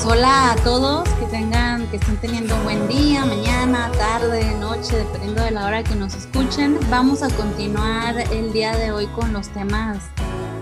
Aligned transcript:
Pues 0.00 0.12
hola 0.12 0.52
a 0.52 0.56
todos, 0.62 1.08
que 1.08 1.26
tengan, 1.26 1.84
que 1.88 1.96
estén 1.96 2.16
teniendo 2.18 2.54
un 2.54 2.62
buen 2.62 2.86
día, 2.86 3.24
mañana, 3.24 3.90
tarde, 3.98 4.54
noche, 4.54 4.96
dependiendo 4.96 5.42
de 5.42 5.50
la 5.50 5.66
hora 5.66 5.82
que 5.82 5.96
nos 5.96 6.14
escuchen. 6.14 6.78
Vamos 6.88 7.24
a 7.24 7.28
continuar 7.30 8.16
el 8.32 8.52
día 8.52 8.76
de 8.76 8.92
hoy 8.92 9.06
con 9.08 9.32
los 9.32 9.48
temas 9.48 9.98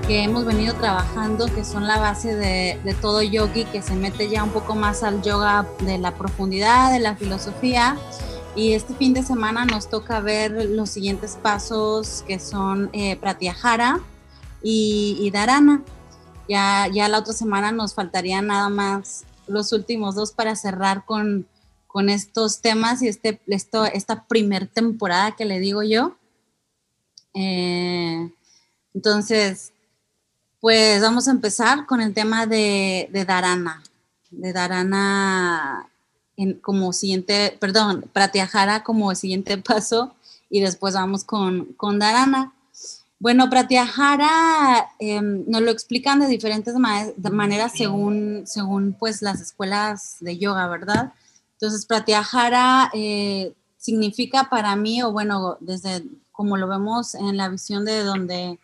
que 0.06 0.22
hemos 0.22 0.46
venido 0.46 0.72
trabajando, 0.76 1.54
que 1.54 1.66
son 1.66 1.86
la 1.86 1.98
base 1.98 2.34
de, 2.34 2.80
de 2.82 2.94
todo 2.94 3.20
yogi, 3.20 3.66
que 3.66 3.82
se 3.82 3.94
mete 3.94 4.30
ya 4.30 4.42
un 4.42 4.52
poco 4.52 4.74
más 4.74 5.02
al 5.02 5.20
yoga 5.20 5.66
de 5.80 5.98
la 5.98 6.14
profundidad, 6.14 6.90
de 6.90 7.00
la 7.00 7.14
filosofía. 7.14 7.98
Y 8.54 8.72
este 8.72 8.94
fin 8.94 9.12
de 9.12 9.22
semana 9.22 9.66
nos 9.66 9.90
toca 9.90 10.20
ver 10.20 10.52
los 10.70 10.88
siguientes 10.88 11.36
pasos 11.42 12.24
que 12.26 12.38
son 12.38 12.88
eh, 12.94 13.16
Pratyahara 13.16 14.00
y, 14.62 15.18
y 15.20 15.30
Dharana. 15.30 15.82
Ya, 16.48 16.88
ya 16.92 17.08
la 17.08 17.18
otra 17.18 17.32
semana 17.32 17.72
nos 17.72 17.94
faltaría 17.94 18.40
nada 18.42 18.68
más 18.68 19.24
los 19.46 19.72
últimos 19.72 20.14
dos 20.14 20.32
para 20.32 20.56
cerrar 20.56 21.04
con, 21.04 21.46
con 21.86 22.08
estos 22.08 22.60
temas 22.60 23.02
y 23.02 23.08
este, 23.08 23.40
esto, 23.46 23.84
esta 23.84 24.24
primer 24.24 24.66
temporada 24.66 25.32
que 25.32 25.44
le 25.44 25.60
digo 25.60 25.82
yo. 25.82 26.16
Eh, 27.34 28.30
entonces, 28.94 29.72
pues 30.60 31.00
vamos 31.00 31.28
a 31.28 31.30
empezar 31.30 31.86
con 31.86 32.00
el 32.00 32.14
tema 32.14 32.46
de, 32.46 33.08
de 33.12 33.24
Dharana, 33.24 33.82
de 34.30 34.52
Dharana 34.52 35.88
en, 36.36 36.54
como 36.54 36.92
siguiente, 36.92 37.56
perdón, 37.60 38.08
Pratyahara 38.12 38.82
como 38.82 39.14
siguiente 39.14 39.58
paso 39.62 40.14
y 40.50 40.60
después 40.60 40.94
vamos 40.94 41.24
con, 41.24 41.66
con 41.76 41.98
Dharana. 41.98 42.52
Bueno, 43.18 43.48
Pratyahara 43.48 44.90
eh, 44.98 45.22
nos 45.22 45.62
lo 45.62 45.70
explican 45.70 46.20
de 46.20 46.26
diferentes 46.26 46.74
maneras 46.76 47.72
según, 47.72 48.42
según 48.46 48.92
pues 48.92 49.22
las 49.22 49.40
escuelas 49.40 50.16
de 50.20 50.36
yoga, 50.36 50.68
¿verdad? 50.68 51.14
Entonces, 51.52 51.86
Pratyahara 51.86 52.90
eh, 52.92 53.54
significa 53.78 54.50
para 54.50 54.76
mí, 54.76 55.02
o 55.02 55.12
bueno, 55.12 55.56
desde 55.60 56.04
como 56.30 56.58
lo 56.58 56.68
vemos 56.68 57.14
en 57.14 57.38
la 57.38 57.48
visión 57.48 57.86
de 57.86 58.04
donde, 58.04 58.58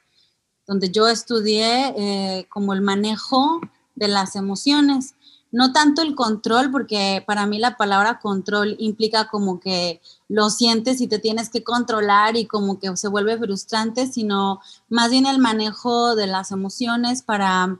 donde 0.66 0.90
yo 0.90 1.08
estudié, 1.08 1.94
eh, 1.96 2.46
como 2.50 2.74
el 2.74 2.82
manejo 2.82 3.62
de 3.94 4.08
las 4.08 4.36
emociones 4.36 5.14
no 5.52 5.72
tanto 5.72 6.00
el 6.00 6.14
control, 6.14 6.70
porque 6.72 7.22
para 7.26 7.46
mí 7.46 7.58
la 7.58 7.76
palabra 7.76 8.18
control 8.18 8.74
implica 8.78 9.28
como 9.28 9.60
que 9.60 10.00
lo 10.28 10.48
sientes 10.48 11.00
y 11.02 11.06
te 11.06 11.18
tienes 11.18 11.50
que 11.50 11.62
controlar 11.62 12.36
y 12.36 12.46
como 12.46 12.78
que 12.78 12.96
se 12.96 13.08
vuelve 13.08 13.38
frustrante, 13.38 14.06
sino 14.06 14.60
más 14.88 15.10
bien 15.10 15.26
el 15.26 15.38
manejo 15.38 16.16
de 16.16 16.26
las 16.26 16.52
emociones 16.52 17.22
para, 17.22 17.78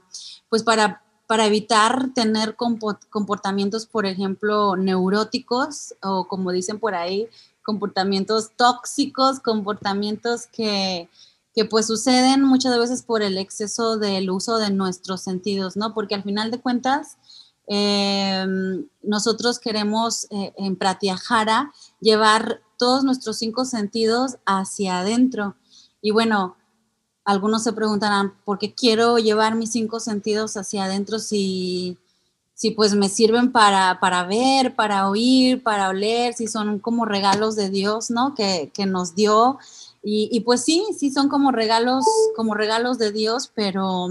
pues 0.49 0.61
para, 0.61 1.01
para 1.25 1.47
evitar 1.47 2.13
tener 2.13 2.55
comportamientos, 2.55 3.87
por 3.87 4.05
ejemplo, 4.05 4.75
neuróticos 4.75 5.95
o 6.03 6.27
como 6.27 6.51
dicen 6.51 6.79
por 6.79 6.93
ahí, 6.93 7.27
comportamientos 7.63 8.51
tóxicos, 8.55 9.39
comportamientos 9.39 10.45
que, 10.45 11.09
que 11.55 11.65
pues 11.65 11.87
suceden 11.87 12.43
muchas 12.43 12.77
veces 12.77 13.01
por 13.01 13.23
el 13.23 13.37
exceso 13.37 13.97
del 13.97 14.29
uso 14.29 14.57
de 14.57 14.69
nuestros 14.69 15.21
sentidos, 15.21 15.75
¿no? 15.75 15.93
Porque 15.93 16.13
al 16.13 16.23
final 16.23 16.51
de 16.51 16.59
cuentas, 16.59 17.17
Em, 17.67 18.85
nosotros 19.01 19.59
queremos 19.59 20.27
eh, 20.31 20.53
en 20.57 20.75
Pratyahara 20.75 21.71
llevar 22.01 22.61
todos 22.77 23.03
nuestros 23.03 23.37
cinco 23.37 23.65
sentidos 23.65 24.37
hacia 24.45 24.99
adentro. 24.99 25.55
Y 26.01 26.11
bueno, 26.11 26.57
algunos 27.23 27.63
se 27.63 27.73
preguntarán, 27.73 28.33
¿por 28.43 28.59
qué 28.59 28.73
quiero 28.73 29.17
llevar 29.17 29.55
mis 29.55 29.71
cinco 29.71 29.99
sentidos 29.99 30.57
hacia 30.57 30.83
adentro 30.83 31.19
si, 31.19 31.97
si 32.53 32.71
pues 32.71 32.95
me 32.95 33.07
sirven 33.07 33.51
para, 33.51 33.99
para 34.01 34.23
ver, 34.25 34.75
para 34.75 35.09
oír, 35.09 35.63
para 35.63 35.89
oler, 35.89 36.33
si 36.33 36.47
son 36.47 36.79
como 36.79 37.05
regalos 37.05 37.55
de 37.55 37.69
Dios, 37.69 38.09
¿no? 38.09 38.35
Que, 38.35 38.71
que 38.73 38.85
nos 38.85 39.15
dio. 39.15 39.57
Y, 40.03 40.27
y, 40.33 40.41
pues 40.41 40.65
sí, 40.65 40.85
sí 40.97 41.11
son 41.11 41.29
como 41.29 41.53
regalos, 41.53 42.03
como 42.35 42.55
regalos 42.55 42.97
de 42.97 43.13
Dios, 43.13 43.49
pero 43.55 44.09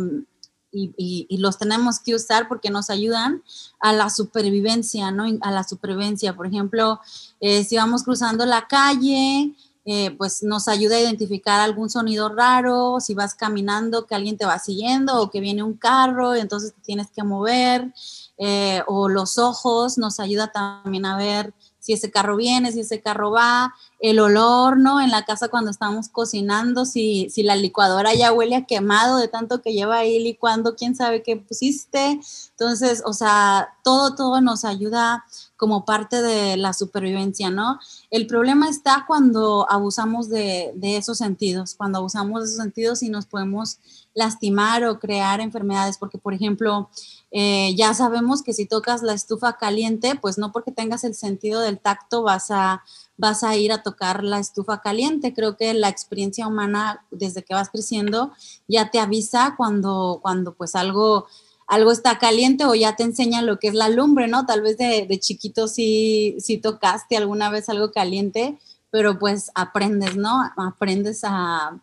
y, 0.72 1.36
los 1.38 1.58
tenemos 1.58 2.00
que 2.00 2.14
usar 2.14 2.48
porque 2.48 2.70
nos 2.70 2.90
ayudan 2.90 3.42
a 3.80 3.92
la 3.92 4.10
supervivencia, 4.10 5.10
¿no? 5.10 5.24
A 5.42 5.50
la 5.50 5.64
supervivencia. 5.64 6.34
Por 6.34 6.46
ejemplo, 6.46 7.00
eh, 7.40 7.64
si 7.64 7.76
vamos 7.76 8.04
cruzando 8.04 8.46
la 8.46 8.66
calle, 8.66 9.54
eh, 9.84 10.12
pues 10.16 10.42
nos 10.42 10.68
ayuda 10.68 10.96
a 10.96 11.00
identificar 11.00 11.60
algún 11.60 11.90
sonido 11.90 12.28
raro, 12.28 13.00
si 13.00 13.14
vas 13.14 13.34
caminando 13.34 14.06
que 14.06 14.14
alguien 14.14 14.36
te 14.36 14.46
va 14.46 14.58
siguiendo 14.58 15.20
o 15.20 15.30
que 15.30 15.40
viene 15.40 15.62
un 15.62 15.74
carro, 15.74 16.36
y 16.36 16.40
entonces 16.40 16.72
te 16.72 16.80
tienes 16.82 17.10
que 17.10 17.24
mover, 17.24 17.92
eh, 18.38 18.82
o 18.86 19.08
los 19.08 19.38
ojos 19.38 19.98
nos 19.98 20.20
ayuda 20.20 20.52
también 20.52 21.04
a 21.04 21.16
ver 21.16 21.52
si 21.82 21.92
ese 21.92 22.12
carro 22.12 22.36
viene, 22.36 22.70
si 22.70 22.80
ese 22.80 23.00
carro 23.00 23.32
va, 23.32 23.74
el 23.98 24.20
olor, 24.20 24.78
¿no? 24.78 25.00
En 25.00 25.10
la 25.10 25.24
casa 25.24 25.48
cuando 25.48 25.68
estamos 25.72 26.08
cocinando, 26.08 26.84
si, 26.84 27.28
si 27.28 27.42
la 27.42 27.56
licuadora 27.56 28.14
ya 28.14 28.32
huele 28.32 28.54
a 28.54 28.66
quemado 28.66 29.18
de 29.18 29.26
tanto 29.26 29.62
que 29.62 29.72
lleva 29.72 29.98
ahí 29.98 30.22
licuando, 30.22 30.76
quién 30.76 30.94
sabe 30.94 31.24
qué 31.24 31.36
pusiste. 31.36 32.20
Entonces, 32.50 33.02
o 33.04 33.12
sea, 33.12 33.74
todo, 33.82 34.14
todo 34.14 34.40
nos 34.40 34.64
ayuda 34.64 35.24
como 35.62 35.84
parte 35.84 36.22
de 36.22 36.56
la 36.56 36.72
supervivencia, 36.72 37.48
¿no? 37.48 37.78
El 38.10 38.26
problema 38.26 38.68
está 38.68 39.04
cuando 39.06 39.64
abusamos 39.70 40.28
de, 40.28 40.74
esos 40.82 41.18
sentidos, 41.18 41.76
cuando 41.76 41.98
abusamos 41.98 42.40
de 42.40 42.46
esos 42.46 42.56
sentidos 42.56 43.04
y 43.04 43.08
nos 43.08 43.26
podemos 43.26 43.78
lastimar 44.12 44.84
o 44.84 44.98
crear 44.98 45.40
enfermedades, 45.40 45.98
porque 45.98 46.18
por 46.18 46.34
ejemplo, 46.34 46.90
eh, 47.30 47.76
ya 47.76 47.94
sabemos 47.94 48.42
que 48.42 48.54
si 48.54 48.66
tocas 48.66 49.04
la 49.04 49.12
estufa 49.12 49.56
caliente, 49.56 50.18
pues 50.20 50.36
no 50.36 50.50
porque 50.50 50.72
tengas 50.72 51.04
el 51.04 51.14
sentido 51.14 51.60
del 51.60 51.78
tacto 51.78 52.24
vas 52.24 52.50
a, 52.50 52.82
vas 53.16 53.44
a 53.44 53.54
ir 53.54 53.70
a 53.70 53.84
tocar 53.84 54.24
la 54.24 54.40
estufa 54.40 54.80
caliente. 54.80 55.32
Creo 55.32 55.56
que 55.56 55.74
la 55.74 55.90
experiencia 55.90 56.48
humana 56.48 57.06
desde 57.12 57.44
que 57.44 57.54
vas 57.54 57.70
creciendo 57.70 58.32
ya 58.66 58.90
te 58.90 58.98
avisa 58.98 59.54
cuando, 59.56 60.18
cuando 60.22 60.54
pues 60.54 60.74
algo, 60.74 61.28
algo 61.66 61.92
está 61.92 62.18
caliente 62.18 62.64
o 62.64 62.74
ya 62.74 62.96
te 62.96 63.02
enseña 63.02 63.42
lo 63.42 63.58
que 63.58 63.68
es 63.68 63.74
la 63.74 63.88
lumbre, 63.88 64.28
¿no? 64.28 64.46
Tal 64.46 64.62
vez 64.62 64.78
de, 64.78 65.06
de 65.06 65.20
chiquito 65.20 65.68
sí, 65.68 66.36
sí 66.38 66.58
tocaste 66.58 67.16
alguna 67.16 67.50
vez 67.50 67.68
algo 67.68 67.92
caliente, 67.92 68.58
pero 68.90 69.18
pues 69.18 69.50
aprendes, 69.54 70.16
¿no? 70.16 70.42
Aprendes 70.56 71.22
a 71.24 71.80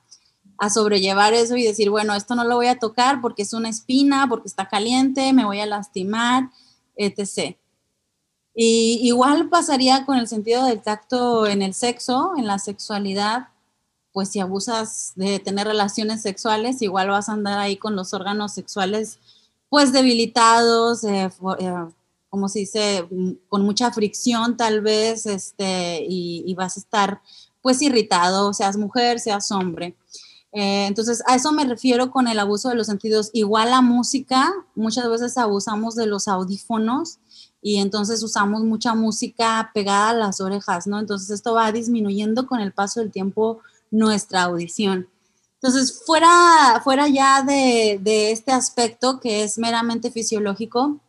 a 0.59 0.69
sobrellevar 0.69 1.33
eso 1.33 1.55
y 1.55 1.63
decir, 1.63 1.89
bueno, 1.89 2.13
esto 2.13 2.35
no 2.35 2.43
lo 2.43 2.55
voy 2.55 2.67
a 2.67 2.79
tocar 2.79 3.21
porque 3.21 3.43
es 3.43 3.53
una 3.53 3.69
espina, 3.69 4.27
porque 4.29 4.49
está 4.49 4.67
caliente, 4.67 5.31
me 5.31 5.45
voy 5.45 5.61
a 5.61 5.65
lastimar, 5.65 6.49
etc. 6.97 7.55
Y 8.53 8.99
igual 9.03 9.47
pasaría 9.49 10.05
con 10.05 10.17
el 10.17 10.27
sentido 10.27 10.65
del 10.65 10.81
tacto 10.81 11.47
en 11.47 11.61
el 11.61 11.73
sexo, 11.73 12.33
en 12.37 12.45
la 12.45 12.59
sexualidad, 12.59 13.47
pues 14.11 14.29
si 14.29 14.41
abusas 14.41 15.13
de 15.15 15.39
tener 15.39 15.65
relaciones 15.65 16.21
sexuales, 16.21 16.81
igual 16.81 17.09
vas 17.09 17.29
a 17.29 17.33
andar 17.33 17.57
ahí 17.57 17.77
con 17.77 17.95
los 17.95 18.13
órganos 18.13 18.53
sexuales 18.53 19.19
pues 19.69 19.93
debilitados, 19.93 21.03
eh, 21.03 21.29
eh, 21.59 21.73
como 22.29 22.49
se 22.49 22.59
dice, 22.59 23.07
con 23.47 23.63
mucha 23.63 23.91
fricción 23.91 24.57
tal 24.57 24.81
vez, 24.81 25.25
este, 25.25 26.05
y, 26.07 26.53
vas 26.55 26.77
a 26.77 26.79
estar 26.79 27.21
pues 27.61 27.81
irritado, 27.81 28.53
seas 28.53 28.77
mujer, 28.77 29.19
seas 29.19 29.51
hombre. 29.51 29.95
Eh, 30.51 30.85
entonces, 30.87 31.21
a 31.27 31.35
eso 31.35 31.51
me 31.51 31.65
refiero 31.65 32.09
con 32.11 32.27
el 32.27 32.39
abuso 32.39 32.69
de 32.69 32.75
los 32.75 32.87
sentidos. 32.87 33.29
Igual 33.33 33.71
la 33.71 33.81
música, 33.81 34.51
muchas 34.75 35.09
veces 35.09 35.37
abusamos 35.37 35.95
de 35.95 36.07
los 36.07 36.27
audífonos 36.27 37.19
y 37.61 37.77
entonces 37.77 38.23
usamos 38.23 38.63
mucha 38.63 38.95
música 38.95 39.71
pegada 39.73 40.09
a 40.09 40.13
las 40.13 40.41
orejas, 40.41 40.87
¿no? 40.87 40.99
Entonces, 40.99 41.29
esto 41.29 41.53
va 41.53 41.71
disminuyendo 41.71 42.47
con 42.47 42.59
el 42.61 42.71
paso 42.71 42.99
del 42.99 43.11
tiempo 43.11 43.59
nuestra 43.91 44.43
audición. 44.43 45.07
Entonces, 45.61 46.03
fuera, 46.05 46.81
fuera 46.83 47.07
ya 47.07 47.43
de, 47.43 47.99
de 48.01 48.31
este 48.31 48.51
aspecto 48.51 49.19
que 49.19 49.43
es 49.43 49.57
meramente 49.57 50.09
fisiológico, 50.09 50.99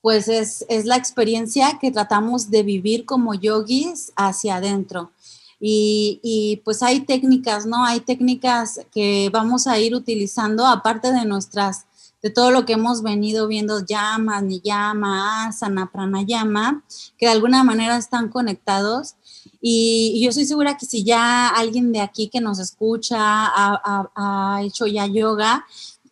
pues 0.00 0.28
es, 0.28 0.64
es 0.68 0.86
la 0.86 0.96
experiencia 0.96 1.78
que 1.80 1.90
tratamos 1.90 2.50
de 2.50 2.62
vivir 2.62 3.04
como 3.04 3.34
yogis 3.34 4.12
hacia 4.16 4.56
adentro. 4.56 5.12
Y, 5.60 6.62
pues 6.64 6.82
hay 6.82 7.00
técnicas, 7.00 7.66
¿no? 7.66 7.84
Hay 7.84 8.00
técnicas 8.00 8.80
que 8.92 9.28
vamos 9.32 9.66
a 9.66 9.78
ir 9.78 9.94
utilizando 9.94 10.64
aparte 10.66 11.12
de 11.12 11.24
nuestras, 11.24 11.86
de 12.22 12.30
todo 12.30 12.52
lo 12.52 12.64
que 12.64 12.74
hemos 12.74 13.02
venido 13.02 13.48
viendo, 13.48 13.84
llamas, 13.84 14.42
niyama, 14.44 15.46
asana, 15.46 15.90
pranayama, 15.90 16.84
que 17.16 17.26
de 17.26 17.32
alguna 17.32 17.64
manera 17.64 17.96
están 17.96 18.28
conectados. 18.28 19.16
Y, 19.60 20.20
yo 20.22 20.30
estoy 20.30 20.44
segura 20.44 20.76
que 20.76 20.86
si 20.86 21.04
ya 21.04 21.48
alguien 21.48 21.92
de 21.92 22.00
aquí 22.00 22.28
que 22.28 22.40
nos 22.40 22.58
escucha 22.58 23.18
ha, 23.20 24.60
hecho 24.62 24.86
ya 24.86 25.06
yoga, 25.06 25.66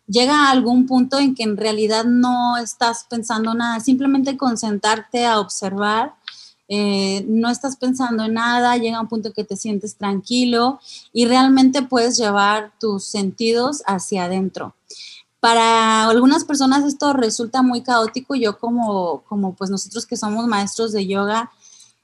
llega 0.07 0.47
a 0.47 0.51
algún 0.51 0.85
punto 0.85 1.19
en 1.19 1.35
que 1.35 1.43
en 1.43 1.57
realidad 1.57 2.05
no 2.05 2.57
estás 2.57 3.05
pensando 3.09 3.53
nada, 3.53 3.79
simplemente 3.79 4.37
concentrarte 4.37 5.25
a 5.25 5.39
observar 5.39 6.15
eh, 6.69 7.23
no 7.29 7.49
estás 7.49 7.77
pensando 7.77 8.25
en 8.25 8.33
nada, 8.33 8.75
llega 8.75 8.99
un 8.99 9.07
punto 9.07 9.31
que 9.31 9.45
te 9.45 9.55
sientes 9.55 9.95
tranquilo 9.95 10.79
y 11.13 11.25
realmente 11.25 11.81
puedes 11.81 12.17
llevar 12.17 12.73
tus 12.79 13.05
sentidos 13.05 13.83
hacia 13.85 14.25
adentro. 14.25 14.75
Para 15.39 16.09
algunas 16.09 16.43
personas 16.43 16.83
esto 16.83 17.13
resulta 17.13 17.61
muy 17.61 17.81
caótico. 17.83 18.35
Yo 18.35 18.57
como, 18.57 19.21
como 19.29 19.53
pues 19.53 19.69
nosotros 19.69 20.05
que 20.05 20.17
somos 20.17 20.47
maestros 20.47 20.91
de 20.91 21.07
yoga, 21.07 21.51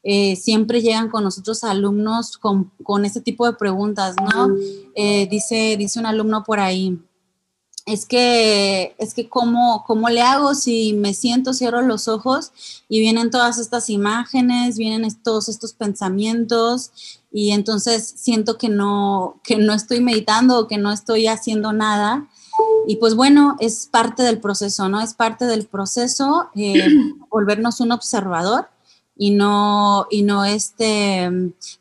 eh, 0.03 0.35
siempre 0.35 0.81
llegan 0.81 1.09
con 1.09 1.23
nosotros 1.23 1.63
alumnos 1.63 2.37
con, 2.37 2.71
con 2.83 3.05
este 3.05 3.21
tipo 3.21 3.45
de 3.45 3.53
preguntas, 3.53 4.15
¿no? 4.17 4.53
Eh, 4.95 5.27
dice, 5.29 5.75
dice 5.77 5.99
un 5.99 6.05
alumno 6.05 6.43
por 6.43 6.59
ahí, 6.59 6.99
es 7.85 8.05
que, 8.05 8.95
es 8.97 9.13
que 9.13 9.27
¿cómo, 9.27 9.83
¿cómo 9.85 10.09
le 10.09 10.21
hago 10.21 10.55
si 10.55 10.93
me 10.93 11.13
siento, 11.13 11.53
cierro 11.53 11.81
los 11.81 12.07
ojos 12.07 12.51
y 12.87 13.01
vienen 13.01 13.29
todas 13.29 13.57
estas 13.57 13.89
imágenes, 13.89 14.77
vienen 14.77 15.05
todos 15.21 15.49
estos 15.49 15.73
pensamientos 15.73 16.91
y 17.31 17.51
entonces 17.51 18.13
siento 18.15 18.57
que 18.57 18.69
no, 18.69 19.39
que 19.43 19.57
no 19.57 19.73
estoy 19.73 19.99
meditando 19.99 20.59
o 20.59 20.67
que 20.67 20.77
no 20.77 20.91
estoy 20.91 21.27
haciendo 21.27 21.73
nada? 21.73 22.27
Y 22.87 22.97
pues 22.97 23.15
bueno, 23.15 23.57
es 23.59 23.87
parte 23.87 24.23
del 24.23 24.39
proceso, 24.39 24.87
¿no? 24.87 25.01
Es 25.01 25.13
parte 25.13 25.45
del 25.45 25.65
proceso 25.65 26.49
eh, 26.55 26.87
volvernos 27.29 27.81
un 27.81 27.91
observador 27.91 28.67
y 29.15 29.31
no, 29.31 30.07
y 30.09 30.23
no 30.23 30.43
este, 30.43 31.29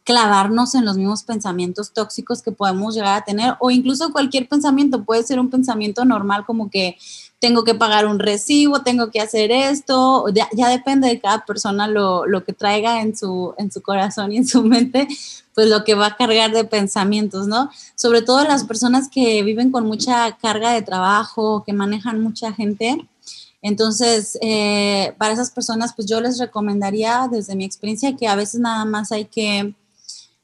clavarnos 0.04 0.74
en 0.74 0.84
los 0.84 0.96
mismos 0.96 1.22
pensamientos 1.22 1.92
tóxicos 1.92 2.42
que 2.42 2.52
podemos 2.52 2.94
llegar 2.94 3.16
a 3.16 3.24
tener 3.24 3.54
o 3.58 3.70
incluso 3.70 4.12
cualquier 4.12 4.48
pensamiento 4.48 5.04
puede 5.04 5.22
ser 5.22 5.40
un 5.40 5.48
pensamiento 5.48 6.04
normal 6.04 6.44
como 6.44 6.70
que 6.70 6.98
tengo 7.42 7.64
que 7.64 7.74
pagar 7.74 8.06
un 8.06 8.20
recibo, 8.20 8.82
tengo 8.82 9.10
que 9.10 9.20
hacer 9.20 9.50
esto, 9.50 10.26
ya, 10.28 10.68
depende 10.68 11.08
de 11.08 11.18
cada 11.18 11.44
persona 11.44 11.88
lo, 11.88 12.24
lo, 12.24 12.44
que 12.44 12.52
traiga 12.52 13.02
en 13.02 13.16
su, 13.16 13.54
en 13.58 13.72
su 13.72 13.82
corazón 13.82 14.30
y 14.30 14.36
en 14.36 14.46
su 14.46 14.62
mente, 14.62 15.08
pues 15.52 15.68
lo 15.68 15.82
que 15.82 15.96
va 15.96 16.06
a 16.06 16.16
cargar 16.16 16.52
de 16.52 16.62
pensamientos, 16.62 17.48
¿no? 17.48 17.68
Sobre 17.96 18.22
todo 18.22 18.44
las 18.44 18.62
personas 18.62 19.08
que 19.08 19.42
viven 19.42 19.72
con 19.72 19.86
mucha 19.86 20.36
carga 20.36 20.70
de 20.70 20.82
trabajo, 20.82 21.64
que 21.66 21.72
manejan 21.72 22.22
mucha 22.22 22.52
gente, 22.52 23.08
entonces, 23.62 24.36
eh, 24.42 25.14
para 25.18 25.32
esas 25.32 25.52
personas, 25.52 25.92
pues 25.94 26.08
yo 26.08 26.20
les 26.20 26.38
recomendaría 26.38 27.28
desde 27.30 27.54
mi 27.54 27.64
experiencia 27.64 28.16
que 28.16 28.26
a 28.26 28.34
veces 28.34 28.60
nada 28.60 28.84
más 28.84 29.12
hay 29.12 29.26
que, 29.26 29.74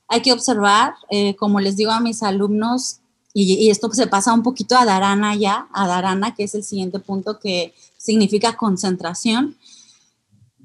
hay 0.07 0.23
que 0.23 0.33
observar, 0.33 0.95
eh, 1.11 1.35
como 1.35 1.59
les 1.59 1.77
digo 1.77 1.91
a 1.91 2.01
mis 2.01 2.23
alumnos, 2.23 3.01
y, 3.35 3.71
esto 3.71 3.93
se 3.93 4.07
pasa 4.07 4.33
un 4.33 4.43
poquito 4.43 4.77
a 4.77 4.85
Darana 4.85 5.35
ya, 5.35 5.69
a 5.73 5.87
Darana, 5.87 6.35
que 6.35 6.45
es 6.45 6.55
el 6.55 6.65
siguiente 6.65 6.99
punto 6.99 7.39
que 7.39 7.75
significa 7.97 8.57
concentración, 8.57 9.57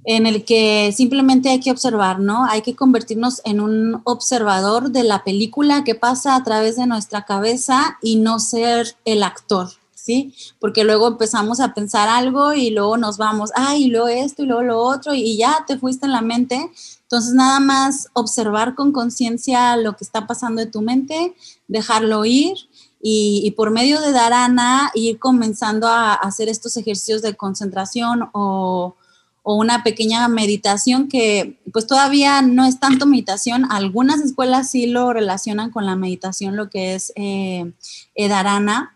en 0.06 0.26
el 0.28 0.46
que 0.46 0.92
simplemente 0.96 1.50
hay 1.50 1.60
que 1.60 1.72
observar, 1.72 2.20
¿no? 2.20 2.46
Hay 2.46 2.62
que 2.62 2.76
convertirnos 2.76 3.42
en 3.46 3.62
un 3.62 4.02
observador 4.04 4.92
de 4.92 5.04
la 5.04 5.24
película 5.24 5.84
que 5.84 5.96
pasa 5.96 6.36
a 6.36 6.44
través 6.44 6.76
de 6.76 6.88
nuestra 6.88 7.26
cabeza 7.26 7.98
y 8.02 8.18
no 8.18 8.40
ser 8.40 8.96
el 9.06 9.24
actor, 9.24 9.70
¿sí? 10.04 10.36
Porque 10.60 10.84
luego 10.84 11.08
empezamos 11.08 11.62
a 11.62 11.74
pensar 11.74 12.10
algo 12.10 12.54
y 12.54 12.72
luego 12.72 12.98
nos 12.98 13.18
vamos, 13.18 13.52
ay, 13.56 13.86
y 13.86 13.88
luego 13.88 14.10
esto 14.10 14.44
y 14.44 14.46
luego 14.46 14.62
lo 14.64 14.80
otro 14.82 15.14
y 15.14 15.38
ya 15.38 15.64
te 15.66 15.78
fuiste 15.78 16.06
en 16.06 16.12
la 16.12 16.22
mente. 16.22 16.70
Entonces, 17.04 17.34
nada 17.34 17.62
más 17.62 18.10
observar 18.14 18.76
con 18.76 18.92
conciencia 18.92 19.78
lo 19.78 19.96
que 19.96 20.04
está 20.04 20.28
pasando 20.28 20.62
en 20.62 20.72
tu 20.72 20.82
mente, 20.82 21.36
dejarlo 21.68 22.26
ir 22.26 22.54
y, 23.02 23.52
por 23.52 23.72
medio 23.72 24.02
de 24.02 24.12
Dharana 24.12 24.92
ir 24.94 25.20
comenzando 25.20 25.88
a 25.88 26.14
hacer 26.14 26.50
estos 26.50 26.76
ejercicios 26.76 27.22
de 27.22 27.36
concentración 27.36 28.30
o, 28.34 28.96
una 29.46 29.84
pequeña 29.84 30.26
meditación 30.30 31.10
que 31.10 31.60
pues 31.74 31.86
todavía 31.86 32.42
no 32.42 32.64
es 32.64 32.80
tanto 32.80 33.06
meditación. 33.06 33.70
Algunas 33.70 34.22
escuelas 34.22 34.72
sí 34.72 34.88
lo 34.88 35.12
relacionan 35.12 35.70
con 35.70 35.86
la 35.86 35.98
meditación, 35.98 36.56
lo 36.56 36.70
que 36.70 36.96
es 36.96 37.12
eh, 37.18 37.74
Dharana 38.16 38.96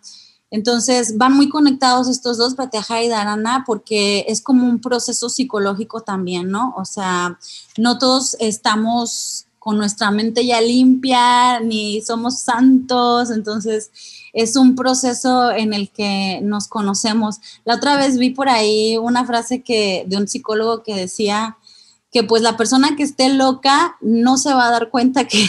entonces 0.49 1.17
van 1.17 1.33
muy 1.33 1.49
conectados 1.49 2.07
estos 2.07 2.37
dos, 2.37 2.55
Pratyahara 2.55 3.03
y 3.03 3.09
Dharana, 3.09 3.63
porque 3.65 4.25
es 4.27 4.41
como 4.41 4.65
un 4.65 4.79
proceso 4.79 5.29
psicológico 5.29 6.01
también, 6.01 6.49
¿no? 6.49 6.73
O 6.77 6.85
sea, 6.85 7.37
no 7.77 7.97
todos 7.97 8.37
estamos 8.39 9.47
con 9.59 9.77
nuestra 9.77 10.11
mente 10.11 10.45
ya 10.45 10.61
limpia, 10.61 11.59
ni 11.59 12.01
somos 12.01 12.39
santos, 12.39 13.31
entonces 13.31 13.91
es 14.31 14.55
un 14.55 14.75
proceso 14.75 15.51
en 15.51 15.73
el 15.73 15.89
que 15.89 16.39
nos 16.41 16.69
conocemos. 16.69 17.41
La 17.65 17.75
otra 17.75 17.97
vez 17.97 18.17
vi 18.17 18.29
por 18.29 18.47
ahí 18.47 18.95
una 18.95 19.25
frase 19.25 19.63
que, 19.63 20.05
de 20.07 20.15
un 20.15 20.29
psicólogo 20.29 20.83
que 20.83 20.95
decía 20.95 21.57
que 22.13 22.23
pues 22.23 22.41
la 22.41 22.55
persona 22.55 22.95
que 22.95 23.03
esté 23.03 23.27
loca 23.33 23.97
no 23.99 24.37
se 24.37 24.53
va 24.53 24.67
a 24.67 24.71
dar 24.71 24.89
cuenta 24.89 25.27
que, 25.27 25.45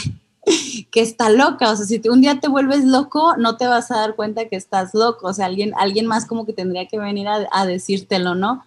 que 0.91 1.01
está 1.01 1.31
loca. 1.31 1.71
O 1.71 1.77
sea, 1.77 1.87
si 1.87 2.01
un 2.09 2.21
día 2.21 2.41
te 2.41 2.49
vuelves 2.49 2.85
loco, 2.85 3.37
no 3.37 3.57
te 3.57 3.67
vas 3.67 3.91
a 3.91 3.97
dar 3.97 4.17
cuenta 4.17 4.49
que 4.49 4.57
estás 4.57 4.95
loco. 4.95 5.29
O 5.29 5.35
sea, 5.35 5.47
alguien, 5.47 5.73
alguien 5.77 6.07
más 6.07 6.27
como 6.27 6.47
que 6.47 6.53
tendría 6.53 6.87
que 6.87 6.99
venir 6.99 7.27
a, 7.29 7.67
decírtelo, 7.67 8.35
¿no? 8.35 8.65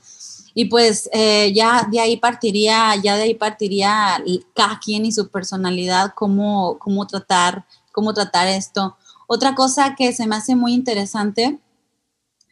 Y 0.53 0.65
pues 0.65 1.09
eh, 1.13 1.53
ya 1.53 1.87
de 1.89 1.99
ahí 2.01 2.17
partiría, 2.17 2.95
ya 3.01 3.15
de 3.15 3.23
ahí 3.23 3.35
partiría 3.35 4.21
cada 4.53 4.79
quien 4.79 5.05
y 5.05 5.11
su 5.11 5.29
personalidad, 5.29 6.13
cómo, 6.13 6.77
cómo, 6.77 7.07
tratar, 7.07 7.65
cómo 7.93 8.13
tratar 8.13 8.47
esto. 8.47 8.97
Otra 9.27 9.55
cosa 9.55 9.95
que 9.95 10.11
se 10.11 10.27
me 10.27 10.35
hace 10.35 10.55
muy 10.55 10.73
interesante 10.73 11.59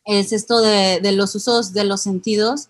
es 0.06 0.32
esto 0.32 0.62
de, 0.62 1.02
de 1.02 1.12
los 1.12 1.36
usos 1.36 1.74
de 1.74 1.84
los 1.84 2.02
sentidos 2.02 2.70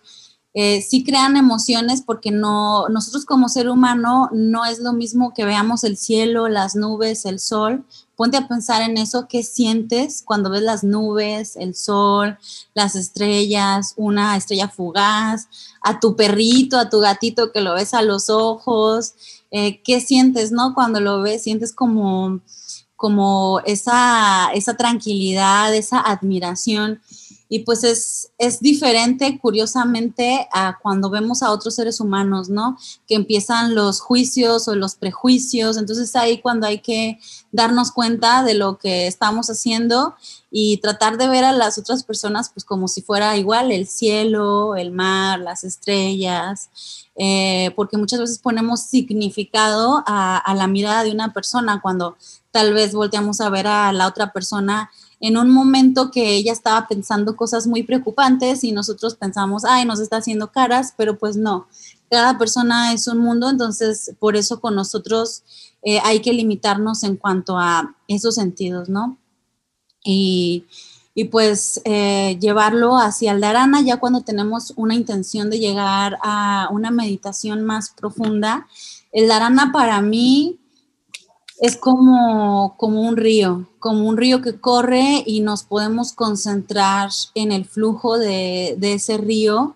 eh, 0.56 0.82
sí 0.82 1.04
crean 1.04 1.38
emociones 1.38 2.02
porque 2.02 2.32
no, 2.32 2.90
nosotros 2.90 3.26
como 3.26 3.50
ser 3.50 3.70
humano 3.70 4.30
no 4.34 4.66
es 4.66 4.80
lo 4.80 4.94
mismo 4.94 5.34
que 5.34 5.46
veamos 5.46 5.84
el 5.84 5.96
cielo, 5.96 6.48
las 6.48 6.76
nubes, 6.76 7.26
el 7.26 7.40
sol. 7.40 7.86
Ponte 8.16 8.36
a 8.36 8.48
pensar 8.48 8.82
en 8.82 8.98
eso, 8.98 9.28
qué 9.30 9.44
sientes 9.44 10.24
cuando 10.26 10.50
ves 10.50 10.64
las 10.64 10.84
nubes, 10.84 11.56
el 11.56 11.76
sol, 11.76 12.38
las 12.74 12.96
estrellas, 12.96 13.94
una 13.96 14.36
estrella 14.36 14.68
fugaz, 14.68 15.48
a 15.82 16.00
tu 16.00 16.16
perrito, 16.16 16.78
a 16.80 16.90
tu 16.90 17.00
gatito 17.00 17.52
que 17.52 17.62
lo 17.62 17.76
ves 17.76 17.94
a 17.94 18.02
los 18.02 18.30
ojos, 18.30 19.14
eh, 19.52 19.82
qué 19.84 20.02
sientes, 20.02 20.52
¿no? 20.52 20.74
Cuando 20.74 21.00
lo 21.00 21.22
ves, 21.22 21.44
sientes 21.44 21.74
como, 21.74 22.42
como 22.96 23.62
esa, 23.66 24.50
esa 24.54 24.76
tranquilidad, 24.76 25.74
esa 25.74 26.02
admiración. 26.02 27.02
Y 27.52 27.60
pues 27.60 27.84
es, 27.84 28.32
es 28.38 28.60
diferente, 28.60 29.40
curiosamente, 29.42 30.48
a 30.54 30.78
cuando 30.82 31.10
vemos 31.10 31.42
a 31.42 31.52
otros 31.52 31.76
seres 31.76 32.00
humanos, 32.00 32.48
¿no? 32.50 32.78
Que 33.08 33.16
empiezan 33.16 33.74
los 33.74 34.02
juicios 34.02 34.68
o 34.68 34.76
los 34.76 34.94
prejuicios. 34.94 35.78
Entonces 35.78 36.16
ahí 36.16 36.42
cuando 36.42 36.68
hay 36.68 36.80
que 36.80 37.20
darnos 37.52 37.92
cuenta 37.92 38.44
de 38.44 38.54
lo 38.54 38.78
que 38.78 39.08
estamos 39.08 39.50
haciendo 39.50 40.16
y 40.52 40.78
tratar 40.78 41.18
de 41.18 41.28
ver 41.28 41.44
a 41.44 41.52
las 41.52 41.78
otras 41.78 42.04
personas 42.04 42.50
pues 42.50 42.64
como 42.64 42.88
si 42.88 43.02
fuera 43.02 43.36
igual 43.38 43.72
el 43.72 43.88
cielo, 43.88 44.76
el 44.76 44.92
mar, 44.92 45.40
las 45.40 45.64
estrellas, 45.64 46.70
eh, 47.16 47.72
porque 47.76 47.98
muchas 47.98 48.20
veces 48.20 48.40
ponemos 48.40 48.82
significado 48.82 50.04
a, 50.06 50.38
a 50.38 50.56
la 50.56 50.68
mirada 50.68 51.04
de 51.04 51.12
una 51.12 51.34
persona 51.34 51.82
cuando 51.82 52.16
tal 52.52 52.74
vez 52.74 52.94
volteamos 52.94 53.42
a 53.42 53.50
ver 53.50 53.68
a 53.68 53.92
la 53.94 54.08
otra 54.08 54.32
persona 54.34 54.90
en 55.20 55.38
un 55.38 55.50
momento 55.50 56.12
que 56.12 56.36
ella 56.36 56.54
estaba 56.54 56.88
pensando 56.88 57.36
cosas 57.36 57.68
muy 57.68 57.84
preocupantes 57.84 58.64
y 58.64 58.72
nosotros 58.72 59.16
pensamos, 59.16 59.66
ay, 59.66 59.86
nos 59.86 60.00
está 60.00 60.18
haciendo 60.18 60.52
caras, 60.52 60.94
pero 60.98 61.18
pues 61.18 61.36
no, 61.36 61.68
cada 62.10 62.38
persona 62.38 62.94
es 62.94 63.08
un 63.08 63.20
mundo, 63.20 63.50
entonces 63.50 64.16
por 64.20 64.36
eso 64.36 64.60
con 64.60 64.76
nosotros 64.76 65.44
eh, 65.84 66.00
hay 66.04 66.22
que 66.22 66.34
limitarnos 66.34 67.04
en 67.04 67.18
cuanto 67.18 67.58
a 67.58 67.96
esos 68.08 68.36
sentidos, 68.36 68.90
¿no? 68.90 69.18
Y, 70.04 70.66
pues 71.32 71.82
eh, 71.84 72.38
llevarlo 72.40 72.98
hacia 72.98 73.34
el 73.34 73.42
dharana 73.42 73.82
ya 73.82 73.98
cuando 73.98 74.22
tenemos 74.22 74.72
una 74.78 74.96
intención 74.96 75.50
de 75.50 75.60
llegar 75.60 76.18
a 76.22 76.70
una 76.72 76.92
meditación 76.92 77.66
más 77.66 77.90
profunda. 77.90 78.68
El 79.12 79.28
dharana 79.28 79.74
para 79.74 80.02
mí 80.02 80.60
es 81.60 81.76
como, 81.76 82.76
como 82.78 83.02
un 83.02 83.18
río, 83.18 83.68
como 83.80 84.08
un 84.08 84.18
río 84.18 84.42
que 84.42 84.60
corre 84.60 85.24
y 85.26 85.42
nos 85.42 85.64
podemos 85.64 86.14
concentrar 86.14 87.10
en 87.36 87.52
el 87.52 87.66
flujo 87.66 88.18
de, 88.18 88.78
ese 88.82 89.18
río. 89.18 89.76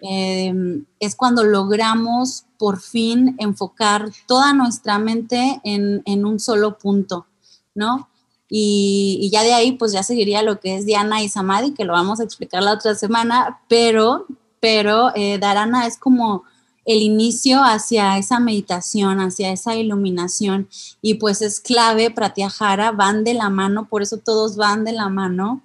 Em, 0.00 0.84
es 0.98 1.14
cuando 1.14 1.44
logramos 1.44 2.44
por 2.58 2.80
fin 2.80 3.36
enfocar 3.38 4.10
toda 4.26 4.52
nuestra 4.52 4.98
mente 4.98 5.60
en, 5.62 6.24
un 6.24 6.40
solo 6.40 6.76
punto, 6.76 7.26
¿no? 7.72 8.08
Y, 8.48 9.30
ya 9.32 9.44
de 9.44 9.54
ahí, 9.54 9.72
pues 9.72 9.92
ya 9.92 10.02
seguiría 10.02 10.42
lo 10.42 10.58
que 10.58 10.76
es 10.76 10.86
Diana 10.86 11.22
y 11.22 11.28
Samadhi, 11.28 11.72
que 11.72 11.84
lo 11.84 11.92
vamos 11.92 12.18
a 12.18 12.24
explicar 12.24 12.64
la 12.64 12.72
otra 12.72 12.96
semana, 12.96 13.60
pero, 13.68 14.26
pero 14.60 15.14
eh, 15.14 15.40
es 15.86 15.98
como 15.98 16.42
el 16.84 17.02
inicio 17.02 17.62
hacia 17.62 18.18
esa 18.18 18.40
meditación, 18.40 19.20
hacia 19.20 19.52
esa 19.52 19.74
iluminación. 19.74 20.68
Y 21.00 21.14
pues 21.14 21.42
es 21.42 21.60
clave, 21.60 22.10
Pratyahara, 22.10 22.92
van 22.92 23.24
de 23.24 23.34
la 23.34 23.50
mano, 23.50 23.88
por 23.88 24.02
eso 24.02 24.18
todos 24.18 24.56
van 24.56 24.84
de 24.84 24.92
la 24.92 25.08
mano. 25.08 25.62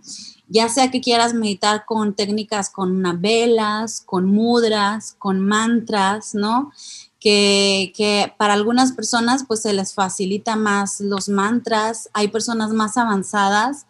Ya 0.50 0.70
sea 0.70 0.92
que 0.92 1.02
quieras 1.02 1.34
meditar 1.34 1.86
con 1.86 2.14
técnicas 2.14 2.70
con 2.70 3.04
velas, 3.20 4.02
con 4.02 4.26
mudras, 4.26 5.16
con 5.20 5.42
mantras, 5.42 6.36
¿no? 6.36 6.72
Que, 7.20 7.92
que, 7.96 8.34
para 8.38 8.54
algunas 8.54 8.94
personas 8.94 9.44
pues 9.46 9.64
se 9.64 9.74
les 9.74 9.94
facilita 9.94 10.56
más 10.56 11.02
los 11.02 11.28
mantras. 11.28 12.10
Hay 12.14 12.30
personas 12.30 12.72
más 12.72 12.96
avanzadas 12.96 13.88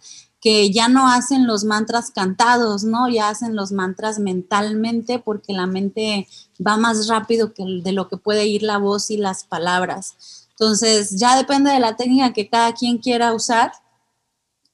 ya 0.72 0.88
no 0.88 1.08
hacen 1.08 1.48
los 1.48 1.64
mantras 1.64 2.12
cantados, 2.12 2.84
¿no? 2.84 3.10
Ya 3.10 3.30
hacen 3.30 3.56
los 3.56 3.72
mantras 3.72 4.20
mentalmente 4.20 5.20
porque 5.20 5.54
la 5.54 5.68
mente 5.68 6.28
va 6.66 6.78
más 6.78 7.08
rápido 7.08 7.54
que 7.54 7.64
de 7.84 7.92
lo 7.92 8.08
que 8.08 8.18
puede 8.18 8.46
ir 8.48 8.64
la 8.64 8.78
voz 8.78 9.10
y 9.10 9.18
las 9.18 9.44
palabras. 9.44 10.48
Entonces, 10.52 11.20
ya 11.20 11.36
depende 11.36 11.72
de 11.72 11.80
la 11.80 11.96
técnica 11.96 12.34
que 12.34 12.50
cada 12.50 12.74
quien 12.74 12.98
quiera 12.98 13.34
usar. 13.34 13.72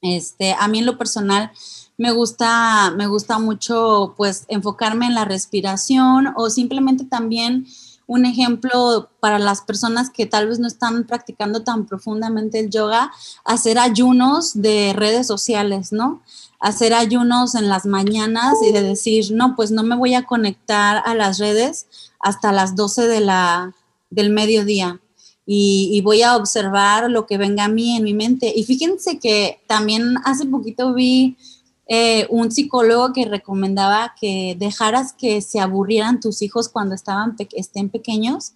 Este, 0.02 0.54
a 0.54 0.68
mí 0.68 0.80
en 0.80 0.86
lo 0.86 0.98
personal 0.98 1.52
me 1.98 2.12
gusta, 2.12 2.92
me 2.92 3.08
gusta 3.08 3.40
mucho 3.40 4.14
pues 4.18 4.46
enfocarme 4.48 5.06
en 5.06 5.14
la 5.14 5.26
respiración 5.26 6.34
o 6.36 6.50
simplemente 6.50 7.06
también 7.06 7.68
un 8.14 8.26
ejemplo 8.26 9.10
para 9.20 9.40
las 9.40 9.62
personas 9.62 10.12
que 10.12 10.28
tal 10.28 10.48
vez 10.48 10.60
no 10.60 10.68
están 10.68 11.06
practicando 11.06 11.64
tan 11.64 11.88
profundamente 11.88 12.60
el 12.60 12.70
yoga, 12.70 13.12
hacer 13.44 13.80
ayunos 13.80 14.62
de 14.62 14.94
redes 14.96 15.26
sociales, 15.26 15.92
¿no? 15.92 16.22
Hacer 16.60 16.94
ayunos 16.94 17.56
en 17.56 17.70
las 17.70 17.88
mañanas 17.88 18.54
y 18.62 18.72
de 18.72 18.84
decir, 18.84 19.32
no, 19.32 19.56
pues 19.56 19.72
no 19.72 19.82
me 19.82 19.96
voy 19.96 20.14
a 20.14 20.28
conectar 20.28 21.02
a 21.04 21.16
las 21.16 21.40
redes 21.40 21.88
hasta 22.20 22.52
las 22.52 22.76
12 22.76 23.08
de 23.08 23.20
la, 23.20 23.74
del 24.12 24.30
mediodía. 24.30 25.00
Y, 25.48 25.90
y, 25.92 26.02
voy 26.02 26.22
a 26.22 26.38
observar 26.38 27.10
lo 27.10 27.26
que 27.26 27.40
venga 27.40 27.66
a 27.66 27.68
mí 27.68 27.98
en 27.98 28.04
mi 28.04 28.14
mente. 28.14 28.54
Y 28.56 28.64
fíjense 28.64 29.18
que 29.18 29.60
también 29.68 30.18
hace 30.24 30.46
poquito 30.46 30.94
vi 30.94 31.36
eh, 31.88 32.28
un 32.30 32.52
psicólogo 32.52 33.12
que 33.12 33.26
recomendaba 33.26 34.16
que 34.20 34.56
dejaras 34.58 35.14
que 35.14 35.42
se 35.42 35.60
aburrieran 35.60 36.22
tus 36.22 36.42
hijos 36.42 36.70
cuando 36.70 36.96
estaban 36.96 37.36
estén 37.54 37.90
pequeños, 37.90 38.54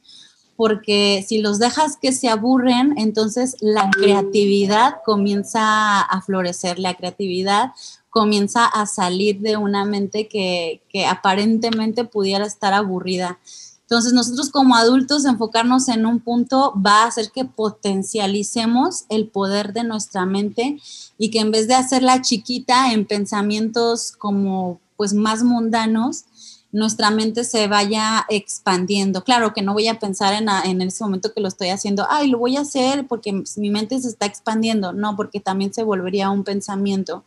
porque 0.55 1.23
si 1.27 1.39
los 1.39 1.59
dejas 1.59 1.97
que 1.97 2.13
se 2.13 2.29
aburren, 2.29 2.95
entonces 2.97 3.57
la 3.59 3.89
creatividad 3.91 4.95
comienza 5.05 6.01
a 6.01 6.21
florecer, 6.21 6.79
la 6.79 6.95
creatividad 6.95 7.71
comienza 8.09 8.65
a 8.65 8.85
salir 8.87 9.41
de 9.41 9.57
una 9.57 9.85
mente 9.85 10.27
que, 10.27 10.81
que 10.89 11.05
aparentemente 11.05 12.05
pudiera 12.05 12.45
estar 12.45 12.73
aburrida. 12.73 13.39
Entonces, 13.89 14.11
nosotros 14.11 14.49
como 14.49 14.75
adultos 14.75 15.23
enfocarnos 15.23 15.87
en 15.87 16.05
un 16.05 16.19
punto 16.19 16.73
va 16.85 17.03
a 17.03 17.07
hacer 17.07 17.31
que 17.31 17.45
potencialicemos 17.45 19.05
el 19.07 19.29
poder 19.29 19.71
de 19.71 19.85
nuestra 19.85 20.25
mente 20.25 20.77
y 21.17 21.29
que 21.29 21.39
en 21.39 21.51
vez 21.51 21.69
de 21.69 21.75
hacerla 21.75 22.21
chiquita 22.21 22.91
en 22.91 23.05
pensamientos 23.05 24.11
como 24.11 24.81
pues 24.97 25.13
más 25.13 25.41
mundanos, 25.41 26.25
nuestra 26.73 27.11
mente 27.11 27.45
se 27.45 27.69
vaya 27.69 28.25
expandiendo. 28.27 29.23
Claro 29.23 29.53
que 29.53 29.61
no 29.61 29.71
voy 29.71 29.87
a 29.87 29.99
pensar 29.99 30.33
en, 30.33 30.49
en 30.49 30.81
ese 30.81 31.05
momento 31.05 31.33
que 31.33 31.39
lo 31.39 31.47
estoy 31.47 31.69
haciendo, 31.69 32.05
ay, 32.09 32.29
lo 32.29 32.39
voy 32.39 32.57
a 32.57 32.61
hacer 32.61 33.07
porque 33.07 33.41
mi 33.55 33.69
mente 33.69 34.01
se 34.01 34.09
está 34.09 34.25
expandiendo. 34.25 34.91
No, 34.91 35.15
porque 35.15 35.39
también 35.39 35.73
se 35.73 35.83
volvería 35.83 36.29
un 36.29 36.43
pensamiento, 36.43 37.23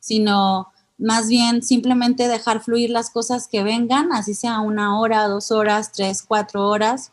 sino 0.00 0.68
más 0.98 1.28
bien 1.28 1.62
simplemente 1.62 2.28
dejar 2.28 2.60
fluir 2.60 2.90
las 2.90 3.10
cosas 3.10 3.46
que 3.48 3.62
vengan, 3.62 4.12
así 4.12 4.34
sea 4.34 4.60
una 4.60 4.98
hora, 4.98 5.28
dos 5.28 5.52
horas, 5.52 5.92
tres, 5.92 6.22
cuatro 6.26 6.68
horas, 6.68 7.12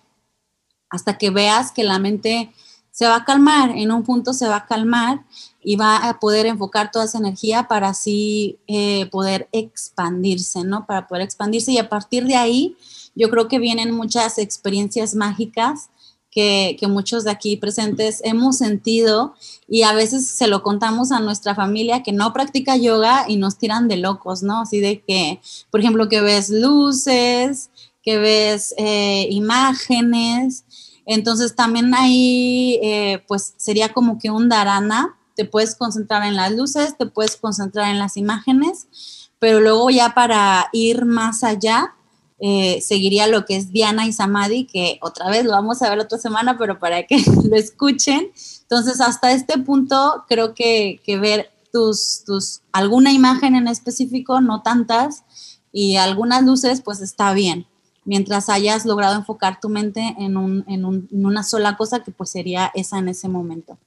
hasta 0.89 1.17
que 1.17 1.29
veas 1.29 1.71
que 1.71 1.83
la 1.83 1.99
mente 1.99 2.51
se 2.91 3.07
va 3.07 3.17
a 3.17 3.25
calmar, 3.25 3.71
en 3.71 3.91
un 3.91 4.03
punto 4.03 4.33
se 4.33 4.47
va 4.47 4.55
a 4.55 4.65
calmar 4.65 5.23
y 5.61 5.75
va 5.75 6.07
a 6.07 6.19
poder 6.19 6.45
enfocar 6.45 6.91
toda 6.91 7.05
esa 7.05 7.17
energía 7.17 7.67
para 7.67 7.89
así 7.89 8.57
eh, 8.67 9.07
poder 9.07 9.49
expandirse, 9.51 10.63
¿no? 10.63 10.85
Para 10.85 11.07
poder 11.07 11.23
expandirse 11.23 11.73
y 11.73 11.77
a 11.77 11.89
partir 11.89 12.25
de 12.25 12.37
ahí 12.37 12.77
yo 13.13 13.29
creo 13.29 13.47
que 13.47 13.59
vienen 13.59 13.91
muchas 13.91 14.37
experiencias 14.37 15.13
mágicas 15.13 15.89
que, 16.35 16.77
muchos 16.89 17.23
de 17.23 17.31
aquí 17.31 17.55
presentes 17.55 18.19
hemos 18.25 18.57
sentido 18.57 19.35
y 19.69 19.83
a 19.83 19.93
veces 19.93 20.27
se 20.27 20.47
lo 20.47 20.61
contamos 20.63 21.13
a 21.13 21.21
nuestra 21.21 21.55
familia 21.55 22.03
que 22.03 22.11
no 22.11 22.33
practica 22.33 22.75
yoga 22.75 23.25
y 23.27 23.37
nos 23.37 23.57
tiran 23.57 23.87
de 23.87 23.95
locos, 23.95 24.43
¿no? 24.43 24.61
Así 24.61 24.81
de 24.81 25.01
que, 25.01 25.39
por 25.71 25.79
ejemplo, 25.79 26.09
que 26.09 26.19
ves 26.19 26.49
luces, 26.49 27.69
que 28.03 28.17
ves 28.17 28.75
eh, 28.77 29.27
imágenes. 29.31 30.65
Entonces 31.05 31.55
también 31.55 31.95
ahí, 31.95 32.79
eh, 32.83 33.23
pues 33.27 33.53
sería 33.55 33.93
como 33.93 34.19
que 34.19 34.29
un 34.29 34.49
darana, 34.49 35.17
te 35.35 35.45
puedes 35.45 35.75
concentrar 35.75 36.23
en 36.23 36.35
las 36.35 36.51
luces, 36.51 36.97
te 36.97 37.05
puedes 37.05 37.37
concentrar 37.37 37.89
en 37.91 37.99
las 37.99 38.17
imágenes, 38.17 39.29
pero 39.39 39.61
luego 39.61 39.89
ya 39.89 40.13
para 40.13 40.69
ir 40.73 41.05
más 41.05 41.43
allá, 41.43 41.95
eh, 42.39 42.81
seguiría 42.81 43.27
lo 43.27 43.45
que 43.45 43.55
es 43.55 43.71
Diana 43.71 44.05
y 44.05 44.11
Samadhi, 44.13 44.65
que 44.65 44.99
otra 45.01 45.29
vez 45.29 45.45
lo 45.45 45.51
vamos 45.51 45.81
a 45.81 45.89
ver 45.89 45.99
otra 45.99 46.17
semana, 46.17 46.57
pero 46.57 46.79
para 46.79 47.03
que 47.03 47.17
lo 47.49 47.55
escuchen. 47.55 48.31
Entonces, 48.61 48.99
hasta 49.01 49.31
este 49.31 49.57
punto, 49.59 50.25
creo 50.27 50.53
que, 50.53 51.01
ver 51.21 51.51
tus, 51.71 52.23
tus, 52.25 52.61
alguna 52.71 53.11
imagen 53.11 53.55
en 53.55 53.67
específico, 53.67 54.41
no 54.41 54.61
tantas, 54.61 55.23
y 55.71 55.97
algunas 55.97 56.43
luces, 56.43 56.81
pues 56.81 57.01
está 57.01 57.33
bien, 57.33 57.67
mientras 58.05 58.49
hayas 58.49 58.85
logrado 58.85 59.15
enfocar 59.15 59.59
tu 59.59 59.69
mente 59.69 60.15
en, 60.17 60.37
un, 60.37 60.63
en, 60.67 60.85
un, 60.85 61.07
en 61.11 61.25
una 61.25 61.43
sola 61.43 61.75
cosa, 61.75 62.03
que 62.03 62.11
pues 62.11 62.29
sería 62.29 62.71
esa 62.75 62.97
en 62.99 63.09
ese 63.09 63.27
momento. 63.27 63.77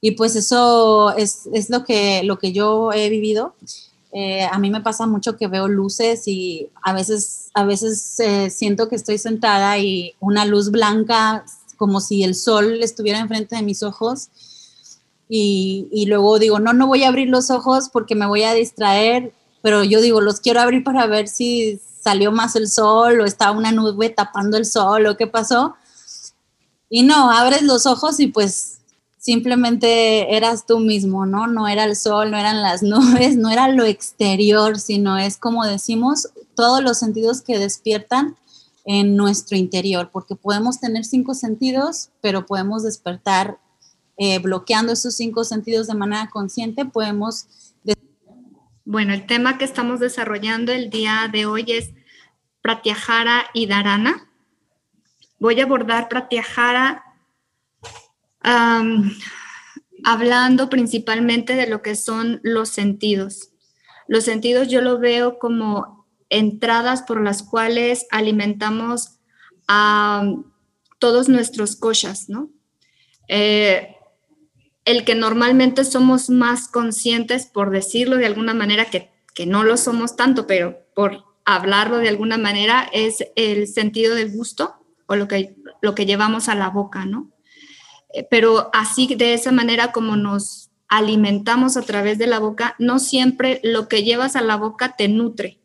Y 0.00 0.12
pues 0.12 0.36
eso 0.36 1.16
es, 1.16 1.48
es 1.52 1.70
lo, 1.70 1.84
que, 1.84 2.22
lo 2.22 2.38
que 2.38 2.52
yo 2.52 2.92
he 2.92 3.08
vivido. 3.10 3.54
Eh, 4.18 4.48
a 4.50 4.58
mí 4.58 4.70
me 4.70 4.80
pasa 4.80 5.06
mucho 5.06 5.36
que 5.36 5.46
veo 5.46 5.68
luces 5.68 6.26
y 6.26 6.70
a 6.82 6.94
veces, 6.94 7.50
a 7.52 7.64
veces 7.64 8.18
eh, 8.20 8.48
siento 8.48 8.88
que 8.88 8.96
estoy 8.96 9.18
sentada 9.18 9.76
y 9.76 10.14
una 10.20 10.46
luz 10.46 10.70
blanca, 10.70 11.44
como 11.76 12.00
si 12.00 12.24
el 12.24 12.34
sol 12.34 12.82
estuviera 12.82 13.18
enfrente 13.18 13.56
de 13.56 13.62
mis 13.62 13.82
ojos. 13.82 14.30
Y, 15.28 15.88
y, 15.92 16.06
luego 16.06 16.38
digo, 16.38 16.60
no, 16.60 16.72
no 16.72 16.86
voy 16.86 17.02
a 17.02 17.08
abrir 17.08 17.28
los 17.28 17.50
ojos 17.50 17.90
porque 17.90 18.14
me 18.14 18.26
voy 18.26 18.44
a 18.44 18.54
distraer, 18.54 19.34
pero 19.60 19.84
yo 19.84 20.00
digo, 20.00 20.22
los 20.22 20.40
quiero 20.40 20.62
abrir 20.62 20.82
para 20.82 21.06
ver 21.06 21.28
si 21.28 21.78
salió 22.00 22.32
más 22.32 22.56
el 22.56 22.70
sol 22.70 23.20
o 23.20 23.26
está 23.26 23.50
una 23.50 23.70
nube 23.70 24.08
tapando 24.08 24.56
el 24.56 24.64
sol 24.64 25.04
o 25.08 25.18
qué 25.18 25.26
pasó. 25.26 25.76
Y 26.88 27.02
no, 27.02 27.30
abres 27.30 27.60
los 27.60 27.84
ojos 27.84 28.18
y 28.18 28.28
pues 28.28 28.75
simplemente 29.26 30.36
eras 30.36 30.66
tú 30.66 30.78
mismo, 30.78 31.26
¿no? 31.26 31.48
No 31.48 31.66
era 31.66 31.82
el 31.82 31.96
sol, 31.96 32.30
no 32.30 32.38
eran 32.38 32.62
las 32.62 32.82
nubes, 32.84 33.36
no 33.36 33.50
era 33.50 33.66
lo 33.66 33.84
exterior, 33.84 34.78
sino 34.78 35.18
es 35.18 35.36
como 35.36 35.66
decimos, 35.66 36.28
todos 36.54 36.80
los 36.80 37.00
sentidos 37.00 37.42
que 37.42 37.58
despiertan 37.58 38.36
en 38.84 39.16
nuestro 39.16 39.56
interior, 39.56 40.10
porque 40.12 40.36
podemos 40.36 40.78
tener 40.78 41.04
cinco 41.04 41.34
sentidos, 41.34 42.10
pero 42.20 42.46
podemos 42.46 42.84
despertar 42.84 43.58
eh, 44.16 44.38
bloqueando 44.38 44.92
esos 44.92 45.16
cinco 45.16 45.42
sentidos 45.42 45.88
de 45.88 45.94
manera 45.94 46.30
consciente, 46.30 46.84
podemos... 46.84 47.48
Bueno, 48.84 49.12
el 49.12 49.26
tema 49.26 49.58
que 49.58 49.64
estamos 49.64 49.98
desarrollando 49.98 50.70
el 50.70 50.90
día 50.90 51.28
de 51.32 51.46
hoy 51.46 51.64
es 51.66 51.90
Pratyahara 52.62 53.46
y 53.52 53.66
Dharana. 53.66 54.30
Voy 55.40 55.58
a 55.58 55.64
abordar 55.64 56.08
Pratyahara 56.08 57.05
hablando 60.04 60.70
principalmente 60.70 61.54
de 61.54 61.66
lo 61.66 61.82
que 61.82 61.96
son 61.96 62.40
los 62.42 62.68
sentidos. 62.68 63.50
Los 64.08 64.24
sentidos 64.24 64.68
yo 64.68 64.80
lo 64.80 64.98
veo 64.98 65.38
como 65.38 66.06
entradas 66.28 67.02
por 67.02 67.22
las 67.22 67.42
cuales 67.42 68.06
alimentamos 68.10 69.18
a 69.68 70.24
todos 70.98 71.28
nuestros 71.28 71.76
koshas, 71.76 72.28
¿no? 72.28 72.50
Eh, 73.28 73.96
el 74.84 75.04
que 75.04 75.16
normalmente 75.16 75.84
somos 75.84 76.30
más 76.30 76.68
conscientes, 76.68 77.46
por 77.46 77.70
decirlo 77.70 78.16
de 78.16 78.26
alguna 78.26 78.54
manera, 78.54 78.84
que, 78.84 79.10
que 79.34 79.46
no 79.46 79.64
lo 79.64 79.76
somos 79.76 80.14
tanto, 80.14 80.46
pero 80.46 80.78
por 80.94 81.24
hablarlo 81.44 81.98
de 81.98 82.08
alguna 82.08 82.38
manera, 82.38 82.88
es 82.92 83.24
el 83.34 83.66
sentido 83.66 84.14
del 84.14 84.30
gusto 84.30 84.74
o 85.06 85.16
lo 85.16 85.26
que, 85.26 85.56
lo 85.82 85.94
que 85.94 86.06
llevamos 86.06 86.48
a 86.48 86.54
la 86.54 86.70
boca, 86.70 87.04
¿no? 87.04 87.32
Eh, 88.16 88.26
pero 88.30 88.70
así 88.72 89.14
de 89.14 89.34
esa 89.34 89.52
manera 89.52 89.92
como 89.92 90.16
nos 90.16 90.70
alimentamos 90.88 91.76
a 91.76 91.82
través 91.82 92.16
de 92.16 92.26
la 92.26 92.38
boca, 92.38 92.74
no 92.78 92.98
siempre 92.98 93.60
lo 93.62 93.88
que 93.88 94.04
llevas 94.04 94.36
a 94.36 94.40
la 94.40 94.56
boca 94.56 94.96
te 94.96 95.08
nutre. 95.08 95.60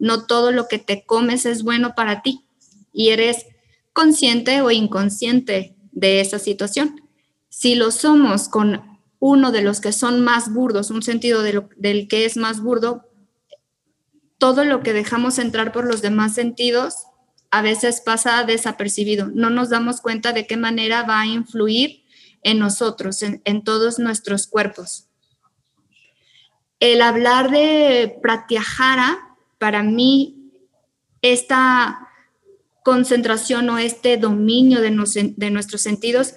No 0.00 0.26
todo 0.26 0.50
lo 0.50 0.66
que 0.66 0.78
te 0.78 1.06
comes 1.06 1.46
es 1.46 1.62
bueno 1.62 1.94
para 1.94 2.20
ti 2.22 2.46
y 2.92 3.10
eres 3.10 3.46
consciente 3.92 4.60
o 4.60 4.72
inconsciente 4.72 5.76
de 5.92 6.20
esa 6.20 6.40
situación. 6.40 7.00
Si 7.48 7.76
lo 7.76 7.92
somos 7.92 8.48
con 8.48 8.98
uno 9.20 9.52
de 9.52 9.62
los 9.62 9.80
que 9.80 9.92
son 9.92 10.20
más 10.20 10.52
burdos, 10.52 10.90
un 10.90 11.02
sentido 11.02 11.42
del 11.42 12.08
que 12.08 12.24
es 12.24 12.36
más 12.36 12.60
burdo, 12.60 13.04
todo 14.38 14.64
lo 14.64 14.82
que 14.82 14.92
dejamos 14.92 15.38
entrar 15.38 15.70
por 15.72 15.86
los 15.86 16.02
demás 16.02 16.34
sentidos 16.34 17.07
a 17.50 17.62
veces 17.62 18.00
pasa 18.00 18.44
desapercibido. 18.44 19.30
No 19.32 19.50
nos 19.50 19.70
damos 19.70 20.00
cuenta 20.00 20.32
de 20.32 20.46
qué 20.46 20.56
manera 20.56 21.02
va 21.02 21.20
a 21.20 21.26
influir 21.26 22.04
en 22.42 22.58
nosotros, 22.58 23.22
en, 23.22 23.64
todos 23.64 23.98
nuestros 23.98 24.46
cuerpos. 24.46 25.08
El 26.80 27.02
hablar 27.02 27.50
de 27.50 28.18
pratyahara, 28.22 29.18
para 29.58 29.82
mí, 29.82 30.52
esta 31.22 32.08
concentración 32.84 33.68
o 33.70 33.78
este 33.78 34.16
dominio 34.16 34.80
de, 34.80 34.90
nuestros 35.50 35.82
sentidos 35.82 36.34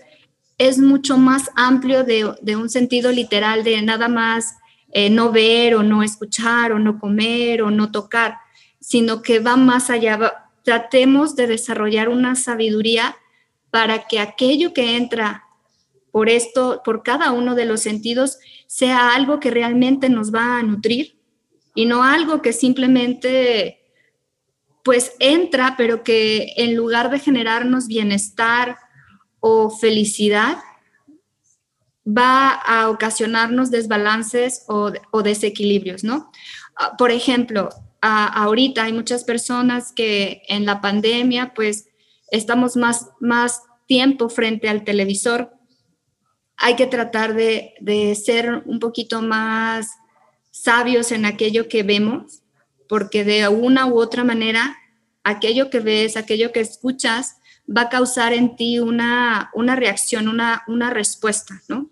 es 0.58 0.80
mucho 0.80 1.18
más 1.18 1.51
amplio 1.56 2.03
de, 2.03 2.56
un 2.56 2.70
sentido 2.70 3.12
literal 3.12 3.63
de 3.63 3.82
nada 3.82 4.08
más 4.08 4.56
eh, 4.91 5.10
no 5.10 5.32
ver 5.32 5.75
o 5.75 5.84
no 5.84 6.03
escuchar 6.03 6.72
o 6.72 6.80
no 6.80 7.00
comer 7.00 7.62
o 7.62 7.72
no 7.72 7.91
tocar, 7.91 8.38
sino 8.80 9.22
que 9.22 9.39
va 9.39 9.56
más 9.56 9.89
allá. 9.89 10.50
Tratemos 10.63 11.36
de 11.36 11.48
desarrollar 11.48 12.10
una 12.10 12.36
sabiduría 12.36 13.15
para 13.70 14.08
que 14.08 14.20
aquello 14.20 14.74
que 14.74 14.98
entra 14.98 15.46
por 16.12 16.30
esto, 16.30 16.82
por 16.84 17.03
cada 17.03 17.32
uno 17.32 17.56
de 17.56 17.65
los 17.65 17.82
sentidos, 17.82 18.38
sea 18.68 19.15
algo 19.15 19.39
que 19.39 19.50
realmente 19.51 20.10
nos 20.10 20.34
va 20.34 20.58
a 20.58 20.63
nutrir 20.63 21.18
y 21.74 21.86
no 21.86 22.03
algo 22.03 22.41
que 22.41 22.53
simplemente 22.53 23.77
pues 24.84 25.13
entra, 25.20 25.75
pero 25.77 26.03
que 26.03 26.53
en 26.58 26.75
lugar 26.75 27.12
de 27.12 27.20
generarnos 27.20 27.88
bienestar 27.88 28.77
o 29.39 29.70
felicidad, 29.70 30.58
va 32.06 32.50
a 32.50 32.89
ocasionarnos 32.89 33.70
desbalances 33.70 34.65
o, 34.68 34.91
desequilibrios, 35.22 36.03
¿no? 36.03 36.32
Ah, 36.75 36.96
por 36.98 37.12
ejemplo, 37.12 37.70
ahorita 38.01 38.84
hay 38.84 38.93
muchas 38.93 39.24
personas 39.24 39.91
que 39.93 40.41
en 40.48 40.65
la 40.65 40.81
pandemia, 40.81 41.53
pues 41.53 41.88
estamos 42.31 42.75
más, 42.75 43.10
más 43.20 43.62
tiempo 43.88 44.29
frente 44.29 44.70
al 44.70 44.84
televisor. 44.84 45.53
Hay 46.58 46.75
que 46.75 46.88
tratar 46.88 47.34
de, 47.34 47.75
de 47.79 48.15
ser 48.15 48.63
un 48.65 48.79
poquito 48.79 49.22
más 49.22 49.89
sabios 50.51 51.12
en 51.12 51.25
aquello 51.25 51.67
que 51.67 51.84
vemos, 51.84 52.41
porque 52.89 53.24
de 53.24 53.48
una 53.48 53.86
u 53.88 54.00
otra 54.00 54.24
manera, 54.24 54.77
aquello 55.24 55.70
que 55.70 55.79
ves, 55.79 56.17
aquello 56.17 56.51
que 56.51 56.60
escuchas, 56.60 57.38
va 57.65 57.84
a 57.84 57.89
causar 57.89 58.34
en 58.34 58.55
ti 58.55 58.79
una, 58.79 59.50
una 59.53 59.75
reacción, 59.75 60.27
una, 60.27 60.63
una 60.67 60.89
respuesta, 60.89 61.62
¿no? 61.67 61.89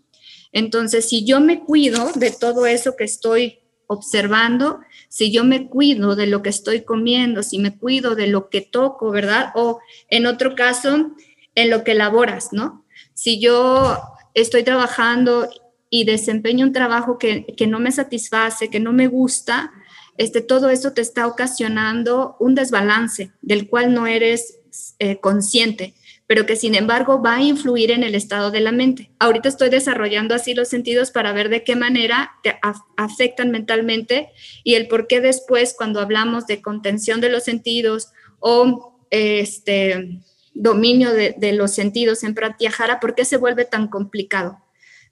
Entonces, 0.51 1.08
si 1.08 1.25
yo 1.25 1.39
me 1.39 1.60
cuido 1.60 2.12
de 2.13 2.32
todo 2.32 2.66
eso 2.66 2.96
que 2.96 3.04
estoy 3.04 3.60
observando, 3.88 4.80
si 5.10 5.32
yo 5.32 5.44
me 5.44 5.68
cuido 5.68 6.16
de 6.16 6.28
lo 6.28 6.42
que 6.42 6.50
estoy 6.50 6.84
comiendo, 6.84 7.44
si 7.44 7.58
me 7.58 7.75
cuido 7.78 8.16
de 8.16 8.28
lo 8.28 8.50
que 8.50 8.62
toco, 8.62 9.10
¿verdad? 9.10 9.51
O 9.56 9.80
en 10.10 10.28
otro 10.28 10.56
caso, 10.56 11.12
en 11.56 11.70
lo 11.70 11.84
que 11.84 11.92
elaboras, 11.92 12.54
¿no? 12.54 12.86
Si 13.16 13.39
yo 13.42 13.98
estoy 14.36 14.63
trabajando 14.63 15.50
y 15.89 16.06
desempeño 16.06 16.66
un 16.66 16.74
trabajo 16.74 17.18
que, 17.18 17.46
no 17.68 17.80
me 17.80 17.92
satisface, 17.92 18.70
que 18.70 18.80
no 18.80 18.94
me 18.94 19.08
gusta, 19.08 19.72
este, 20.18 20.42
todo 20.42 20.70
eso 20.70 20.94
te 20.94 21.01
está 21.01 21.25
ocasionando 21.25 22.36
un 22.39 22.54
desbalance 22.54 23.32
del 23.42 23.68
cual 23.68 23.94
no 23.94 24.06
eres 24.06 24.60
eh, 25.00 25.20
consciente, 25.20 25.96
pero 26.29 26.45
que 26.45 26.55
sin 26.55 26.75
embargo 26.75 27.24
va 27.24 27.38
a 27.38 27.41
influir 27.41 27.89
en 27.89 28.03
el 28.03 28.13
estado 28.13 28.51
de 28.51 28.59
la 28.59 28.71
mente. 28.71 29.09
Ahorita 29.17 29.50
estoy 29.50 29.69
desarrollando 29.69 30.36
así 30.36 30.53
los 30.53 30.67
sentidos 30.67 31.09
para 31.09 31.33
ver 31.33 31.50
de 31.50 31.63
qué 31.63 31.75
manera 31.75 32.33
te 32.43 32.59
afectan 32.98 33.50
mentalmente 33.50 34.29
y 34.63 34.75
el 34.75 34.88
por 34.88 35.07
qué 35.07 35.21
después 35.21 35.74
cuando 35.75 36.00
hablamos 36.00 36.45
de 36.45 36.62
contención 36.62 37.19
de 37.19 37.29
los 37.29 37.45
sentidos 37.45 38.12
o 38.38 38.95
este 39.09 40.21
dominio 40.53 41.13
de, 41.13 41.51
los 41.53 41.71
sentidos 41.71 42.24
en 42.24 42.36
Pratyahara, 42.36 43.00
¿por 43.00 43.15
qué 43.15 43.25
se 43.25 43.38
vuelve 43.38 43.65
tan 43.65 43.88
complicado? 43.88 44.59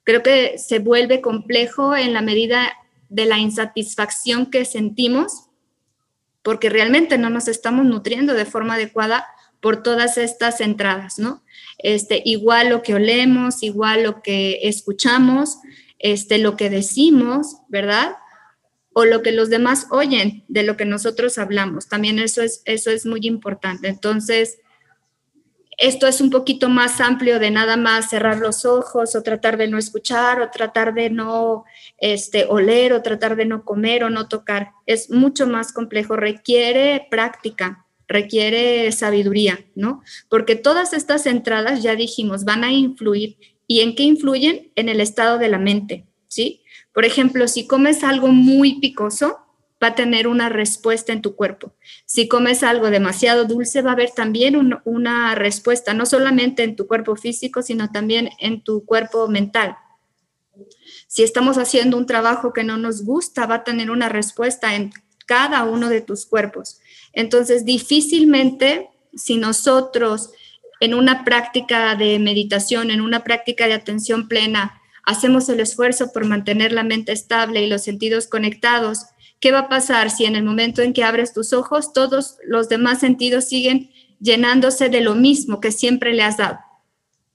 creo 0.04 0.22
que 0.22 0.56
se 0.56 0.78
vuelve 0.78 1.20
complejo 1.20 1.96
en 1.96 2.12
la 2.12 2.22
medida 2.22 2.72
de 3.08 3.26
la 3.26 3.38
insatisfacción 3.38 4.52
que 4.52 4.64
sentimos, 4.64 5.48
porque 6.42 6.70
realmente 6.70 7.18
no 7.18 7.28
nos 7.28 7.48
estamos 7.48 7.84
nutriendo 7.84 8.34
de 8.34 8.44
forma 8.44 8.74
adecuada 8.74 9.26
por 9.60 9.82
todas 9.82 10.18
estas 10.18 10.60
entradas, 10.60 11.18
¿no? 11.18 11.42
Este, 11.78 12.22
igual 12.24 12.70
lo 12.70 12.82
que 12.82 12.94
olemos, 12.94 13.62
igual 13.62 14.02
lo 14.02 14.22
que 14.22 14.60
escuchamos, 14.62 15.58
este, 15.98 16.38
lo 16.38 16.56
que 16.56 16.70
decimos, 16.70 17.58
¿verdad? 17.68 18.16
O 18.92 19.04
lo 19.04 19.22
que 19.22 19.32
los 19.32 19.48
demás 19.48 19.86
oyen 19.90 20.44
de 20.48 20.62
lo 20.62 20.76
que 20.76 20.84
nosotros 20.84 21.38
hablamos. 21.38 21.88
También 21.88 22.18
eso 22.18 22.42
es, 22.42 22.62
eso 22.64 22.90
es 22.90 23.06
muy 23.06 23.20
importante. 23.22 23.88
Entonces, 23.88 24.58
esto 25.78 26.08
es 26.08 26.20
un 26.20 26.30
poquito 26.30 26.68
más 26.68 27.00
amplio 27.00 27.38
de 27.38 27.52
nada 27.52 27.76
más 27.76 28.10
cerrar 28.10 28.38
los 28.38 28.64
ojos 28.64 29.14
o 29.14 29.22
tratar 29.22 29.56
de 29.56 29.68
no 29.68 29.78
escuchar 29.78 30.40
o 30.40 30.50
tratar 30.50 30.92
de 30.92 31.08
no 31.08 31.64
este, 31.98 32.46
oler 32.46 32.92
o 32.92 33.02
tratar 33.02 33.36
de 33.36 33.44
no 33.44 33.64
comer 33.64 34.02
o 34.02 34.10
no 34.10 34.26
tocar. 34.26 34.72
Es 34.86 35.08
mucho 35.08 35.46
más 35.46 35.72
complejo, 35.72 36.16
requiere 36.16 37.06
práctica, 37.08 37.86
requiere 38.08 38.90
sabiduría, 38.90 39.66
¿no? 39.74 40.02
Porque 40.28 40.56
todas 40.56 40.92
estas 40.92 41.26
entradas, 41.26 41.82
ya 41.82 41.94
dijimos, 41.94 42.44
van 42.44 42.64
a 42.64 42.72
influir. 42.72 43.36
¿Y 43.66 43.80
en 43.80 43.94
qué 43.94 44.02
influyen? 44.02 44.72
En 44.74 44.88
el 44.88 45.00
estado 45.00 45.38
de 45.38 45.48
la 45.48 45.58
mente, 45.58 46.06
¿sí? 46.26 46.62
Por 46.92 47.04
ejemplo, 47.04 47.46
si 47.46 47.66
comes 47.66 48.02
algo 48.02 48.28
muy 48.28 48.80
picoso, 48.80 49.38
va 49.82 49.88
a 49.88 49.94
tener 49.94 50.26
una 50.26 50.48
respuesta 50.48 51.12
en 51.12 51.22
tu 51.22 51.36
cuerpo. 51.36 51.72
Si 52.04 52.26
comes 52.26 52.62
algo 52.62 52.90
demasiado 52.90 53.44
dulce, 53.44 53.82
va 53.82 53.90
a 53.90 53.92
haber 53.92 54.10
también 54.10 54.56
una 54.84 55.34
respuesta, 55.34 55.94
no 55.94 56.06
solamente 56.06 56.64
en 56.64 56.76
tu 56.76 56.86
cuerpo 56.86 57.14
físico, 57.14 57.62
sino 57.62 57.90
también 57.90 58.30
en 58.40 58.62
tu 58.62 58.84
cuerpo 58.84 59.28
mental. 59.28 59.76
Si 61.06 61.22
estamos 61.22 61.58
haciendo 61.58 61.96
un 61.96 62.06
trabajo 62.06 62.52
que 62.52 62.64
no 62.64 62.76
nos 62.76 63.04
gusta, 63.04 63.46
va 63.46 63.56
a 63.56 63.64
tener 63.64 63.90
una 63.90 64.08
respuesta 64.08 64.74
en 64.74 64.92
cada 65.26 65.64
uno 65.64 65.88
de 65.88 66.00
tus 66.00 66.26
cuerpos. 66.26 66.80
Entonces, 67.12 67.64
difícilmente 67.64 68.88
si 69.14 69.36
nosotros 69.36 70.30
en 70.80 70.94
una 70.94 71.24
práctica 71.24 71.96
de 71.96 72.18
meditación, 72.18 72.90
en 72.90 73.00
una 73.00 73.24
práctica 73.24 73.66
de 73.66 73.74
atención 73.74 74.28
plena, 74.28 74.80
hacemos 75.04 75.48
el 75.48 75.60
esfuerzo 75.60 76.12
por 76.12 76.24
mantener 76.24 76.72
la 76.72 76.84
mente 76.84 77.12
estable 77.12 77.62
y 77.62 77.68
los 77.68 77.82
sentidos 77.82 78.26
conectados, 78.26 79.06
¿Qué 79.40 79.52
va 79.52 79.60
a 79.60 79.68
pasar 79.68 80.10
si 80.10 80.24
en 80.24 80.34
el 80.34 80.42
momento 80.42 80.82
en 80.82 80.92
que 80.92 81.04
abres 81.04 81.32
tus 81.32 81.52
ojos 81.52 81.92
todos 81.92 82.38
los 82.44 82.68
demás 82.68 82.98
sentidos 82.98 83.44
siguen 83.44 83.90
llenándose 84.20 84.88
de 84.88 85.00
lo 85.00 85.14
mismo 85.14 85.60
que 85.60 85.70
siempre 85.70 86.12
le 86.12 86.24
has 86.24 86.38
dado? 86.38 86.58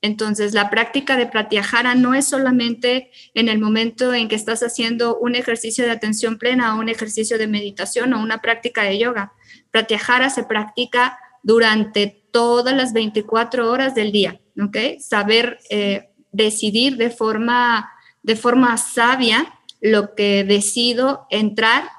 Entonces, 0.02 0.54
la 0.54 0.70
práctica 0.70 1.16
de 1.16 1.28
pratyahara 1.28 1.96
no 1.96 2.14
es 2.14 2.28
solamente 2.28 3.10
en 3.34 3.48
el 3.48 3.58
momento 3.58 4.14
en 4.14 4.28
que 4.28 4.36
estás 4.36 4.62
haciendo 4.62 5.18
un 5.18 5.36
ejercicio 5.36 5.86
de 5.86 5.92
atención 5.92 6.38
plena 6.38 6.76
o 6.76 6.80
un 6.80 6.90
ejercicio 6.90 7.38
de 7.38 7.48
meditación 7.48 8.14
o 8.14 8.22
una 8.22 8.42
práctica 8.42 8.84
de 8.84 9.00
yoga. 9.00 9.32
Pratyahara 9.74 10.30
se 10.30 10.44
practica 10.44 11.18
durante 11.42 12.28
todas 12.32 12.76
las 12.76 12.94
24 12.94 13.72
horas 13.72 13.96
del 13.96 14.12
día, 14.12 14.40
¿ok? 14.64 15.00
Saber 15.00 15.58
eh, 15.72 16.12
decidir 16.32 16.96
de 16.96 17.10
forma, 17.10 17.92
de 18.22 18.36
forma 18.36 18.78
sabia 18.78 19.60
lo 19.82 20.14
que 20.14 20.44
decido 20.44 21.26
entrar, 21.32 21.90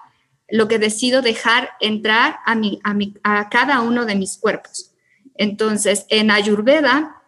lo 0.49 0.69
que 0.69 0.79
decido 0.79 1.21
dejar 1.21 1.71
entrar 1.81 2.39
a, 2.47 2.55
mi, 2.55 2.79
a, 2.85 2.95
mi, 2.95 3.15
a 3.25 3.49
cada 3.49 3.81
uno 3.81 4.07
de 4.07 4.15
mis 4.15 4.39
cuerpos. 4.39 4.93
Entonces, 5.35 6.07
en 6.11 6.31
Ayurveda, 6.31 7.23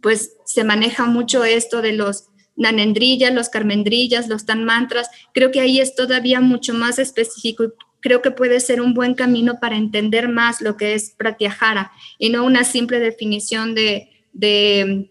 pues 0.00 0.36
se 0.44 0.62
maneja 0.62 1.06
mucho 1.06 1.42
esto 1.42 1.82
de 1.82 1.94
los 1.94 2.28
nanendrillas, 2.54 3.34
los 3.34 3.48
carmendrillas, 3.48 4.28
los 4.28 4.46
tan 4.46 4.64
mantras. 4.64 5.10
Creo 5.32 5.50
que 5.50 5.60
ahí 5.60 5.80
es 5.80 5.96
todavía 5.96 6.40
mucho 6.40 6.74
más 6.74 7.00
específico 7.00 7.72
creo 8.04 8.20
que 8.20 8.30
puede 8.30 8.60
ser 8.60 8.82
un 8.82 8.92
buen 8.92 9.14
camino 9.14 9.58
para 9.58 9.78
entender 9.78 10.28
más 10.28 10.60
lo 10.60 10.76
que 10.76 10.92
es 10.92 11.14
pratyahara 11.16 11.90
y 12.18 12.28
no 12.28 12.44
una 12.44 12.62
simple 12.62 13.00
definición 13.00 13.74
de, 13.74 14.10
de 14.34 15.10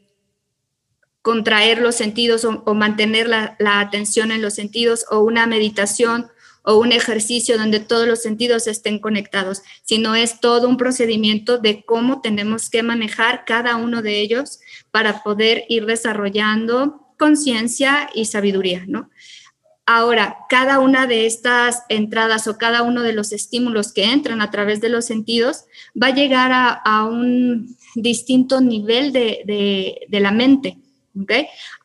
contraer 1.23 1.82
los 1.82 1.95
sentidos 1.95 2.45
o, 2.45 2.73
mantener 2.75 3.27
la, 3.27 3.58
atención 3.79 4.32
en 4.32 4.43
los 4.43 4.53
sentidos 4.53 5.08
o 5.10 5.21
una 5.21 5.47
meditación 5.47 6.27
o 6.63 6.77
un 6.77 6.91
ejercicio 6.91 7.58
donde 7.58 7.79
todos 7.79 8.08
los 8.08 8.21
sentidos 8.21 8.67
estén 8.67 8.99
conectados, 8.99 9.63
sino 9.82 10.13
es 10.13 10.39
todo 10.39 10.69
un 10.69 10.77
procedimiento 10.77 11.58
de 11.58 11.84
cómo 11.86 12.21
tenemos 12.21 12.69
que 12.69 12.84
manejar 12.84 13.43
cada 13.45 13.75
uno 13.75 14.03
de 14.03 14.19
ellos 14.19 14.60
para 14.91 15.23
poder 15.23 15.65
ir 15.67 15.88
desarrollando 15.88 17.08
conciencia 17.17 18.08
y 18.13 18.25
sabiduría, 18.25 18.84
¿no? 18.88 19.10
Ahora, 19.86 20.38
cada 20.50 20.80
una 20.80 21.08
de 21.08 21.26
estas 21.26 21.84
entradas 21.89 22.48
o 22.48 22.58
cada 22.58 22.84
uno 22.84 23.02
de 23.02 23.13
los 23.13 23.34
estímulos 23.34 23.91
que 23.91 24.06
entran 24.06 24.41
a 24.41 24.50
través 24.50 24.80
de 24.80 24.89
los 24.89 25.06
sentidos 25.06 25.65
va 26.02 26.08
a 26.08 26.15
llegar 26.15 26.52
a, 26.54 27.06
un 27.06 27.76
distinto 27.96 28.62
nivel 28.62 29.12
de 29.12 30.08
la 30.10 30.32
mente. 30.32 30.78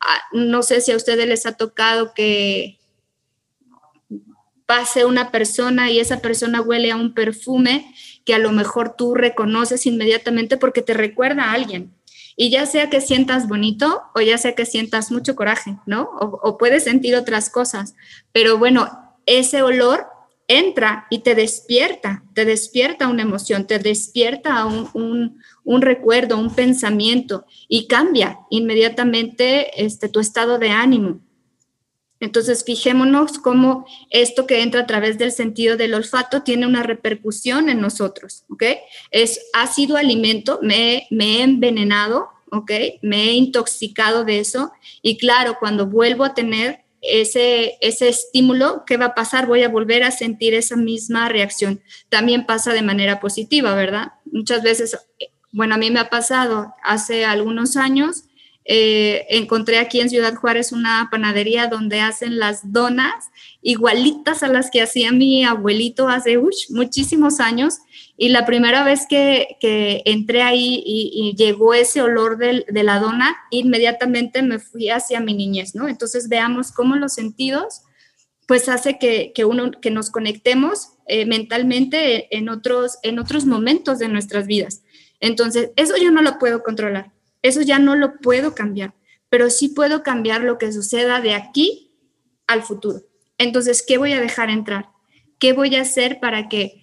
Ah, 0.00 0.20
no 0.32 0.62
sé 0.62 0.80
si 0.80 0.92
a 0.92 0.96
ustedes 0.96 1.26
les 1.26 1.46
ha 1.46 1.56
tocado 1.56 2.14
que 2.14 2.78
pase 4.66 5.04
una 5.04 5.30
persona 5.30 5.90
y 5.90 5.98
esa 5.98 6.20
persona 6.20 6.60
huele 6.60 6.90
a 6.90 6.96
un 6.96 7.14
perfume 7.14 7.94
que 8.24 8.34
a 8.34 8.38
lo 8.38 8.52
mejor 8.52 8.96
tú 8.96 9.14
reconoces 9.14 9.86
inmediatamente 9.86 10.56
porque 10.56 10.82
te 10.82 10.94
recuerda 10.94 11.44
a 11.44 11.52
alguien. 11.52 11.94
Y 12.40 12.50
ya 12.50 12.66
sea 12.66 12.88
que 12.88 13.00
sientas 13.00 13.48
bonito 13.48 14.04
o 14.14 14.20
ya 14.20 14.38
sea 14.38 14.54
que 14.54 14.64
sientas 14.64 15.10
mucho 15.10 15.34
coraje, 15.34 15.76
¿no? 15.86 16.08
O, 16.20 16.56
puedes 16.56 16.84
sentir 16.84 17.16
otras 17.16 17.50
cosas. 17.50 17.96
Pero 18.30 18.58
bueno, 18.58 18.88
ese 19.26 19.60
olor 19.62 20.06
entra 20.46 21.08
y 21.10 21.18
te 21.18 21.34
despierta, 21.34 22.22
te 22.34 22.44
despierta 22.44 23.08
una 23.08 23.22
emoción, 23.22 23.66
te 23.66 23.80
despierta 23.80 24.64
un, 24.66 25.42
recuerdo, 25.82 26.38
un 26.38 26.54
pensamiento 26.54 27.44
y 27.66 27.88
cambia 27.88 28.38
inmediatamente 28.50 29.84
este, 29.84 30.08
tu 30.08 30.20
estado 30.20 30.60
de 30.60 30.70
ánimo. 30.70 31.18
Entonces, 32.20 32.64
fijémonos 32.64 33.38
cómo 33.38 33.86
esto 34.10 34.46
que 34.46 34.62
entra 34.62 34.82
a 34.82 34.86
través 34.86 35.18
del 35.18 35.32
sentido 35.32 35.76
del 35.76 35.94
olfato 35.94 36.42
tiene 36.42 36.66
una 36.66 36.82
repercusión 36.82 37.68
en 37.68 37.80
nosotros, 37.80 38.44
¿ok? 38.48 38.64
Es, 39.10 39.40
ha 39.52 39.66
sido 39.66 39.96
alimento, 39.96 40.58
me, 40.62 41.06
me 41.10 41.38
he 41.38 41.42
envenenado, 41.42 42.28
¿ok? 42.50 42.72
Me 43.02 43.24
he 43.24 43.32
intoxicado 43.32 44.24
de 44.24 44.40
eso 44.40 44.72
y 45.02 45.16
claro, 45.18 45.58
cuando 45.60 45.86
vuelvo 45.86 46.24
a 46.24 46.34
tener 46.34 46.84
ese, 47.00 47.78
ese 47.80 48.08
estímulo, 48.08 48.84
¿qué 48.86 48.96
va 48.96 49.06
a 49.06 49.14
pasar? 49.14 49.46
Voy 49.46 49.62
a 49.62 49.68
volver 49.68 50.02
a 50.02 50.10
sentir 50.10 50.54
esa 50.54 50.76
misma 50.76 51.28
reacción. 51.28 51.80
También 52.08 52.46
pasa 52.46 52.72
de 52.72 52.82
manera 52.82 53.20
positiva, 53.20 53.74
¿verdad? 53.74 54.12
Muchas 54.24 54.62
veces, 54.62 54.98
bueno, 55.52 55.74
a 55.74 55.78
mí 55.78 55.90
me 55.90 56.00
ha 56.00 56.10
pasado 56.10 56.74
hace 56.82 57.24
algunos 57.24 57.76
años, 57.76 58.24
eh, 58.70 59.24
encontré 59.30 59.78
aquí 59.78 59.98
en 59.98 60.10
Ciudad 60.10 60.34
Juárez 60.34 60.72
una 60.72 61.08
panadería 61.10 61.68
donde 61.68 62.02
hacen 62.02 62.38
las 62.38 62.70
donas 62.70 63.30
igualitas 63.62 64.42
a 64.42 64.48
las 64.48 64.70
que 64.70 64.82
hacía 64.82 65.10
mi 65.10 65.42
abuelito 65.42 66.06
hace 66.08 66.38
muchísimos 66.68 67.40
años. 67.40 67.78
Y 68.18 68.28
la 68.28 68.44
primera 68.44 68.84
vez 68.84 69.06
que, 69.08 69.56
entré 70.04 70.42
ahí 70.42 70.82
y, 70.84 71.34
llegó 71.38 71.72
ese 71.72 72.02
olor 72.02 72.36
de, 72.36 72.66
la 72.82 73.00
dona, 73.00 73.38
inmediatamente 73.50 74.42
me 74.42 74.58
fui 74.58 74.90
hacia 74.90 75.20
mi 75.20 75.32
niñez, 75.32 75.74
¿no? 75.74 75.88
Entonces 75.88 76.28
veamos 76.28 76.70
cómo 76.70 76.94
los 76.96 77.14
sentidos 77.14 77.82
pues 78.46 78.68
hace 78.68 78.98
que, 78.98 79.44
uno, 79.46 79.70
que 79.80 79.90
nos 79.90 80.10
conectemos 80.10 80.90
eh, 81.06 81.24
mentalmente 81.24 82.36
en 82.36 82.50
otros, 82.50 82.98
en 83.02 83.18
otros 83.18 83.46
momentos 83.46 83.98
de 83.98 84.08
nuestras 84.08 84.46
vidas. 84.46 84.82
Entonces, 85.20 85.70
eso 85.76 85.94
yo 85.96 86.10
no 86.10 86.22
lo 86.22 86.38
puedo 86.38 86.62
controlar 86.62 87.12
eso 87.42 87.62
ya 87.62 87.78
no 87.78 87.94
lo 87.94 88.18
puedo 88.18 88.54
cambiar, 88.54 88.94
pero 89.28 89.50
sí 89.50 89.68
puedo 89.68 90.02
cambiar 90.02 90.42
lo 90.42 90.58
que 90.58 90.72
suceda 90.72 91.20
de 91.20 91.34
aquí 91.34 91.92
al 92.46 92.62
futuro. 92.62 93.02
Entonces, 93.38 93.84
¿qué 93.86 93.98
voy 93.98 94.12
a 94.12 94.20
dejar 94.20 94.50
entrar? 94.50 94.90
¿Qué 95.38 95.52
voy 95.52 95.76
a 95.76 95.82
hacer 95.82 96.18
para 96.20 96.48
que 96.48 96.82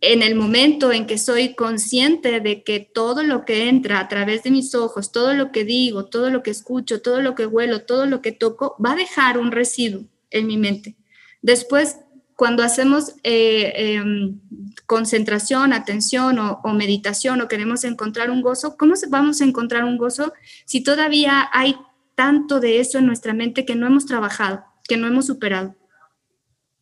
en 0.00 0.22
el 0.22 0.34
momento 0.34 0.92
en 0.92 1.06
que 1.06 1.18
soy 1.18 1.54
consciente 1.54 2.40
de 2.40 2.62
que 2.62 2.80
todo 2.80 3.22
lo 3.22 3.44
que 3.44 3.68
entra 3.68 4.00
a 4.00 4.08
través 4.08 4.42
de 4.42 4.50
mis 4.50 4.74
ojos, 4.74 5.12
todo 5.12 5.32
lo 5.32 5.50
que 5.50 5.64
digo, 5.64 6.06
todo 6.06 6.30
lo 6.30 6.42
que 6.42 6.50
escucho, 6.50 7.00
todo 7.00 7.22
lo 7.22 7.34
que 7.34 7.46
huelo, 7.46 7.82
todo 7.82 8.06
lo 8.06 8.20
que 8.20 8.32
toco, 8.32 8.76
va 8.84 8.92
a 8.92 8.96
dejar 8.96 9.38
un 9.38 9.50
residuo 9.50 10.04
en 10.30 10.46
mi 10.46 10.58
mente. 10.58 10.96
Después 11.40 11.98
cuando 12.36 12.62
hacemos 12.62 13.14
eh, 13.22 13.72
em, 13.76 14.40
concentración, 14.86 15.72
atención 15.72 16.38
o, 16.38 16.72
meditación 16.74 17.40
o 17.40 17.48
queremos 17.48 17.84
encontrar 17.84 18.30
un 18.30 18.42
gozo, 18.42 18.76
¿cómo 18.76 18.94
vamos 19.08 19.40
a 19.40 19.44
encontrar 19.44 19.84
un 19.84 19.96
gozo 19.96 20.32
si 20.64 20.82
todavía 20.82 21.48
hay 21.52 21.76
tanto 22.14 22.60
de 22.60 22.80
eso 22.80 22.98
en 22.98 23.06
nuestra 23.06 23.34
mente 23.34 23.64
que 23.64 23.76
no 23.76 23.86
hemos 23.86 24.06
trabajado, 24.06 24.64
que 24.88 24.96
no 24.96 25.06
hemos 25.06 25.26
superado? 25.26 25.74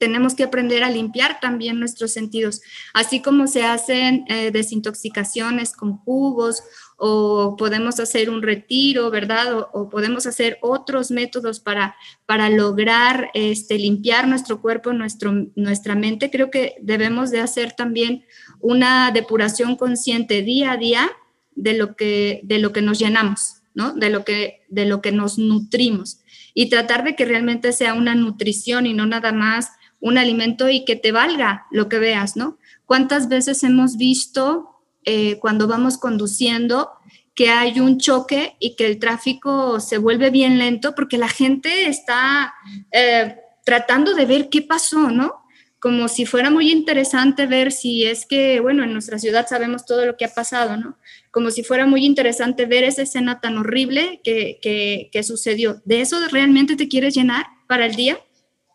Tenemos 0.02 0.34
que 0.34 0.42
aprender 0.42 0.82
a 0.82 0.90
limpiar 0.90 1.38
también 1.38 1.78
nuestros 1.78 2.10
sentidos, 2.10 2.60
así 2.92 3.22
como 3.22 3.46
se 3.46 3.62
hacen 3.62 4.24
eh, 4.26 4.50
desintoxicaciones 4.50 5.76
con 5.76 5.96
jugos 5.98 6.64
o 6.96 7.54
podemos 7.56 8.00
hacer 8.00 8.28
un 8.28 8.42
retiro, 8.42 9.12
¿verdad? 9.12 9.68
O, 9.72 9.88
podemos 9.88 10.26
hacer 10.26 10.58
otros 10.60 11.12
métodos 11.12 11.60
para, 11.60 11.94
para 12.26 12.50
lograr 12.50 13.30
este, 13.34 13.78
limpiar 13.78 14.26
nuestro 14.26 14.60
cuerpo, 14.60 14.92
nuestro, 14.92 15.46
nuestra 15.54 15.94
mente. 15.94 16.32
Creo 16.32 16.50
que 16.50 16.74
debemos 16.80 17.30
de 17.30 17.38
hacer 17.38 17.70
también 17.70 18.24
una 18.58 19.12
depuración 19.12 19.76
consciente 19.76 20.42
día 20.42 20.72
a 20.72 20.78
día 20.78 21.12
de 21.54 21.74
lo 21.74 21.94
que, 21.94 22.40
de 22.42 22.58
lo 22.58 22.72
que 22.72 22.82
nos 22.82 22.98
llenamos, 22.98 23.62
¿no? 23.72 23.92
De 23.94 24.10
lo, 24.10 24.24
que, 24.24 24.64
de 24.68 24.84
lo 24.84 25.00
que 25.00 25.12
nos 25.12 25.38
nutrimos 25.38 26.18
y 26.54 26.70
tratar 26.70 27.04
de 27.04 27.14
que 27.14 27.24
realmente 27.24 27.72
sea 27.72 27.94
una 27.94 28.16
nutrición 28.16 28.86
y 28.86 28.94
no 28.94 29.06
nada 29.06 29.30
más 29.30 29.70
un 30.02 30.18
alimento 30.18 30.68
y 30.68 30.84
que 30.84 30.96
te 30.96 31.12
valga 31.12 31.66
lo 31.70 31.88
que 31.88 31.98
veas, 31.98 32.36
¿no? 32.36 32.58
¿Cuántas 32.84 33.28
veces 33.28 33.62
hemos 33.62 33.96
visto 33.96 34.68
eh, 35.04 35.38
cuando 35.38 35.66
vamos 35.66 35.96
conduciendo 35.96 36.90
que 37.34 37.48
hay 37.48 37.80
un 37.80 37.98
choque 37.98 38.56
y 38.58 38.76
que 38.76 38.86
el 38.86 38.98
tráfico 38.98 39.80
se 39.80 39.98
vuelve 39.98 40.30
bien 40.30 40.58
lento 40.58 40.94
porque 40.94 41.16
la 41.16 41.28
gente 41.28 41.86
está 41.86 42.52
eh, 42.90 43.36
tratando 43.64 44.14
de 44.14 44.26
ver 44.26 44.48
qué 44.50 44.60
pasó, 44.60 45.10
¿no? 45.10 45.44
Como 45.78 46.08
si 46.08 46.26
fuera 46.26 46.50
muy 46.50 46.70
interesante 46.70 47.46
ver 47.46 47.72
si 47.72 48.04
es 48.04 48.26
que, 48.26 48.60
bueno, 48.60 48.84
en 48.84 48.92
nuestra 48.92 49.18
ciudad 49.18 49.48
sabemos 49.48 49.86
todo 49.86 50.04
lo 50.04 50.16
que 50.16 50.24
ha 50.24 50.34
pasado, 50.34 50.76
¿no? 50.76 50.98
Como 51.30 51.50
si 51.50 51.62
fuera 51.62 51.86
muy 51.86 52.04
interesante 52.04 52.66
ver 52.66 52.84
esa 52.84 53.02
escena 53.02 53.40
tan 53.40 53.56
horrible 53.56 54.20
que, 54.22 54.58
que, 54.60 55.10
que 55.12 55.22
sucedió. 55.22 55.80
¿De 55.84 56.00
eso 56.00 56.18
realmente 56.28 56.76
te 56.76 56.88
quieres 56.88 57.14
llenar 57.14 57.46
para 57.66 57.86
el 57.86 57.94
día? 57.94 58.18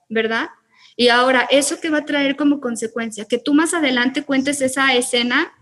¿Verdad? 0.10 0.48
Y 1.00 1.10
ahora, 1.10 1.48
¿eso 1.52 1.80
que 1.80 1.92
va 1.92 2.00
a 2.00 2.06
traer 2.06 2.36
como 2.36 2.60
consecuencia? 2.60 3.26
Que 3.26 3.38
tú 3.38 3.54
más 3.54 3.76
adelante 3.76 4.24
cuentes 4.24 4.62
esa 4.62 4.96
escena 4.96 5.54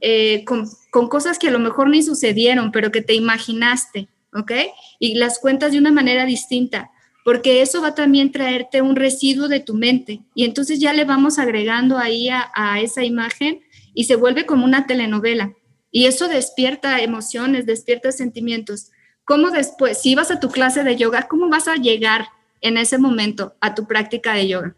eh, 0.00 0.44
con, 0.44 0.68
cosas 1.08 1.38
que 1.38 1.46
a 1.46 1.52
lo 1.52 1.60
mejor 1.60 1.88
ni 1.88 2.02
sucedieron, 2.02 2.72
pero 2.72 2.90
que 2.90 3.00
te 3.00 3.14
imaginaste, 3.14 4.08
¿ok? 4.34 4.50
Y 4.98 5.14
las 5.14 5.38
cuentas 5.38 5.70
de 5.70 5.78
una 5.78 5.92
manera 5.92 6.26
distinta, 6.26 6.90
porque 7.24 7.62
eso 7.62 7.80
va 7.80 7.94
también 7.94 8.32
traerte 8.32 8.82
un 8.82 8.96
residuo 8.96 9.46
de 9.46 9.60
tu 9.60 9.74
mente. 9.74 10.22
Y 10.34 10.44
entonces 10.44 10.80
ya 10.80 10.92
le 10.92 11.04
vamos 11.04 11.38
agregando 11.38 11.96
ahí 11.96 12.28
a, 12.28 12.50
a 12.56 12.80
esa 12.80 13.04
imagen 13.04 13.60
y 13.94 14.04
se 14.04 14.16
vuelve 14.16 14.44
como 14.44 14.64
una 14.64 14.88
telenovela. 14.88 15.54
Y 15.92 16.06
eso 16.06 16.26
despierta 16.26 17.00
emociones, 17.00 17.64
despierta 17.64 18.10
sentimientos. 18.10 18.90
¿Cómo 19.24 19.52
después, 19.52 20.02
si 20.02 20.16
vas 20.16 20.32
a 20.32 20.40
tu 20.40 20.48
clase 20.48 20.82
de 20.82 20.96
yoga, 20.96 21.28
cómo 21.28 21.48
vas 21.48 21.68
a 21.68 21.76
llegar 21.76 22.26
en 22.60 22.76
ese 22.76 22.98
momento 22.98 23.54
a 23.60 23.76
tu 23.76 23.86
práctica 23.86 24.34
de 24.34 24.48
yoga? 24.48 24.76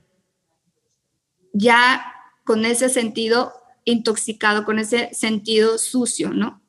Ya 1.53 2.05
con 2.45 2.65
ese 2.65 2.89
sentido 2.89 3.53
intoxicado, 3.85 4.65
con 4.65 4.79
ese 4.79 5.11
sentido 5.13 5.79
sucio, 5.79 6.31
¿no? 6.31 6.63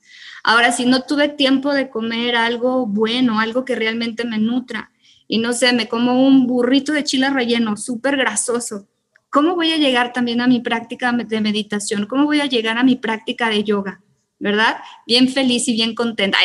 Ahora, 0.43 0.71
si 0.71 0.85
no 0.85 1.03
tuve 1.03 1.29
tiempo 1.29 1.73
de 1.73 1.89
comer 1.89 2.35
algo 2.35 2.85
bueno, 2.85 3.39
algo 3.39 3.63
que 3.63 3.75
realmente 3.75 4.25
me 4.25 4.39
nutra, 4.39 4.91
y 5.27 5.37
no 5.37 5.53
sé, 5.53 5.71
me 5.73 5.87
como 5.87 6.25
un 6.27 6.47
burrito 6.47 6.91
de 6.91 7.03
chile 7.03 7.29
relleno, 7.29 7.77
súper 7.77 8.17
grasoso, 8.17 8.87
¿cómo 9.29 9.55
voy 9.55 9.71
a 9.71 9.77
llegar 9.77 10.11
también 10.11 10.41
a 10.41 10.47
mi 10.47 10.59
práctica 10.59 11.11
de 11.11 11.41
meditación? 11.41 12.05
¿Cómo 12.05 12.25
voy 12.25 12.41
a 12.41 12.45
llegar 12.45 12.77
a 12.77 12.83
mi 12.83 12.97
práctica 12.97 13.49
de 13.49 13.63
yoga? 13.63 14.01
¿Verdad? 14.37 14.77
Bien 15.07 15.29
feliz 15.29 15.67
y 15.69 15.73
bien 15.73 15.95
contenta. 15.95 16.37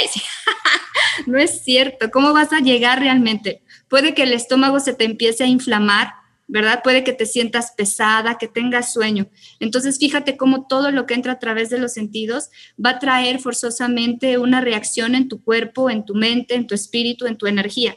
no 1.27 1.39
es 1.39 1.65
cierto. 1.65 2.11
¿Cómo 2.13 2.33
vas 2.33 2.53
a 2.53 2.61
llegar 2.61 3.01
realmente? 3.01 3.63
Puede 3.89 4.15
que 4.15 4.23
el 4.23 4.33
estómago 4.33 4.79
se 4.79 4.95
te 4.95 5.05
empiece 5.05 5.43
a 5.43 5.49
inflamar 5.49 6.13
¿verdad? 6.49 6.81
Puede 6.83 7.05
que 7.05 7.13
te 7.13 7.27
sientas 7.27 7.73
pesada, 7.77 8.39
que 8.39 8.49
tengas 8.49 8.93
sueño. 8.93 9.29
Entonces, 9.61 9.99
fíjate 9.99 10.37
cómo 10.37 10.67
todo 10.67 10.91
lo 10.91 11.07
que 11.07 11.15
entra 11.15 11.35
a 11.35 11.39
través 11.39 11.69
de 11.71 11.79
los 11.79 11.93
sentidos 11.93 12.49
va 12.85 12.91
a 12.91 12.99
traer 12.99 13.39
forzosamente 13.39 14.39
una 14.39 14.63
reacción 14.63 15.15
en 15.15 15.29
tu 15.29 15.43
cuerpo, 15.43 15.91
en 15.91 16.05
tu 16.05 16.15
mente, 16.15 16.55
en 16.55 16.67
tu 16.67 16.75
espíritu, 16.75 17.27
en 17.27 17.37
tu 17.37 17.47
energía. 17.47 17.97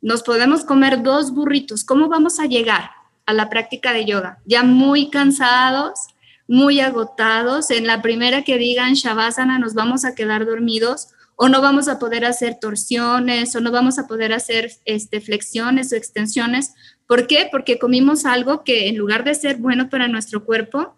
Nos 0.00 0.22
podemos 0.22 0.64
comer 0.64 1.02
dos 1.02 1.32
burritos. 1.32 1.84
¿Cómo 1.84 2.08
vamos 2.08 2.40
a 2.40 2.46
llegar 2.46 2.90
a 3.26 3.34
la 3.34 3.50
práctica 3.50 3.92
de 3.92 4.06
yoga? 4.06 4.38
Ya 4.46 4.62
muy 4.62 5.10
cansados, 5.10 6.00
muy 6.48 6.80
agotados. 6.80 7.70
En 7.70 7.86
la 7.86 8.00
primera 8.00 8.42
que 8.42 8.56
digan 8.56 8.94
Shavasana 8.94 9.58
nos 9.58 9.74
vamos 9.74 10.06
a 10.06 10.14
quedar 10.14 10.46
dormidos 10.46 11.08
o 11.42 11.48
no 11.48 11.62
vamos 11.62 11.88
a 11.88 11.98
poder 11.98 12.26
hacer 12.26 12.58
torsiones 12.60 13.56
o 13.56 13.60
no 13.60 13.70
vamos 13.70 13.98
a 13.98 14.06
poder 14.06 14.32
hacer 14.34 14.72
este, 14.84 15.20
flexiones 15.20 15.92
o 15.92 15.96
extensiones 15.96 16.74
¿Por 17.10 17.26
qué? 17.26 17.48
Porque 17.50 17.80
comimos 17.80 18.24
algo 18.24 18.62
que 18.62 18.86
en 18.86 18.96
lugar 18.96 19.24
de 19.24 19.34
ser 19.34 19.56
bueno 19.56 19.90
para 19.90 20.06
nuestro 20.06 20.44
cuerpo, 20.44 20.94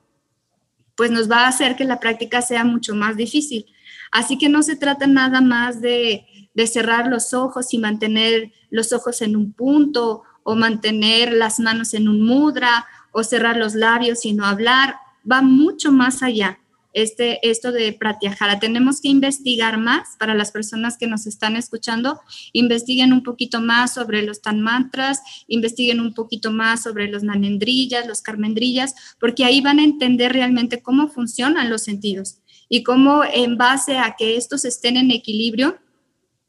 pues 0.95 1.11
nos 1.11 1.31
va 1.31 1.47
a 1.47 1.49
hacer 1.49 1.75
que 1.75 1.87
la 1.87 2.01
práctica 2.01 2.43
sea 2.43 2.65
mucho 2.65 2.95
más 2.95 3.17
difícil. 3.17 3.65
Así 4.11 4.37
que 4.37 4.51
no 4.51 4.63
se 4.63 4.77
trata 4.77 5.07
nada 5.07 5.41
más 5.41 5.81
de, 5.81 6.27
cerrar 6.67 7.07
los 7.07 7.33
ojos 7.33 7.73
y 7.73 7.79
mantener 7.79 8.53
los 8.69 8.93
ojos 8.93 9.23
en 9.23 9.37
un 9.37 9.55
punto 9.55 10.23
o 10.43 10.55
mantener 10.55 11.33
las 11.33 11.59
manos 11.61 11.95
en 11.95 12.11
un 12.11 12.21
mudra 12.21 12.85
o 13.13 13.25
cerrar 13.25 13.57
los 13.57 13.75
labios 13.75 14.27
y 14.27 14.35
no 14.35 14.45
hablar. 14.45 14.97
Va 15.25 15.41
mucho 15.41 15.93
más 15.93 16.23
allá 16.23 16.59
este, 16.93 17.47
esto 17.49 17.73
de 17.73 17.93
pratyahara. 17.93 18.59
Tenemos 18.59 19.01
que 19.01 19.09
investigar 19.09 19.79
más 19.79 20.17
para 20.19 20.35
las 20.35 20.51
personas 20.51 20.97
que 20.99 21.07
nos 21.07 21.27
están 21.27 21.57
escuchando, 21.57 22.21
investiguen 22.53 23.13
un 23.13 23.23
poquito 23.23 23.61
más 23.61 23.95
sobre 23.95 24.23
los 24.23 24.43
tan 24.43 24.61
mantras, 24.61 25.21
investiguen 25.47 26.01
un 26.01 26.15
poquito 26.15 26.51
más 26.51 26.83
sobre 26.83 27.09
los 27.09 27.23
nanendrillas, 27.23 28.07
los 28.07 28.23
carmendrillas, 28.23 28.95
porque 29.19 29.45
ahí 29.45 29.61
van 29.61 29.79
a 29.79 29.85
entender 29.85 30.33
realmente 30.33 30.83
cómo 30.83 31.09
funcionan 31.09 31.71
los 31.71 31.83
sentidos 31.83 32.39
y 32.69 32.83
cómo 32.83 33.23
en 33.25 33.59
base 33.59 33.99
a 33.99 34.15
que 34.17 34.37
estos 34.37 34.65
estén 34.65 34.97
en 34.97 35.11
equilibrio, 35.11 35.79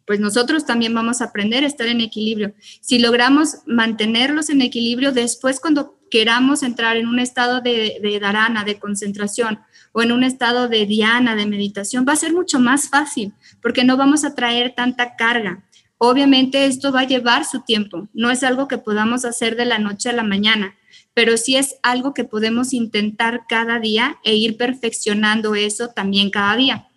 pues 0.06 0.20
nosotros 0.20 0.66
también 0.66 0.94
vamos 0.94 1.22
a 1.22 1.26
aprender 1.26 1.64
a 1.64 1.68
estar 1.68 1.88
en 1.88 2.02
equilibrio. 2.02 2.54
Si 2.82 3.00
logramos 3.00 3.58
mantenerlos 3.66 4.50
en 4.50 4.62
equilibrio, 4.62 5.12
después 5.12 5.60
cuando 5.60 6.00
queramos 6.12 6.62
entrar 6.62 6.98
en 6.98 7.08
un 7.08 7.20
estado 7.20 7.62
de, 7.62 8.00
de 8.02 8.64
de 8.66 8.80
concentración, 8.80 9.60
o 9.94 10.02
en 10.02 10.12
un 10.12 10.24
estado 10.24 10.68
de 10.68 10.86
diana, 10.86 11.36
de 11.36 11.46
meditación, 11.46 12.06
va 12.08 12.14
a 12.14 12.18
ser 12.18 12.34
mucho 12.34 12.60
más 12.60 12.90
fácil 12.90 13.34
porque 13.62 13.86
no 13.86 13.96
vamos 13.96 14.26
a 14.26 14.36
traer 14.36 14.74
tanta 14.76 15.16
carga. 15.16 15.64
Obviamente 15.98 16.66
esto 16.66 16.92
va 16.92 17.02
a 17.02 17.08
llevar 17.08 17.46
su 17.46 17.62
tiempo, 17.62 18.10
no 18.14 18.30
es 18.30 18.44
algo 18.44 18.68
que 18.68 18.78
podamos 18.78 19.24
hacer 19.24 19.56
de 19.56 19.66
la 19.66 19.80
noche 19.80 20.10
a 20.10 20.14
la 20.14 20.24
mañana, 20.24 20.76
pero 21.14 21.38
sí 21.38 21.56
es 21.56 21.78
algo 21.82 22.14
que 22.14 22.26
podemos 22.26 22.74
intentar 22.74 23.44
cada 23.48 23.80
día 23.80 24.18
e 24.24 24.36
ir 24.36 24.58
perfeccionando 24.58 25.56
eso 25.56 25.90
también 25.90 26.30
cada 26.30 26.58
día. 26.58 26.88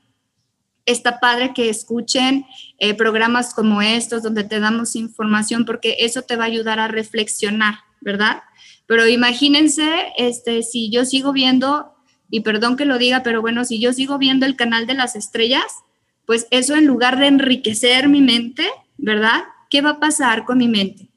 Está 0.87 1.21
padre 1.21 1.53
que 1.53 1.69
escuchen 1.69 2.47
eh, 2.79 2.95
programas 2.95 3.53
como 3.53 3.83
estos 3.83 4.23
donde 4.23 4.45
te 4.45 4.61
damos 4.61 4.97
información 4.97 5.65
porque 5.65 5.97
eso 6.01 6.23
te 6.23 6.37
va 6.37 6.45
a 6.45 6.49
ayudar 6.49 6.79
a 6.79 6.89
reflexionar, 6.89 7.75
¿verdad? 8.01 8.43
Pero 8.87 9.07
imagínense, 9.07 10.13
este, 10.17 10.63
si 10.63 10.91
yo 10.91 11.05
sigo 11.05 11.33
viendo, 11.33 11.95
y 12.31 12.41
perdón 12.41 12.77
que 12.77 12.85
lo 12.85 12.99
diga, 12.99 13.23
pero 13.23 13.43
bueno, 13.43 13.65
si 13.65 13.81
yo 13.81 13.93
sigo 13.93 14.19
viendo 14.19 14.47
el 14.47 14.57
canal 14.57 14.87
de 14.87 14.95
las 14.95 15.17
estrellas, 15.17 15.67
pues 16.25 16.47
eso 16.51 16.75
en 16.75 16.87
lugar 16.87 17.19
de 17.19 17.27
enriquecer 17.27 18.09
mi 18.09 18.21
mente, 18.21 18.69
¿verdad? 18.97 19.45
¿Qué 19.71 19.81
va 19.81 19.91
a 19.91 20.01
pasar 20.01 20.45
con 20.45 20.59
mi 20.59 20.69
mente? 20.69 21.09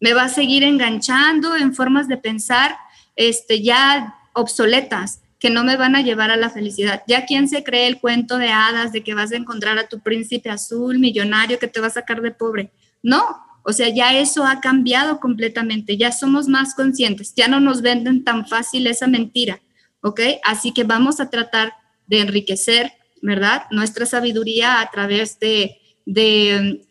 Me 0.00 0.12
va 0.12 0.24
a 0.24 0.28
seguir 0.28 0.62
enganchando 0.62 1.56
en 1.56 1.74
formas 1.74 2.08
de 2.08 2.18
pensar 2.18 2.76
este, 3.16 3.62
ya 3.62 4.14
obsoletas 4.34 5.20
que 5.46 5.50
no 5.52 5.62
me 5.62 5.76
van 5.76 5.94
a 5.94 6.02
llevar 6.02 6.32
a 6.32 6.36
la 6.36 6.50
felicidad. 6.50 7.04
Ya 7.06 7.24
quien 7.24 7.48
se 7.48 7.62
cree 7.62 7.86
el 7.86 8.00
cuento 8.00 8.36
de 8.36 8.48
hadas 8.48 8.90
de 8.90 9.04
que 9.04 9.14
vas 9.14 9.30
a 9.30 9.36
encontrar 9.36 9.78
a 9.78 9.86
tu 9.86 10.00
príncipe 10.00 10.50
azul, 10.50 10.98
millonario, 10.98 11.60
que 11.60 11.68
te 11.68 11.78
va 11.78 11.86
a 11.86 11.90
sacar 11.90 12.20
de 12.20 12.32
pobre. 12.32 12.72
No, 13.00 13.24
o 13.62 13.72
sea, 13.72 13.88
ya 13.88 14.18
eso 14.18 14.44
ha 14.44 14.60
cambiado 14.60 15.20
completamente, 15.20 15.96
ya 15.96 16.10
somos 16.10 16.48
más 16.48 16.74
conscientes, 16.74 17.32
ya 17.36 17.46
no 17.46 17.60
nos 17.60 17.80
venden 17.80 18.24
tan 18.24 18.48
fácil 18.48 18.88
esa 18.88 19.06
mentira, 19.06 19.60
¿ok? 20.00 20.20
Así 20.42 20.72
que 20.72 20.82
vamos 20.82 21.20
a 21.20 21.30
tratar 21.30 21.74
de 22.08 22.22
enriquecer, 22.22 22.90
¿verdad? 23.22 23.66
Nuestra 23.70 24.04
sabiduría 24.04 24.80
a 24.80 24.90
través 24.90 25.38
de, 25.38 25.78
de 26.06 26.84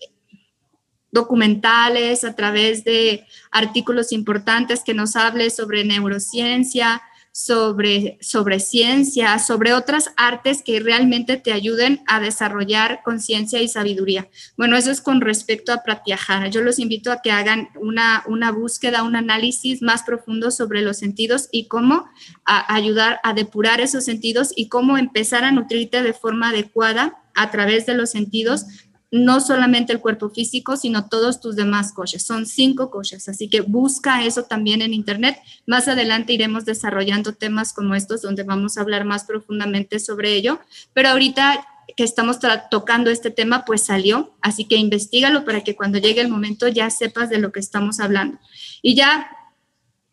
documentales, 1.12 2.24
a 2.24 2.38
través 2.38 2.86
de 2.86 3.26
artículos 3.52 4.14
importantes 4.14 4.82
que 4.82 4.94
nos 4.94 5.18
hable 5.18 5.50
sobre 5.50 5.84
neurociencia, 5.84 7.02
sobre, 7.36 8.18
sobre 8.22 8.62
ciencia, 8.62 9.40
sobre 9.40 9.74
otras 9.74 10.10
artes 10.16 10.64
que 10.64 10.80
realmente 10.80 11.36
te 11.36 11.52
ayuden 11.52 12.02
a 12.08 12.22
desarrollar 12.22 13.02
conciencia 13.04 13.62
y 13.62 13.68
sabiduría. 13.68 14.30
Bueno, 14.56 14.78
eso 14.78 14.90
es 14.90 15.02
con 15.02 15.20
respecto 15.20 15.74
a 15.74 15.84
Pratyahara. 15.84 16.48
Yo 16.48 16.62
los 16.62 16.80
invito 16.80 17.12
a 17.12 17.22
que 17.22 17.32
hagan 17.32 17.68
una, 17.76 18.24
una 18.28 18.54
búsqueda, 18.54 19.04
un 19.04 19.18
análisis 19.18 19.82
más 19.82 20.04
profundo 20.04 20.50
sobre 20.50 20.82
los 20.82 20.96
sentidos 20.96 21.50
y 21.52 21.68
cómo 21.68 22.06
ayudar 22.46 23.20
a 23.22 23.34
depurar 23.34 23.82
esos 23.82 24.06
sentidos 24.06 24.54
y 24.56 24.70
cómo 24.70 24.98
empezar 24.98 25.44
a 25.44 25.52
nutrirte 25.52 26.04
de 26.04 26.14
forma 26.14 26.52
adecuada 26.52 27.22
a 27.36 27.52
través 27.52 27.86
de 27.86 27.96
los 27.96 28.12
sentidos 28.12 28.66
no 29.12 29.40
solamente 29.40 29.94
el 29.94 30.02
cuerpo 30.02 30.30
físico, 30.30 30.78
sino 30.78 31.08
todos 31.08 31.40
tus 31.40 31.56
demás 31.56 31.94
cosas. 31.94 32.24
Son 32.24 32.46
cinco 32.46 32.90
cosas, 32.90 33.30
así 33.30 33.48
que 33.50 33.62
busca 33.62 34.24
eso 34.24 34.44
también 34.44 34.82
en 34.82 34.94
Internet. 34.94 35.38
Más 35.66 35.88
adelante 35.88 36.34
iremos 36.34 36.66
desarrollando 36.66 37.34
temas 37.34 37.74
como 37.74 37.96
estos 37.96 38.22
donde 38.22 38.44
vamos 38.44 38.78
a 38.78 38.82
hablar 38.82 39.06
más 39.06 39.24
profundamente 39.24 40.00
sobre 40.00 40.34
ello, 40.34 40.60
pero 40.94 41.10
ahorita 41.10 41.66
que 41.96 42.04
estamos 42.04 42.40
tocando 42.72 43.10
este 43.10 43.32
tema, 43.32 43.64
pues 43.64 43.84
salió, 43.84 44.34
así 44.42 44.66
que 44.66 44.76
investigalo 44.76 45.46
para 45.46 45.62
que 45.62 45.76
cuando 45.76 45.98
llegue 45.98 46.22
el 46.22 46.30
momento 46.30 46.68
ya 46.68 46.90
sepas 46.90 47.30
de 47.30 47.38
lo 47.38 47.52
que 47.52 47.60
estamos 47.60 48.00
hablando. 48.00 48.40
Y 48.82 48.96
ya, 48.96 49.30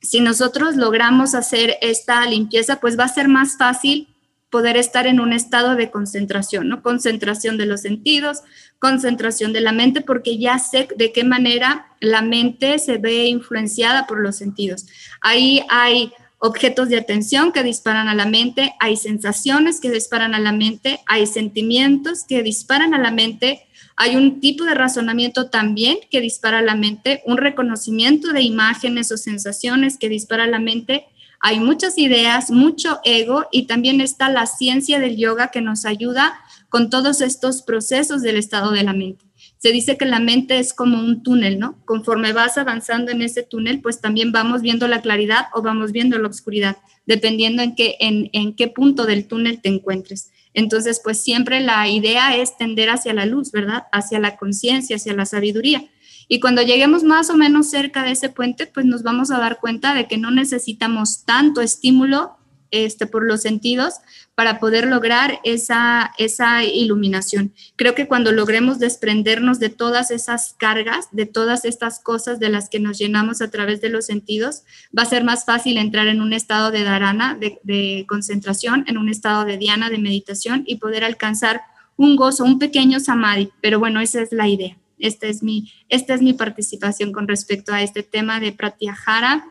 si 0.00 0.20
nosotros 0.20 0.76
logramos 0.76 1.34
hacer 1.34 1.76
esta 1.80 2.24
limpieza, 2.26 2.78
pues 2.78 2.98
va 2.98 3.04
a 3.04 3.08
ser 3.08 3.28
más 3.28 3.56
fácil 3.56 4.08
poder 4.50 4.76
estar 4.76 5.06
en 5.06 5.18
un 5.18 5.32
estado 5.32 5.76
de 5.76 5.90
concentración, 5.90 6.68
¿no? 6.68 6.82
Concentración 6.82 7.56
de 7.56 7.64
los 7.64 7.80
sentidos, 7.80 8.42
concentración 8.82 9.52
de 9.52 9.60
la 9.60 9.70
mente, 9.70 10.00
porque 10.00 10.38
ya 10.38 10.58
sé 10.58 10.88
de 10.96 11.12
qué 11.12 11.22
manera 11.22 11.86
la 12.00 12.20
mente 12.20 12.80
se 12.80 12.98
ve 12.98 13.26
influenciada 13.26 14.08
por 14.08 14.18
los 14.20 14.34
sentidos. 14.34 14.86
Ahí 15.20 15.62
hay 15.68 16.12
objetos 16.38 16.88
de 16.88 16.96
atención 16.96 17.52
que 17.52 17.62
disparan 17.62 18.08
a 18.08 18.14
la 18.16 18.26
mente, 18.26 18.74
hay 18.80 18.96
sensaciones 18.96 19.78
que 19.78 19.92
disparan 19.92 20.34
a 20.34 20.40
la 20.40 20.50
mente, 20.50 20.98
hay 21.06 21.28
sentimientos 21.28 22.24
que 22.28 22.42
disparan 22.42 22.92
a 22.92 22.98
la 22.98 23.12
mente, 23.12 23.68
hay 23.94 24.16
un 24.16 24.40
tipo 24.40 24.64
de 24.64 24.74
razonamiento 24.74 25.48
también 25.48 25.98
que 26.10 26.20
dispara 26.20 26.58
a 26.58 26.62
la 26.62 26.74
mente, 26.74 27.22
un 27.24 27.36
reconocimiento 27.36 28.32
de 28.32 28.42
imágenes 28.42 29.12
o 29.12 29.16
sensaciones 29.16 29.96
que 29.96 30.08
dispara 30.08 30.42
a 30.42 30.48
la 30.48 30.58
mente 30.58 31.06
hay 31.44 31.58
muchas 31.58 31.98
ideas, 31.98 32.52
mucho 32.52 33.00
ego 33.04 33.46
y 33.50 33.66
también 33.66 34.00
está 34.00 34.28
la 34.28 34.46
ciencia 34.46 35.00
del 35.00 35.16
yoga 35.16 35.48
que 35.48 35.60
nos 35.60 35.84
ayuda 35.84 36.38
con 36.72 36.88
todos 36.88 37.20
estos 37.20 37.60
procesos 37.60 38.22
del 38.22 38.38
estado 38.38 38.70
de 38.70 38.82
la 38.82 38.94
mente. 38.94 39.26
Se 39.58 39.72
dice 39.72 39.98
que 39.98 40.06
la 40.06 40.20
mente 40.20 40.58
es 40.58 40.72
como 40.72 40.98
un 40.98 41.22
túnel, 41.22 41.58
¿no? 41.58 41.76
Conforme 41.84 42.32
vas 42.32 42.56
avanzando 42.56 43.12
en 43.12 43.20
ese 43.20 43.42
túnel, 43.42 43.82
pues 43.82 44.00
también 44.00 44.32
vamos 44.32 44.62
viendo 44.62 44.88
la 44.88 45.02
claridad 45.02 45.48
o 45.52 45.60
vamos 45.60 45.92
viendo 45.92 46.18
la 46.18 46.28
oscuridad, 46.28 46.78
dependiendo 47.04 47.62
en 47.62 47.74
qué, 47.74 47.96
en, 48.00 48.30
en 48.32 48.56
qué 48.56 48.68
punto 48.68 49.04
del 49.04 49.26
túnel 49.26 49.60
te 49.60 49.68
encuentres. 49.68 50.30
Entonces, 50.54 50.98
pues 51.04 51.20
siempre 51.20 51.60
la 51.60 51.86
idea 51.88 52.34
es 52.36 52.56
tender 52.56 52.88
hacia 52.88 53.12
la 53.12 53.26
luz, 53.26 53.52
¿verdad? 53.52 53.84
Hacia 53.92 54.18
la 54.18 54.38
conciencia, 54.38 54.96
hacia 54.96 55.12
la 55.12 55.26
sabiduría. 55.26 55.84
Y 56.26 56.40
cuando 56.40 56.62
lleguemos 56.62 57.04
más 57.04 57.28
o 57.28 57.36
menos 57.36 57.68
cerca 57.68 58.02
de 58.02 58.12
ese 58.12 58.30
puente, 58.30 58.66
pues 58.66 58.86
nos 58.86 59.02
vamos 59.02 59.30
a 59.30 59.38
dar 59.38 59.60
cuenta 59.60 59.94
de 59.94 60.08
que 60.08 60.16
no 60.16 60.30
necesitamos 60.30 61.26
tanto 61.26 61.60
estímulo 61.60 62.38
este, 62.72 63.06
por 63.06 63.24
los 63.24 63.42
sentidos 63.42 63.94
para 64.34 64.58
poder 64.58 64.88
lograr 64.88 65.38
esa, 65.44 66.12
esa 66.18 66.64
iluminación. 66.64 67.52
Creo 67.76 67.94
que 67.94 68.08
cuando 68.08 68.32
logremos 68.32 68.80
desprendernos 68.80 69.60
de 69.60 69.68
todas 69.68 70.10
esas 70.10 70.54
cargas, 70.58 71.08
de 71.12 71.26
todas 71.26 71.64
estas 71.64 72.00
cosas 72.00 72.40
de 72.40 72.48
las 72.48 72.68
que 72.68 72.80
nos 72.80 72.98
llenamos 72.98 73.42
a 73.42 73.50
través 73.50 73.80
de 73.80 73.90
los 73.90 74.06
sentidos, 74.06 74.62
va 74.96 75.02
a 75.02 75.06
ser 75.06 75.22
más 75.22 75.44
fácil 75.44 75.76
entrar 75.76 76.08
en 76.08 76.20
un 76.20 76.32
estado 76.32 76.70
de 76.70 76.82
dharana, 76.82 77.36
de, 77.38 77.60
de 77.62 78.06
concentración, 78.08 78.84
en 78.88 78.98
un 78.98 79.08
estado 79.08 79.44
de 79.44 79.58
diana, 79.58 79.90
de 79.90 79.98
meditación 79.98 80.64
y 80.66 80.76
poder 80.76 81.04
alcanzar 81.04 81.60
un 81.96 82.16
gozo, 82.16 82.44
un 82.44 82.58
pequeño 82.58 82.98
samadhi. 83.00 83.50
Pero 83.60 83.78
bueno, 83.78 84.00
esa 84.00 84.22
es 84.22 84.32
la 84.32 84.48
idea. 84.48 84.78
Esta 84.98 85.26
es 85.26 85.42
mi, 85.42 85.70
esta 85.88 86.14
es 86.14 86.22
mi 86.22 86.32
participación 86.32 87.12
con 87.12 87.28
respecto 87.28 87.74
a 87.74 87.82
este 87.82 88.02
tema 88.02 88.40
de 88.40 88.52
Pratyahara 88.52 89.44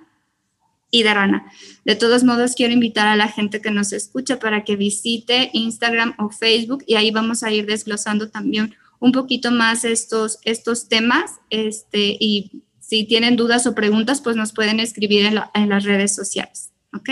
y 0.91 1.03
Dharana. 1.03 1.51
De 1.85 1.95
todos 1.95 2.23
modos, 2.23 2.53
quiero 2.53 2.73
invitar 2.73 3.07
a 3.07 3.15
la 3.15 3.29
gente 3.29 3.61
que 3.61 3.71
nos 3.71 3.93
escucha 3.93 4.37
para 4.37 4.63
que 4.63 4.75
visite 4.75 5.49
Instagram 5.53 6.13
o 6.19 6.29
Facebook 6.29 6.83
y 6.85 6.95
ahí 6.95 7.09
vamos 7.09 7.41
a 7.41 7.51
ir 7.51 7.65
desglosando 7.65 8.29
también 8.29 8.75
un 8.99 9.13
poquito 9.13 9.49
más 9.49 9.83
estos, 9.85 10.37
estos 10.43 10.89
temas. 10.89 11.31
Este, 11.49 12.17
y 12.19 12.63
si 12.79 13.05
tienen 13.05 13.37
dudas 13.37 13.65
o 13.65 13.73
preguntas, 13.73 14.21
pues 14.21 14.35
nos 14.35 14.51
pueden 14.51 14.79
escribir 14.79 15.25
en, 15.25 15.39
en 15.53 15.69
las 15.69 15.85
redes 15.85 16.13
sociales. 16.13 16.69
¿Ok? 16.93 17.09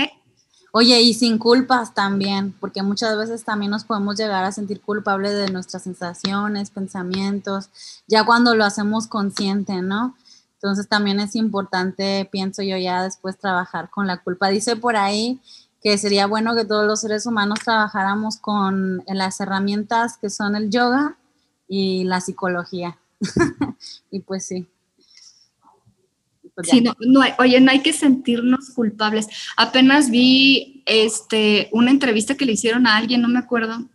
Oye, 0.72 1.02
y 1.02 1.16
sin 1.16 1.40
culpas 1.40 1.96
también, 1.96 2.54
porque 2.60 2.84
muchas 2.84 3.18
veces 3.18 3.44
también 3.44 3.72
nos 3.72 3.86
podemos 3.86 4.18
llegar 4.18 4.44
a 4.44 4.52
sentir 4.52 4.82
culpables 4.82 5.34
de 5.34 5.52
nuestras 5.52 5.84
sensaciones, 5.84 6.70
pensamientos, 6.70 7.70
ya 8.08 8.24
cuando 8.24 8.54
lo 8.54 8.64
hacemos 8.66 9.08
consciente, 9.08 9.82
¿no? 9.82 10.16
Entonces 10.62 10.90
también 10.90 11.22
es 11.22 11.36
importante, 11.36 12.28
pienso 12.30 12.62
yo, 12.62 12.76
ya 12.76 13.02
después 13.02 13.38
trabajar 13.38 13.90
con 13.90 14.08
la 14.08 14.22
culpa. 14.22 14.50
Dice 14.50 14.76
por 14.76 14.98
ahí 14.98 15.40
que 15.82 15.98
sería 15.98 16.28
bueno 16.28 16.54
que 16.54 16.66
todos 16.66 16.86
los 16.86 17.00
seres 17.00 17.26
humanos 17.26 17.60
trabajáramos 17.64 18.36
con 18.36 19.02
las 19.08 19.40
herramientas 19.40 20.18
que 20.18 20.30
son 20.30 20.58
el 20.58 20.70
yoga 20.70 21.18
y 21.70 22.04
la 22.04 22.20
psicología. 22.20 23.00
y 24.12 24.20
pues 24.20 24.48
sí. 24.48 24.68
Pues 26.56 26.70
no, 27.08 27.22
oye, 27.38 27.62
no 27.62 27.72
hay 27.72 27.80
que 27.80 27.94
sentirnos 27.94 28.72
culpables. 28.72 29.28
Apenas 29.56 30.10
vi 30.10 30.84
este, 30.86 31.70
una 31.72 31.90
entrevista 31.90 32.36
que 32.36 32.44
le 32.44 32.52
hicieron 32.52 32.86
a 32.86 32.98
alguien, 32.98 33.22
no 33.22 33.30
me 33.30 33.40
acuerdo, 33.40 33.86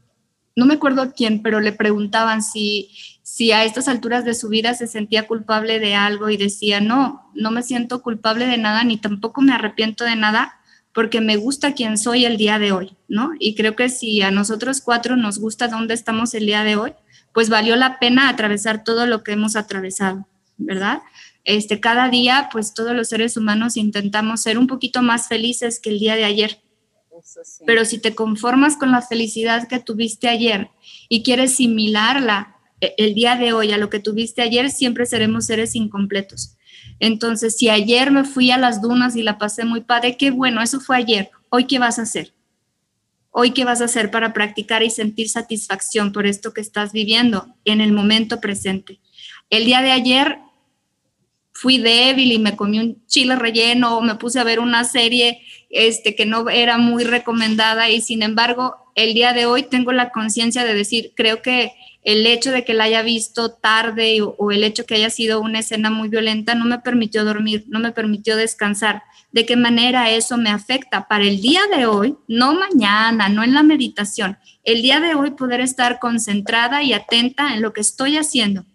no 0.57 0.65
me 0.65 0.73
acuerdo 0.73 1.03
a 1.03 1.13
quién, 1.13 1.43
pero 1.43 1.61
le 1.61 1.73
preguntaban 1.73 2.43
si, 2.43 2.89
si 3.35 3.51
a 3.51 3.65
estas 3.65 3.89
alturas 3.89 4.25
de 4.25 4.33
su 4.33 4.49
vida 4.49 4.75
se 4.75 4.87
sentía 4.87 5.27
culpable 5.27 5.81
de 5.81 5.97
algo 5.97 6.31
y 6.31 6.37
decía, 6.37 6.81
no, 6.81 7.29
no 7.35 7.51
me 7.51 7.65
siento 7.65 8.01
culpable 8.01 8.47
de 8.47 8.59
nada 8.59 8.85
ni 8.85 8.97
tampoco 8.97 9.41
me 9.41 9.53
arrepiento 9.53 10.05
de 10.05 10.15
nada 10.15 10.61
porque 10.93 11.21
me 11.21 11.37
gusta 11.37 11.75
quien 11.75 11.99
soy 11.99 12.27
el 12.27 12.37
día 12.37 12.61
de 12.61 12.71
hoy, 12.71 12.97
¿no? 13.09 13.33
Y 13.41 13.57
creo 13.57 13.75
que 13.75 13.89
si 13.89 14.23
a 14.23 14.31
nosotros 14.31 14.81
cuatro 14.81 15.17
nos 15.17 15.41
gusta 15.41 15.67
dónde 15.67 15.95
estamos 15.95 16.33
el 16.35 16.47
día 16.47 16.63
de 16.63 16.77
hoy, 16.77 16.93
pues 17.33 17.49
valió 17.49 17.75
la 17.75 17.99
pena 17.99 18.29
atravesar 18.29 18.85
todo 18.85 19.05
lo 19.05 19.25
que 19.25 19.33
hemos 19.33 19.57
atravesado, 19.57 20.29
¿verdad? 20.57 21.03
Este, 21.43 21.81
cada 21.81 22.11
día, 22.11 22.49
pues 22.53 22.73
todos 22.73 22.95
los 22.95 23.09
seres 23.09 23.37
humanos 23.37 23.77
intentamos 23.77 24.43
ser 24.43 24.59
un 24.59 24.69
poquito 24.69 25.03
más 25.03 25.27
felices 25.27 25.81
que 25.81 25.91
el 25.91 25.99
día 25.99 26.15
de 26.15 26.23
ayer. 26.23 26.61
Pero 27.67 27.85
si 27.85 27.99
te 27.99 28.15
conformas 28.15 28.77
con 28.77 28.93
la 28.93 29.03
felicidad 29.03 29.67
que 29.67 29.81
tuviste 29.81 30.29
ayer 30.29 30.71
y 31.09 31.25
quieres 31.25 31.57
similarla 31.57 32.54
el 32.81 33.15
día 33.15 33.37
de 33.37 33.53
hoy 33.53 33.73
a 33.73 33.79
lo 33.79 33.91
que 33.91 34.01
tuviste 34.01 34.43
ayer, 34.43 34.71
siempre 34.71 35.07
seremos 35.07 35.47
seres 35.47 35.75
incompletos. 35.75 36.57
Entonces, 37.01 37.57
si 37.57 37.69
ayer 37.69 38.11
me 38.11 38.25
fui 38.25 38.51
a 38.51 38.59
las 38.59 38.81
dunas 38.81 39.17
y 39.17 39.23
la 39.23 39.39
pasé 39.39 39.65
muy 39.65 39.81
padre, 39.81 40.17
qué 40.17 40.31
bueno, 40.31 40.63
eso 40.63 40.81
fue 40.81 40.97
ayer. 40.97 41.31
Hoy, 41.49 41.67
¿qué 41.67 41.79
vas 41.79 41.99
a 41.99 42.03
hacer? 42.03 42.33
Hoy, 43.31 43.51
¿qué 43.51 43.65
vas 43.65 43.81
a 43.81 43.87
hacer 43.87 44.11
para 44.11 44.33
practicar 44.33 44.83
y 44.83 44.91
sentir 44.91 45.29
satisfacción 45.29 46.13
por 46.13 46.27
esto 46.27 46.53
que 46.53 46.61
estás 46.61 46.93
viviendo 46.93 47.49
en 47.65 47.81
el 47.81 47.93
momento 47.93 48.41
presente? 48.41 49.01
El 49.51 49.65
día 49.65 49.83
de 49.83 49.91
ayer 49.91 50.39
fui 51.53 51.79
débil 51.79 52.33
y 52.33 52.39
me 52.39 52.57
comí 52.57 52.81
un 52.81 53.07
chile 53.07 53.37
relleno 53.37 54.01
me 54.01 54.17
puse 54.17 54.41
a 54.41 54.45
ver 54.45 54.59
una 54.59 54.83
serie 54.83 55.41
este, 55.71 56.17
que 56.17 56.27
no 56.27 56.51
era 56.51 56.79
muy 56.79 57.05
recomendada 57.05 57.89
y 57.91 58.01
sin 58.01 58.23
embargo 58.23 58.75
el 58.97 59.15
día 59.15 59.33
de 59.33 59.47
hoy 59.47 59.63
tengo 59.63 59.93
la 59.93 60.11
conciencia 60.11 60.65
de 60.65 60.75
decir, 60.75 61.13
creo 61.15 61.43
que 61.43 61.73
el 62.05 62.27
hecho 62.27 62.53
de 62.53 62.65
que 62.65 62.75
la 62.75 62.85
haya 62.85 63.03
visto 63.03 63.53
tarde 63.53 64.21
o, 64.21 64.51
el 64.51 64.63
hecho 64.63 64.85
que 64.85 64.95
haya 64.95 65.09
sido 65.09 65.41
una 65.41 65.61
escena 65.61 65.89
muy 65.89 66.09
violenta 66.09 66.55
no 66.55 66.67
me 66.67 66.79
permitió 66.79 67.25
dormir, 67.25 67.65
no 67.69 67.81
me 67.81 67.93
permitió 67.93 68.37
descansar. 68.37 69.03
¿De 69.33 69.47
qué 69.47 69.57
manera 69.57 70.11
eso 70.11 70.37
me 70.37 70.51
afecta 70.51 71.09
para 71.09 71.25
el 71.25 71.41
día 71.41 71.63
de 71.75 71.87
hoy, 71.87 72.17
no 72.29 72.55
mañana, 72.55 73.31
no 73.31 73.43
en 73.43 73.55
la 73.55 73.63
meditación? 73.63 74.37
El 74.65 74.83
día 74.83 75.01
de 75.01 75.15
hoy 75.15 75.31
poder 75.31 75.61
estar 75.61 75.99
concentrada 75.99 76.83
y 76.83 76.93
atenta 76.93 77.55
en 77.55 77.63
lo 77.63 77.73
que 77.73 77.81
estoy 77.81 78.19
haciendo. 78.19 78.67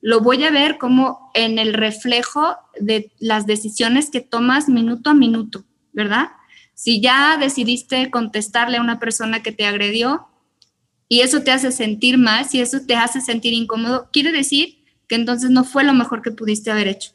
Lo 0.00 0.20
voy 0.20 0.44
a 0.44 0.50
ver 0.52 0.78
como 0.78 1.32
en 1.34 1.58
el 1.58 1.74
reflejo 1.74 2.56
de 2.78 3.10
las 3.18 3.46
decisiones 3.46 4.08
que 4.10 4.20
tomas 4.20 4.68
minuto 4.68 5.10
a 5.10 5.14
minuto, 5.14 5.64
¿verdad? 5.92 6.28
Si 6.74 7.00
ya 7.00 7.36
decidiste 7.38 8.08
contestarle 8.08 8.76
a 8.76 8.82
una 8.82 9.00
persona 9.00 9.42
que 9.42 9.50
te 9.50 9.66
agredió, 9.66 10.27
y 11.08 11.20
eso 11.20 11.42
te 11.42 11.50
hace 11.50 11.72
sentir 11.72 12.18
mal, 12.18 12.44
si 12.48 12.60
eso 12.60 12.80
te 12.86 12.94
hace 12.94 13.20
sentir 13.20 13.52
incómodo, 13.52 14.08
quiere 14.12 14.32
decir 14.32 14.84
que 15.08 15.14
entonces 15.14 15.50
no 15.50 15.64
fue 15.64 15.84
lo 15.84 15.94
mejor 15.94 16.22
que 16.22 16.30
pudiste 16.30 16.70
haber 16.70 16.88
hecho. 16.88 17.12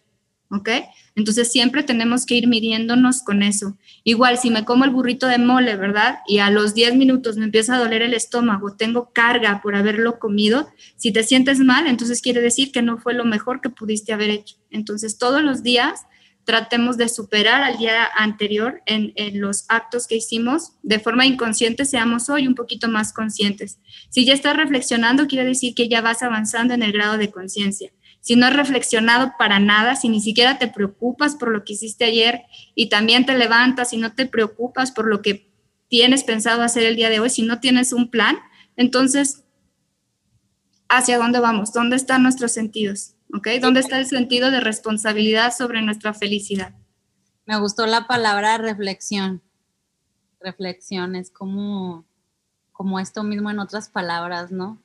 ¿Ok? 0.50 0.70
Entonces 1.16 1.52
siempre 1.52 1.82
tenemos 1.82 2.26
que 2.26 2.36
ir 2.36 2.48
midiéndonos 2.48 3.24
con 3.24 3.42
eso. 3.42 3.76
Igual, 4.04 4.38
si 4.38 4.52
me 4.52 4.66
como 4.66 4.84
el 4.84 4.92
burrito 4.92 5.28
de 5.28 5.40
mole, 5.40 5.76
¿verdad? 5.76 6.20
Y 6.28 6.40
a 6.40 6.52
los 6.52 6.76
10 6.76 6.96
minutos 6.96 7.38
me 7.38 7.46
empieza 7.46 7.76
a 7.76 7.80
doler 7.80 8.04
el 8.04 8.14
estómago, 8.14 8.76
tengo 8.76 9.12
carga 9.14 9.62
por 9.64 9.76
haberlo 9.76 10.20
comido, 10.20 10.68
si 10.96 11.12
te 11.12 11.24
sientes 11.24 11.60
mal, 11.60 11.88
entonces 11.88 12.22
quiere 12.22 12.42
decir 12.42 12.72
que 12.72 12.84
no 12.84 12.98
fue 13.00 13.14
lo 13.14 13.26
mejor 13.26 13.62
que 13.62 13.70
pudiste 13.70 14.14
haber 14.14 14.30
hecho. 14.30 14.58
Entonces 14.70 15.18
todos 15.18 15.42
los 15.42 15.64
días 15.64 16.02
tratemos 16.46 16.98
de 16.98 17.08
superar 17.10 17.64
al 17.64 17.78
día 17.78 18.06
anterior 18.16 18.82
en, 18.86 19.14
los 19.40 19.66
actos 19.70 20.08
que 20.08 20.18
hicimos 20.18 20.74
de 20.82 21.00
forma 21.00 21.26
inconsciente, 21.26 21.86
seamos 21.86 22.30
hoy 22.30 22.48
un 22.48 22.56
poquito 22.56 22.88
más 22.88 23.14
conscientes. 23.14 23.80
Si 24.10 24.26
ya 24.26 24.34
estás 24.34 24.58
reflexionando, 24.58 25.28
quiere 25.28 25.48
decir 25.48 25.74
que 25.74 25.88
ya 25.88 26.02
vas 26.02 26.22
avanzando 26.22 26.74
en 26.74 26.84
el 26.84 26.92
grado 26.92 27.18
de 27.18 27.32
conciencia. 27.32 27.92
Si 28.20 28.36
no 28.36 28.46
has 28.46 28.56
reflexionado 28.56 29.34
para 29.38 29.60
nada, 29.60 29.96
si 29.96 30.10
ni 30.10 30.22
siquiera 30.22 30.58
te 30.58 30.68
preocupas 30.68 31.36
por 31.36 31.52
lo 31.52 31.64
que 31.64 31.74
hiciste 31.74 32.06
ayer 32.06 32.44
y 32.76 32.90
también 32.90 33.26
te 33.26 33.38
levantas 33.38 33.94
y 33.94 33.98
no 33.98 34.14
te 34.14 34.26
preocupas 34.26 34.92
por 34.92 35.08
lo 35.08 35.22
que 35.22 35.52
tienes 35.90 36.24
pensado 36.24 36.62
hacer 36.62 36.84
el 36.84 36.96
día 36.96 37.10
de 37.10 37.20
hoy, 37.20 37.30
si 37.30 37.44
no 37.44 37.60
tienes 37.60 37.94
un 37.94 38.10
plan, 38.10 38.38
entonces, 38.76 39.44
¿hacia 40.90 41.18
dónde 41.18 41.40
vamos? 41.40 41.74
¿Dónde 41.74 41.96
están 41.96 42.24
nuestros 42.24 42.52
sentidos? 42.52 43.16
¿Ok? 43.34 43.48
¿Dónde 43.62 43.80
está 43.80 44.00
el 44.00 44.06
sentido 44.06 44.52
de 44.52 44.60
responsabilidad 44.60 45.54
sobre 45.56 45.82
nuestra 45.82 46.14
felicidad? 46.14 46.74
Me 47.46 47.60
gustó 47.60 47.86
la 47.86 48.08
palabra 48.08 48.58
reflexión. 48.58 49.42
Reflexión 50.40 51.16
es 51.16 51.30
como, 51.30 52.06
como 52.72 53.00
esto 53.00 53.24
mismo 53.24 53.50
en 53.50 53.60
otras 53.60 53.90
palabras, 53.90 54.52
¿no? 54.52 54.82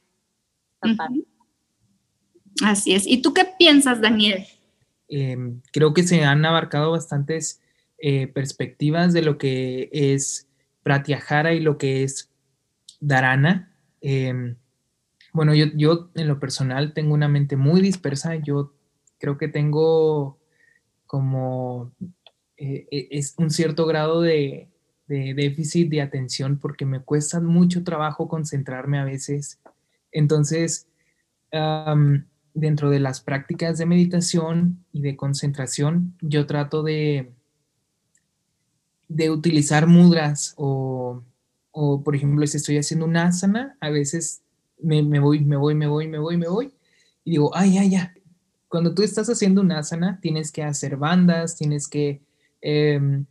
Así 2.65 2.95
es. 2.95 3.07
¿Y 3.07 3.23
tú 3.23 3.35
qué 3.35 3.47
piensas, 3.59 4.01
Daniel? 4.01 4.47
Em, 5.09 5.61
creo 5.73 5.95
que 5.95 6.03
se 6.03 6.25
han 6.25 6.45
abarcado 6.45 6.93
bastantes 6.93 7.61
eh, 7.99 8.29
perspectivas 8.29 9.13
de 9.13 9.23
lo 9.23 9.39
que 9.39 9.89
es 9.93 10.49
Pratyahara 10.83 11.53
y 11.55 11.61
lo 11.61 11.79
que 11.79 12.03
es 12.05 12.31
Dharana. 13.01 13.73
Em, 14.01 14.57
bueno, 15.33 15.55
yo, 15.55 16.11
en 16.15 16.29
lo 16.29 16.41
personal 16.41 16.95
tengo 16.95 17.15
una 17.15 17.29
mente 17.29 17.57
muy 17.57 17.81
dispersa. 17.81 18.37
Yo 18.37 18.73
creo 19.19 19.39
que 19.39 19.49
tengo 19.49 20.39
como 21.07 21.93
eh, 22.57 22.87
e, 22.91 23.09
es 23.11 23.35
un 23.39 23.51
cierto 23.51 23.87
grado 23.87 24.21
de, 24.21 24.69
déficit 25.07 25.89
de 25.89 26.03
atención 26.03 26.59
porque 26.59 26.85
me 26.85 27.01
cuesta 27.01 27.41
mucho 27.41 27.83
trabajo 27.83 28.29
concentrarme 28.29 28.99
a 28.99 29.05
veces. 29.05 29.59
Entonces, 30.13 30.87
dentro 32.53 32.91
de 32.91 33.01
las 33.01 33.23
prácticas 33.23 33.79
de 33.79 33.87
meditación 33.87 34.85
y 34.93 35.01
de 35.01 35.17
concentración, 35.17 36.15
yo 36.21 36.47
trato 36.47 36.83
de, 36.83 37.33
de 39.09 39.31
utilizar 39.31 39.87
mudras 39.87 40.53
o, 40.59 41.23
o, 41.71 42.03
por 42.03 42.15
ejemplo, 42.15 42.47
si 42.47 42.59
estoy 42.59 42.77
haciendo 42.77 43.07
una 43.07 43.29
asana, 43.29 43.79
a 43.81 43.89
veces 43.89 44.43
me, 44.81 45.03
voy, 45.21 45.41
me 45.41 45.57
voy, 45.57 45.75
me 45.75 45.87
voy, 45.87 46.09
me 46.09 46.19
voy, 46.19 46.37
me 46.37 46.49
voy. 46.49 46.75
Y 47.25 47.33
digo, 47.33 47.51
ay, 47.55 47.75
ya, 47.75 47.85
ya. 47.85 48.15
Cuando 48.69 48.95
tú 48.95 49.03
estás 49.03 49.29
haciendo 49.29 49.61
una 49.61 49.79
asana, 49.79 50.19
tienes 50.21 50.53
que 50.53 50.63
hacer 50.63 50.97
bandas, 50.97 51.57
tienes 51.57 51.89
que 51.89 52.23
em, 52.61 53.27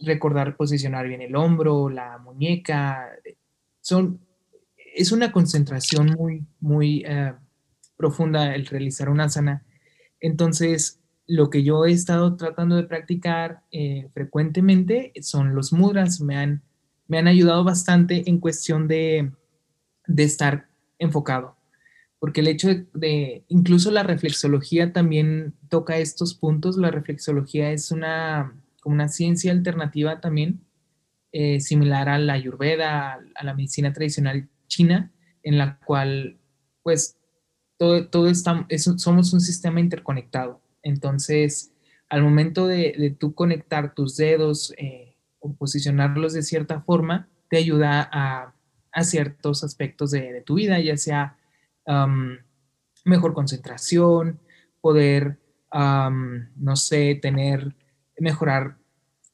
recordar 0.00 0.56
posicionar 0.56 1.06
bien 1.06 1.22
el 1.22 1.36
hombro, 1.36 1.88
la 1.88 2.18
muñeca. 2.18 3.08
Son, 3.80 4.20
es 4.94 5.12
una 5.12 5.32
concentración 5.32 6.14
muy, 6.18 6.44
muy 6.60 7.04
eh, 7.06 7.32
profunda 7.96 8.54
el 8.54 8.66
realizar 8.66 9.08
una 9.08 9.24
asana. 9.24 9.64
Entonces, 10.20 11.00
lo 11.26 11.50
que 11.50 11.62
yo 11.62 11.84
he 11.86 11.92
estado 11.92 12.36
tratando 12.36 12.76
de 12.76 12.84
practicar 12.84 13.62
eh, 13.70 14.08
frecuentemente 14.12 15.12
son 15.20 15.54
los 15.54 15.72
mudras. 15.72 16.20
Me 16.20 16.36
han, 16.36 16.62
me 17.06 17.18
han 17.18 17.28
ayudado 17.28 17.64
bastante 17.64 18.28
en 18.28 18.38
cuestión 18.38 18.88
de, 18.88 19.32
de 20.06 20.22
estar 20.24 20.68
enfocado, 21.02 21.56
porque 22.18 22.40
el 22.40 22.48
hecho 22.48 22.68
de, 22.94 23.44
incluso 23.48 23.90
la 23.90 24.02
reflexología 24.02 24.92
también 24.92 25.54
toca 25.68 25.98
estos 25.98 26.34
puntos, 26.34 26.76
la 26.76 26.90
reflexología 26.90 27.72
es 27.72 27.90
una, 27.90 28.54
una 28.84 29.08
ciencia 29.08 29.52
alternativa 29.52 30.20
también, 30.20 30.60
eh, 31.32 31.60
similar 31.60 32.08
a 32.08 32.18
la 32.18 32.34
ayurveda, 32.34 33.18
a 33.34 33.44
la 33.44 33.54
medicina 33.54 33.92
tradicional 33.92 34.48
china, 34.68 35.10
en 35.42 35.58
la 35.58 35.78
cual 35.78 36.38
pues 36.82 37.16
todo, 37.76 38.06
todo 38.08 38.28
está, 38.28 38.66
somos 38.96 39.32
un 39.32 39.40
sistema 39.40 39.80
interconectado. 39.80 40.60
Entonces, 40.82 41.72
al 42.08 42.22
momento 42.22 42.66
de, 42.66 42.94
de 42.96 43.10
tú 43.10 43.34
conectar 43.34 43.94
tus 43.94 44.16
dedos 44.16 44.72
eh, 44.76 45.16
o 45.40 45.54
posicionarlos 45.54 46.34
de 46.34 46.42
cierta 46.42 46.82
forma, 46.82 47.28
te 47.48 47.56
ayuda 47.56 48.08
a 48.12 48.54
a 48.92 49.04
ciertos 49.04 49.64
aspectos 49.64 50.10
de, 50.10 50.42
tu 50.44 50.54
vida, 50.54 50.78
ya 50.80 50.96
sea 50.96 51.36
mejor 53.04 53.34
concentración, 53.34 54.38
poder, 54.80 55.38
no 55.72 56.76
sé, 56.76 57.18
tener, 57.20 57.74
mejorar 58.18 58.76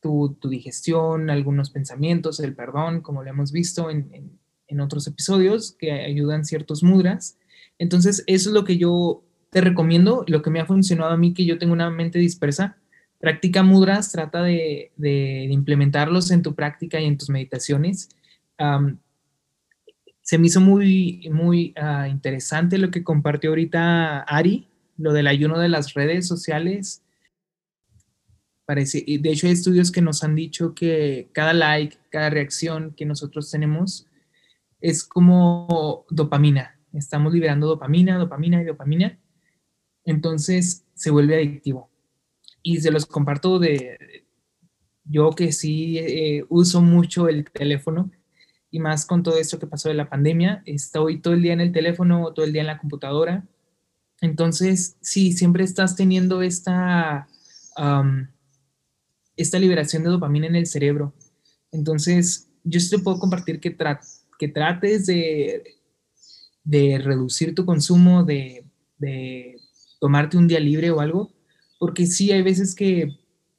tu, 0.00 0.38
digestión, 0.44 1.30
algunos 1.30 1.70
pensamientos, 1.70 2.40
el 2.40 2.54
perdón, 2.54 3.00
como 3.00 3.22
lo 3.22 3.30
hemos 3.30 3.52
visto 3.52 3.90
en, 3.90 4.38
otros 4.80 5.06
episodios, 5.06 5.72
que 5.72 5.90
ayudan 5.92 6.44
ciertos 6.44 6.82
mudras. 6.82 7.38
Entonces, 7.78 8.22
eso 8.26 8.50
es 8.50 8.54
lo 8.54 8.64
que 8.64 8.76
yo 8.76 9.24
te 9.50 9.60
recomiendo, 9.60 10.24
lo 10.28 10.42
que 10.42 10.50
me 10.50 10.60
ha 10.60 10.66
funcionado 10.66 11.12
a 11.12 11.16
mí, 11.16 11.32
que 11.32 11.46
yo 11.46 11.58
tengo 11.58 11.72
una 11.72 11.90
mente 11.90 12.18
dispersa. 12.18 12.76
Practica 13.18 13.62
mudras, 13.62 14.12
trata 14.12 14.42
de, 14.42 14.92
implementarlos 15.50 16.30
en 16.30 16.42
tu 16.42 16.54
práctica 16.54 17.00
y 17.00 17.06
en 17.06 17.16
tus 17.18 17.30
meditaciones 17.30 18.10
se 20.28 20.36
me 20.36 20.48
hizo 20.48 20.60
muy, 20.60 21.26
muy 21.32 21.72
ah, 21.80 22.06
interesante 22.06 22.76
lo 22.76 22.90
que 22.90 23.02
compartió 23.02 23.48
ahorita 23.48 24.20
Ari, 24.20 24.68
lo 24.98 25.14
del 25.14 25.26
ayuno 25.26 25.58
de 25.58 25.70
las 25.70 25.94
redes 25.94 26.28
sociales. 26.28 27.02
Parece, 28.66 29.02
de 29.06 29.30
hecho, 29.30 29.46
hay 29.46 29.54
estudios 29.54 29.90
que 29.90 30.02
nos 30.02 30.22
han 30.22 30.34
dicho 30.34 30.74
que 30.74 31.30
cada 31.32 31.54
like, 31.54 31.96
cada 32.10 32.28
reacción 32.28 32.92
que 32.94 33.06
nosotros 33.06 33.50
tenemos 33.50 34.06
es 34.82 35.02
como 35.02 36.04
dopamina. 36.10 36.78
Estamos 36.92 37.32
liberando 37.32 37.66
dopamina, 37.66 38.18
dopamina 38.18 38.60
y 38.60 38.66
dopamina. 38.66 39.18
Entonces 40.04 40.84
se 40.92 41.10
vuelve 41.10 41.36
adictivo. 41.36 41.88
Y 42.62 42.82
se 42.82 42.90
los 42.90 43.06
comparto 43.06 43.58
de 43.58 44.26
yo 45.04 45.30
que 45.30 45.52
sí 45.52 45.96
eh, 45.96 46.44
uso 46.50 46.82
mucho 46.82 47.30
el 47.30 47.50
teléfono 47.50 48.10
y 48.70 48.80
más 48.80 49.06
con 49.06 49.22
todo 49.22 49.38
esto 49.38 49.58
que 49.58 49.66
pasó 49.66 49.88
de 49.88 49.94
la 49.94 50.08
pandemia. 50.08 50.62
Estoy 50.66 51.20
todo 51.20 51.34
el 51.34 51.42
día 51.42 51.52
en 51.52 51.60
el 51.60 51.72
teléfono, 51.72 52.32
todo 52.32 52.44
el 52.44 52.52
día 52.52 52.62
en 52.62 52.66
la 52.66 52.78
computadora. 52.78 53.46
Entonces, 54.20 54.96
sí, 55.00 55.32
siempre 55.32 55.64
estás 55.64 55.96
teniendo 55.96 56.42
esta, 56.42 57.28
esta 59.36 59.58
liberación 59.58 60.02
de 60.02 60.10
dopamina 60.10 60.46
en 60.46 60.56
el 60.56 60.66
cerebro. 60.66 61.14
Entonces, 61.70 62.48
yo 62.64 62.80
te 62.90 62.98
puedo 62.98 63.18
compartir 63.18 63.60
que, 63.60 63.76
que 64.38 64.48
trates 64.48 65.06
de, 65.06 65.76
de 66.64 66.98
reducir 66.98 67.54
tu 67.54 67.64
consumo, 67.64 68.24
de 68.24 68.64
tomarte 70.00 70.36
un 70.36 70.48
día 70.48 70.60
libre 70.60 70.90
o 70.90 71.00
algo, 71.00 71.32
porque 71.78 72.06
sí 72.06 72.32
hay 72.32 72.42
veces 72.42 72.74
que 72.74 73.18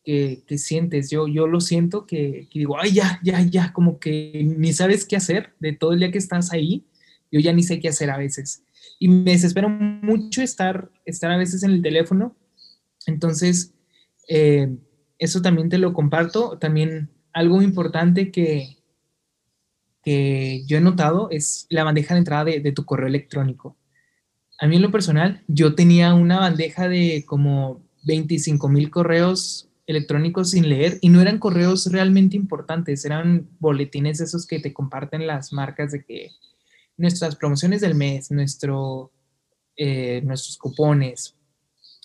que, 0.10 0.58
sientes. 0.58 1.12
Yo, 1.12 1.28
yo 1.28 1.46
lo 1.46 1.62
siento 1.62 2.08
que, 2.08 2.48
digo, 2.52 2.80
ay, 2.80 2.94
ya, 2.94 3.20
ya, 3.24 3.42
ya, 3.42 3.74
como 3.74 4.00
que 4.00 4.44
ni 4.44 4.74
sabes 4.74 5.06
qué 5.06 5.16
hacer 5.16 5.54
de 5.60 5.74
todo 5.74 5.94
el 5.94 6.00
día 6.00 6.12
que 6.12 6.18
estás 6.18 6.52
ahí. 6.52 6.84
Yo 7.32 7.40
ya 7.40 7.54
ni 7.54 7.62
sé 7.62 7.80
qué 7.80 7.90
hacer 7.90 8.10
a 8.10 8.18
veces. 8.18 8.64
y 8.98 9.08
me 9.08 9.32
desespero 9.32 9.70
mucho 9.70 10.42
estar, 10.42 10.92
estar 11.06 11.32
a 11.32 11.38
veces 11.38 11.64
en 11.64 11.72
el 11.72 11.82
teléfono. 11.82 12.36
Entonces, 13.06 13.74
eh, 14.28 14.76
eso 15.20 15.42
también 15.42 15.70
te 15.70 15.78
lo 15.78 15.94
comparto. 15.94 16.58
También 16.58 17.10
algo 17.32 17.62
importante 17.62 18.32
que, 18.32 18.78
que 20.04 20.64
yo 20.66 20.78
he 20.78 20.82
notado 20.82 21.30
es 21.30 21.68
la 21.70 21.84
bandeja 21.84 22.16
de 22.16 22.20
entrada 22.20 22.46
de, 22.46 22.60
de 22.62 22.72
tu 22.72 22.84
correo 22.84 23.08
electrónico. 23.08 23.78
A 24.60 24.68
mí 24.68 24.78
en 24.78 24.82
lo 24.82 24.92
personal, 24.92 25.44
yo 25.48 25.76
tenía 25.76 26.16
una 26.16 26.40
bandeja 26.40 26.90
de 26.90 27.24
como 27.28 27.82
25 28.06 28.70
mil 28.70 28.90
correos 28.90 29.69
electrónicos 29.90 30.52
sin 30.52 30.70
leer 30.70 31.00
y 31.02 31.10
no 31.10 31.20
eran 31.20 31.40
correos 31.40 31.92
realmente 31.92 32.38
importantes, 32.38 33.06
eran 33.06 33.50
boletines 33.60 34.22
esos 34.22 34.46
que 34.46 34.60
te 34.60 34.72
comparten 34.72 35.26
las 35.26 35.52
marcas 35.52 35.92
de 35.92 36.04
que 36.04 36.30
nuestras 36.96 37.36
promociones 37.36 37.82
del 37.82 37.96
mes, 37.96 38.30
nuestro, 38.30 39.12
eh, 39.76 40.22
nuestros 40.24 40.60
cupones. 40.60 41.34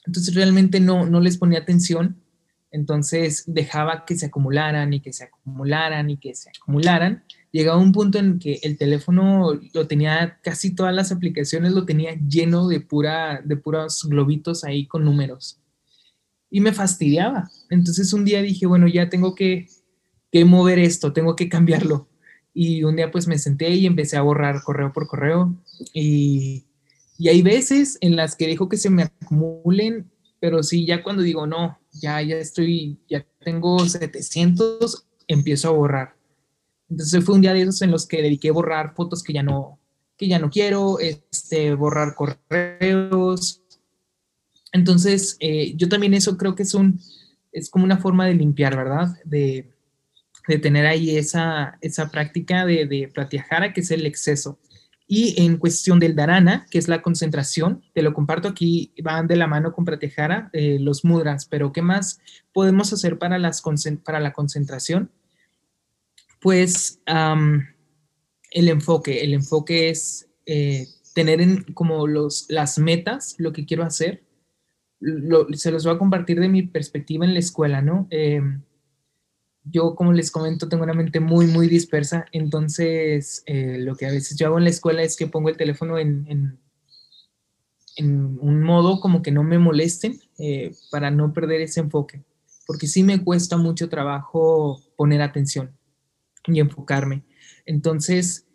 Entonces 0.07 0.35
realmente 0.35 0.80
no, 0.80 1.05
no 1.05 1.20
les 1.20 1.37
ponía 1.37 1.59
atención, 1.59 2.22
entonces 2.70 3.45
dejaba 3.47 4.07
que 4.07 4.16
se 4.16 4.26
acumularan 4.26 4.95
y 4.95 5.01
que 5.01 5.12
se 5.12 5.24
acumularan 5.24 6.09
y 6.09 6.16
que 6.16 6.35
se 6.35 6.49
acumularan. 6.49 7.22
Llegaba 7.53 7.78
un 7.78 7.93
punto 7.93 8.18
en 8.18 8.39
que 8.39 8.61
el 8.62 8.78
teléfono 8.78 9.61
lo 9.74 9.87
tenía, 9.87 10.39
casi 10.43 10.74
todas 10.74 10.95
las 10.95 11.12
aplicaciones 11.12 11.72
lo 11.72 11.85
tenía 11.85 12.14
lleno 12.14 12.66
de, 12.66 12.80
pura, 12.80 13.43
de 13.45 13.59
puros 13.59 14.05
globitos 14.09 14.64
ahí 14.64 14.87
con 14.87 15.05
números. 15.05 15.61
Y 16.55 16.61
me 16.61 16.72
fastidiaba. 16.72 17.50
Entonces 17.68 18.12
un 18.12 18.24
día 18.24 18.40
dije, 18.40 18.66
bueno, 18.66 18.86
ya 18.86 19.09
tengo 19.09 19.34
que, 19.34 19.66
que 20.30 20.44
mover 20.44 20.78
esto, 20.78 21.12
tengo 21.12 21.34
que 21.34 21.48
cambiarlo 21.48 22.09
y 22.55 22.84
un 22.84 22.94
día 22.94 23.11
pues 23.11 23.26
me 23.26 23.36
senté 23.36 23.70
y 23.70 23.84
empecé 23.84 24.16
a 24.16 24.22
borrar 24.22 24.62
correo 24.62 24.92
por 24.92 25.09
correo 25.09 25.52
y, 25.92 26.64
y 27.18 27.28
hay 27.28 27.42
veces 27.42 27.98
en 28.00 28.14
las 28.14 28.36
que 28.36 28.46
dejo 28.46 28.68
que 28.68 28.76
se 28.76 28.90
me 28.90 29.02
acumulen, 29.02 30.11
pero 30.38 30.62
sí, 30.62 30.86
ya 30.86 31.02
cuando 31.02 31.22
digo, 31.22 31.46
no, 31.46 31.78
ya, 31.92 32.22
ya 32.22 32.36
estoy, 32.36 33.00
ya 33.09 33.26
tengo 33.40 33.80
700, 33.80 35.07
empiezo 35.26 35.68
a 35.68 35.72
borrar. 35.72 36.16
Entonces 36.88 37.24
fue 37.24 37.34
un 37.34 37.40
día 37.40 37.52
de 37.52 37.62
esos 37.62 37.82
en 37.82 37.90
los 37.90 38.07
que 38.07 38.22
dediqué 38.22 38.50
a 38.50 38.52
borrar 38.52 38.94
fotos 38.94 39.22
que 39.22 39.32
ya 39.32 39.42
no, 39.42 39.80
que 40.16 40.28
ya 40.28 40.38
no 40.38 40.50
quiero, 40.50 41.00
este, 41.00 41.74
borrar 41.74 42.14
correos. 42.14 43.63
Entonces, 44.74 45.36
eh, 45.38 45.72
yo 45.76 45.88
también 45.88 46.14
eso 46.14 46.36
creo 46.36 46.56
que 46.56 46.64
es 46.64 46.74
un, 46.74 47.00
es 47.52 47.70
como 47.70 47.84
una 47.84 47.98
forma 47.98 48.26
de 48.26 48.34
limpiar, 48.34 48.76
¿verdad? 48.76 49.16
De, 49.24 49.70
de 50.48 50.58
tener 50.58 50.84
ahí 50.84 51.16
esa, 51.16 51.78
esa 51.80 52.10
práctica 52.10 52.66
de, 52.66 52.84
de 52.84 53.08
pratyahara, 53.14 53.72
que 53.72 53.82
es 53.82 53.92
el 53.92 54.04
exceso. 54.04 54.58
Y 55.06 55.40
en 55.40 55.58
cuestión 55.58 56.00
del 56.00 56.16
dharana, 56.16 56.66
que 56.72 56.78
es 56.78 56.88
la 56.88 57.02
concentración, 57.02 57.84
te 57.94 58.02
lo 58.02 58.12
comparto 58.14 58.48
aquí, 58.48 58.92
van 59.00 59.28
de 59.28 59.36
la 59.36 59.46
mano 59.46 59.72
con 59.72 59.84
pratyahara, 59.84 60.50
eh, 60.52 60.78
los 60.80 61.04
mudras, 61.04 61.46
pero 61.46 61.72
¿qué 61.72 61.80
más 61.80 62.18
podemos 62.52 62.92
hacer 62.92 63.16
para, 63.16 63.38
las, 63.38 63.62
para 64.02 64.18
la 64.18 64.32
concentración? 64.32 65.12
Pues 66.40 67.00
el 67.06 68.68
enfoque, 68.68 69.22
el 69.22 69.34
enfoque 69.34 69.90
es 69.90 70.26
eh, 70.46 70.88
tener 71.14 71.40
en, 71.40 71.62
como 71.74 72.08
los, 72.08 72.46
las 72.48 72.76
metas, 72.78 73.36
lo 73.38 73.52
que 73.52 73.66
quiero 73.66 73.84
hacer. 73.84 74.23
Se 75.01 75.70
los 75.70 75.84
voy 75.84 75.95
a 75.95 75.99
compartir 75.99 76.40
de 76.40 76.49
mi 76.49 76.62
perspectiva 76.62 77.24
en 77.24 77.34
la 77.34 77.40
escuela, 77.40 77.82
¿no? 77.82 78.07
Eh, 78.11 78.40
yo, 79.64 79.95
como 79.95 80.12
les 80.12 80.30
comento, 80.30 80.68
tengo 80.68 80.84
una 80.84 80.95
mente 80.95 81.20
muy, 81.20 81.47
muy 81.47 81.68
dispersa, 81.68 82.26
entonces 82.32 83.42
eh, 83.47 83.78
lo 83.78 83.97
que 83.97 84.07
a 84.07 84.11
veces 84.11 84.36
yo 84.36 84.47
hago 84.47 84.59
en 84.59 84.64
la 84.64 84.70
escuela 84.70 85.03
es 85.03 85.16
que 85.16 85.26
pongo 85.26 85.49
el 85.49 85.57
teléfono 85.57 85.99
en, 85.99 86.26
en, 86.28 86.59
un 87.97 88.62
modo 88.62 89.01
como 89.01 89.22
que 89.22 89.30
no 89.30 89.45
me 89.45 89.59
molesten 89.59 90.20
eh, 90.38 90.74
para 90.90 91.12
no 91.12 91.32
perder 91.32 91.61
ese 91.61 91.80
enfoque, 91.80 92.24
porque 92.66 92.88
sí 92.88 93.05
me 93.05 93.22
cuesta 93.22 93.57
mucho 93.57 93.88
trabajo 93.88 94.82
poner 94.97 95.22
atención 95.22 95.70
y 96.47 96.59
enfocarme. 96.59 97.22
Entonces, 97.64 98.47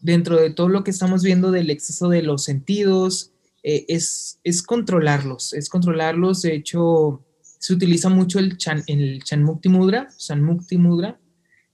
dentro 0.00 0.36
de 0.36 0.50
todo 0.50 0.68
lo 0.68 0.82
que 0.82 0.90
estamos 0.90 1.22
viendo 1.22 1.52
del 1.52 1.70
exceso 1.70 2.08
de 2.08 2.22
los 2.22 2.42
sentidos, 2.44 3.32
eh, 3.68 3.84
es, 3.88 4.38
es 4.44 4.62
controlarlos, 4.62 5.52
es 5.52 5.68
controlarlos, 5.68 6.42
de 6.42 6.54
hecho 6.54 7.24
se 7.58 7.74
utiliza 7.74 8.08
mucho 8.08 8.38
el, 8.38 8.58
chan, 8.58 8.84
el 8.86 9.24
Chanmukti 9.24 9.68
Mudra, 9.68 10.08
Sanmukti 10.16 10.78
Mudra, 10.78 11.18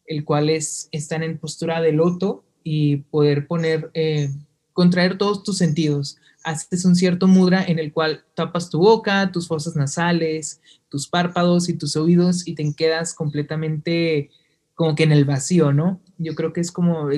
el 0.06 0.24
cual 0.24 0.48
es 0.48 0.88
estar 0.90 1.22
en 1.22 1.36
postura 1.36 1.82
de 1.82 1.92
loto 1.92 2.46
y 2.64 2.96
poder 2.96 3.46
poner, 3.46 3.90
eh, 3.92 4.30
contraer 4.72 5.18
todos 5.18 5.42
tus 5.42 5.58
sentidos. 5.58 6.16
Haces 6.44 6.86
un 6.86 6.96
cierto 6.96 7.26
mudra 7.26 7.62
en 7.62 7.78
el 7.78 7.92
cual 7.92 8.24
tapas 8.34 8.70
tu 8.70 8.78
boca, 8.78 9.30
tus 9.30 9.46
fosas 9.46 9.76
nasales, 9.76 10.62
tus 10.88 11.06
párpados 11.06 11.68
y 11.68 11.74
tus 11.74 11.94
oídos 11.96 12.48
y 12.48 12.54
te 12.54 12.72
quedas 12.74 13.12
completamente 13.12 14.30
como 14.72 14.94
que 14.94 15.02
en 15.02 15.12
el 15.12 15.26
vacío, 15.26 15.74
¿no? 15.74 16.00
Yo 16.16 16.34
creo 16.34 16.54
que 16.54 16.62
es 16.62 16.72
como, 16.72 17.10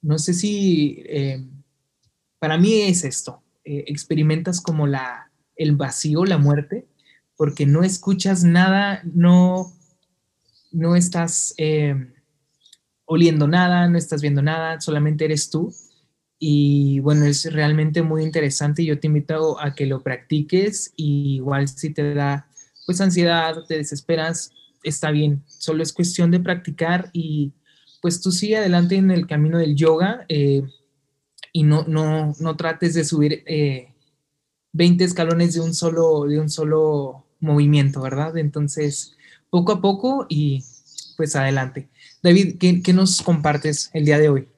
no 0.00 0.18
sé 0.20 0.32
si, 0.32 1.02
eh, 1.06 1.44
para 2.38 2.56
mí 2.56 2.82
es 2.82 3.02
esto, 3.02 3.42
eh, 3.64 3.84
experimentas 3.86 4.60
como 4.60 4.86
la, 4.86 5.30
el 5.56 5.76
vacío, 5.76 6.24
la 6.24 6.38
muerte, 6.38 6.86
porque 7.36 7.66
no 7.66 7.82
escuchas 7.82 8.44
nada, 8.44 9.02
no, 9.04 9.72
no 10.72 10.96
estás 10.96 11.54
eh, 11.58 12.12
oliendo 13.04 13.48
nada, 13.48 13.88
no 13.88 13.98
estás 13.98 14.22
viendo 14.22 14.42
nada, 14.42 14.80
solamente 14.80 15.24
eres 15.24 15.50
tú. 15.50 15.74
Y 16.38 17.00
bueno, 17.00 17.24
es 17.24 17.50
realmente 17.52 18.02
muy 18.02 18.22
interesante. 18.22 18.82
Y 18.82 18.86
yo 18.86 19.00
te 19.00 19.06
invito 19.06 19.58
a 19.60 19.74
que 19.74 19.86
lo 19.86 20.02
practiques. 20.02 20.92
Y 20.96 21.36
igual 21.36 21.68
si 21.68 21.90
te 21.90 22.12
da 22.14 22.48
pues 22.86 23.00
ansiedad, 23.00 23.64
te 23.66 23.78
desesperas, 23.78 24.52
está 24.82 25.10
bien, 25.10 25.42
solo 25.46 25.82
es 25.82 25.92
cuestión 25.92 26.30
de 26.30 26.40
practicar 26.40 27.10
y 27.12 27.52
pues 28.02 28.20
tú 28.20 28.30
sigue 28.30 28.58
adelante 28.58 28.96
en 28.96 29.10
el 29.10 29.26
camino 29.26 29.58
del 29.58 29.74
yoga. 29.74 30.26
Eh, 30.28 30.62
y 31.56 31.62
no, 31.62 31.84
no, 31.84 32.34
no 32.40 32.56
trates 32.56 32.94
de 32.94 33.04
subir 33.04 33.44
20 34.72 35.04
eh, 35.04 35.06
escalones 35.06 35.54
de 35.54 35.60
un 35.60 35.72
solo, 35.72 36.24
de 36.24 36.40
un 36.40 36.50
solo 36.50 37.24
movimiento, 37.38 38.02
¿verdad? 38.02 38.36
Entonces, 38.36 39.16
poco 39.50 39.70
a 39.70 39.80
poco 39.80 40.26
y 40.28 40.64
pues 41.16 41.36
adelante. 41.36 41.86
David, 42.24 42.56
¿qué, 42.58 42.92
nos 42.92 43.22
compartes 43.22 43.88
el 43.92 44.04
día 44.04 44.18
de 44.18 44.30
hoy? 44.30 44.48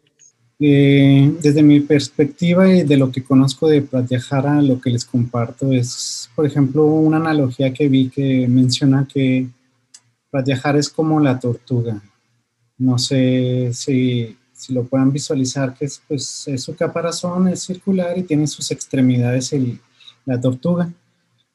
Eh, 0.58 1.36
desde 1.42 1.62
mi 1.62 1.80
perspectiva 1.80 2.66
y 2.74 2.82
de 2.82 2.96
lo 2.96 3.12
que 3.12 3.22
conozco 3.22 3.68
de 3.68 3.82
Pratyahara, 3.82 4.62
lo 4.62 4.80
que 4.80 4.88
les 4.88 5.04
comparto 5.04 5.72
es, 5.72 6.30
por 6.34 6.46
ejemplo, 6.46 6.86
una 6.86 7.18
analogía 7.18 7.74
que 7.74 7.88
vi 7.88 8.08
que 8.08 8.48
menciona 8.48 9.06
que 9.06 9.48
Pratyahara 10.30 10.78
es 10.78 10.88
como 10.88 11.20
la 11.20 11.38
tortuga. 11.38 12.00
No 12.78 12.98
sé 12.98 13.70
si, 13.74 14.34
si 14.56 14.72
lo 14.72 14.84
puedan 14.84 15.12
visualizar, 15.12 15.74
que 15.74 15.84
es, 15.84 16.00
pues, 16.08 16.46
su 16.56 16.74
caparazón 16.74 17.48
es 17.48 17.62
circular 17.62 18.16
y 18.16 18.22
tiene 18.22 18.46
sus 18.46 18.70
extremidades 18.70 19.52
el, 19.52 19.78
la 20.24 20.40
tortuga. 20.40 20.90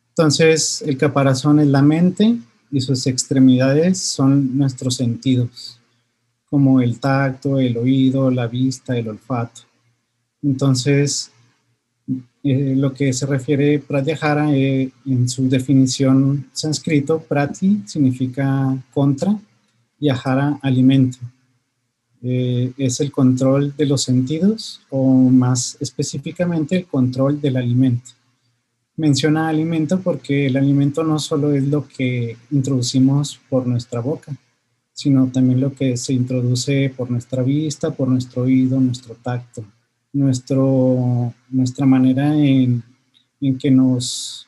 Entonces, 0.10 0.82
el 0.84 0.98
caparazón 0.98 1.60
es 1.60 1.68
la 1.68 1.82
mente 1.82 2.38
y 2.72 2.82
sus 2.82 3.08
extremidades 3.08 4.00
son 4.00 4.58
nuestros 4.58 4.96
sentidos, 4.96 5.80
como 6.50 6.82
el 6.82 7.00
tacto, 7.00 7.60
el 7.60 7.78
oído, 7.78 8.30
la 8.30 8.48
vista, 8.48 8.98
el 8.98 9.08
olfato. 9.08 9.62
Entonces, 10.44 11.32
eh, 12.44 12.76
lo 12.76 12.94
que 12.94 13.14
se 13.14 13.26
refiere 13.26 13.80
Pratyahara 13.80 14.56
eh, 14.56 14.92
en 15.06 15.30
su 15.30 15.48
definición 15.48 16.50
sánscrito, 16.54 17.20
prati 17.20 17.84
significa 17.86 18.76
contra 18.94 19.38
y 20.00 20.10
ahara 20.10 20.58
alimento. 20.62 21.20
Eh, 22.24 22.72
es 22.78 23.00
el 23.00 23.12
control 23.12 23.74
de 23.76 23.88
los 23.88 24.04
sentidos 24.04 24.82
o 24.90 25.12
más 25.12 25.76
específicamente 25.80 26.78
el 26.78 26.86
control 26.86 27.42
del 27.42 27.58
alimento. 27.58 28.12
Menciona 28.96 29.48
alimento 29.48 30.00
porque 30.02 30.46
el 30.46 30.58
alimento 30.58 31.04
no 31.04 31.18
solo 31.18 31.52
es 31.54 31.68
lo 31.68 31.88
que 31.88 32.38
introducimos 32.52 33.40
por 33.50 33.66
nuestra 33.66 34.02
boca, 34.02 34.36
sino 34.94 35.28
también 35.32 35.62
lo 35.62 35.74
que 35.74 35.98
se 35.98 36.14
introduce 36.14 36.94
por 36.96 37.10
nuestra 37.10 37.42
vista, 37.42 37.90
por 37.90 38.08
nuestro 38.08 38.44
oído, 38.44 38.80
nuestro 38.80 39.16
tacto, 39.16 39.66
nuestro, 40.14 41.34
nuestra 41.50 41.88
manera 41.88 42.36
en, 42.36 42.84
en 43.40 43.58
que 43.58 43.72
nos, 43.72 44.48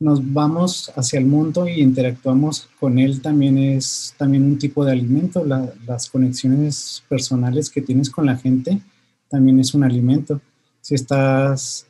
nos 0.00 0.32
vamos 0.32 0.92
hacia 0.94 1.18
el 1.18 1.26
mundo 1.26 1.66
y 1.66 1.80
interactuamos 1.80 2.68
con 2.78 2.98
él 2.98 3.20
también 3.20 3.58
es 3.58 4.14
también 4.16 4.44
un 4.44 4.58
tipo 4.58 4.84
de 4.84 4.92
alimento. 4.92 5.44
las 5.44 6.08
conexiones 6.10 7.02
personales 7.08 7.68
que 7.70 7.82
tienes 7.82 8.10
con 8.10 8.26
la 8.26 8.36
gente 8.36 8.80
también 9.28 9.58
es 9.60 9.74
un 9.74 9.84
alimento. 9.84 10.40
Si 10.80 10.94
estás 10.94 11.88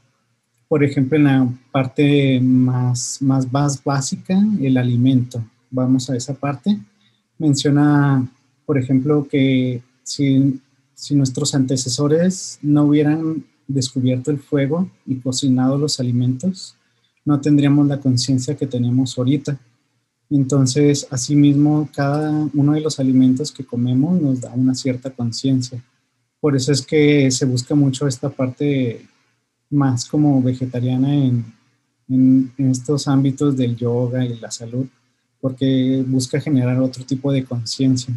por 0.69 0.85
ejemplo, 0.85 1.17
en 1.17 1.25
la 1.25 1.49
parte 1.73 2.41
más, 2.41 3.23
más, 3.23 3.83
básica, 3.83 4.39
el 4.61 4.77
alimento. 4.77 5.43
Vamos 5.71 6.11
a 6.11 6.17
esa 6.17 6.35
parte. 6.35 6.79
Menciona, 7.39 8.31
por 8.67 8.77
ejemplo, 8.77 9.27
que 9.29 9.83
si, 10.03 10.61
si 10.95 11.15
nuestros 11.15 11.55
antecesores 11.55 12.59
no 12.61 12.85
hubieran 12.85 13.47
descubierto 13.67 14.31
el 14.31 14.39
fuego 14.39 14.91
y 15.07 15.17
cocinado 15.17 15.79
los 15.79 16.01
alimentos, 16.01 16.77
no 17.29 17.39
tendríamos 17.43 17.87
la 17.87 18.01
conciencia 18.01 18.57
que 18.57 18.67
tenemos 18.67 19.19
ahorita. 19.19 19.59
Entonces, 20.31 21.07
asimismo, 21.11 21.87
cada 21.95 22.31
uno 22.55 22.73
de 22.73 22.81
los 22.81 22.99
alimentos 22.99 23.53
que 23.53 23.67
comemos 23.67 24.19
nos 24.19 24.41
da 24.41 24.51
una 24.55 24.75
cierta 24.75 25.11
conciencia. 25.11 25.85
Por 26.41 26.57
eso 26.57 26.73
es 26.73 26.81
que 26.81 27.31
se 27.31 27.45
busca 27.45 27.75
mucho 27.75 28.07
esta 28.07 28.31
parte 28.31 29.07
más 29.69 30.07
como 30.07 30.41
vegetariana 30.41 31.15
en, 31.15 31.45
en, 32.09 32.51
estos 32.71 33.07
ámbitos 33.07 33.59
del 33.59 33.77
yoga 33.77 34.25
y 34.25 34.39
la 34.39 34.51
salud, 34.51 34.87
porque 35.39 36.03
busca 36.07 36.41
generar 36.41 36.81
otro 36.81 37.05
tipo 37.05 37.31
de 37.31 37.45
conciencia. 37.45 38.15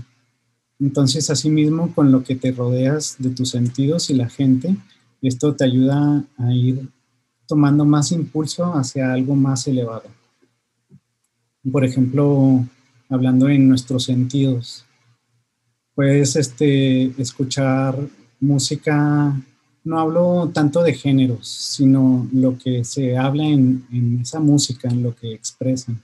Entonces, 0.79 1.29
asimismo, 1.29 1.93
con 1.93 2.13
lo 2.13 2.23
que 2.23 2.37
te 2.37 2.53
rodeas 2.53 3.17
de 3.19 3.31
tus 3.31 3.49
sentidos 3.49 4.09
y 4.09 4.13
la 4.13 4.29
gente, 4.29 4.73
esto 5.21 5.53
te 5.53 5.65
ayuda 5.65 6.23
a 6.37 6.53
ir 6.53 6.87
tomando 7.51 7.83
más 7.83 8.13
impulso 8.13 8.63
hacia 8.75 9.11
algo 9.11 9.35
más 9.35 9.67
elevado. 9.67 10.05
Por 11.69 11.83
ejemplo, 11.83 12.65
hablando 13.09 13.49
en 13.49 13.67
nuestros 13.67 14.05
sentidos, 14.05 14.85
puedes 15.93 16.37
este, 16.37 17.07
escuchar 17.21 17.97
música, 18.39 19.35
no 19.83 19.99
hablo 19.99 20.49
tanto 20.53 20.81
de 20.81 20.93
géneros, 20.93 21.45
sino 21.45 22.25
lo 22.31 22.57
que 22.57 22.85
se 22.85 23.17
habla 23.17 23.43
en, 23.43 23.85
en 23.91 24.21
esa 24.21 24.39
música, 24.39 24.87
en 24.87 25.03
lo 25.03 25.13
que 25.13 25.33
expresan 25.33 26.01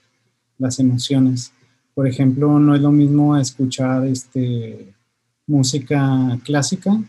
las 0.57 0.79
emociones. 0.79 1.53
Por 1.95 2.09
ejemplo, 2.09 2.59
no 2.59 2.75
es 2.75 2.81
lo 2.81 2.91
mismo 2.91 3.37
escuchar 3.37 4.05
este, 4.05 4.93
música 5.45 6.37
clásica, 6.43 7.01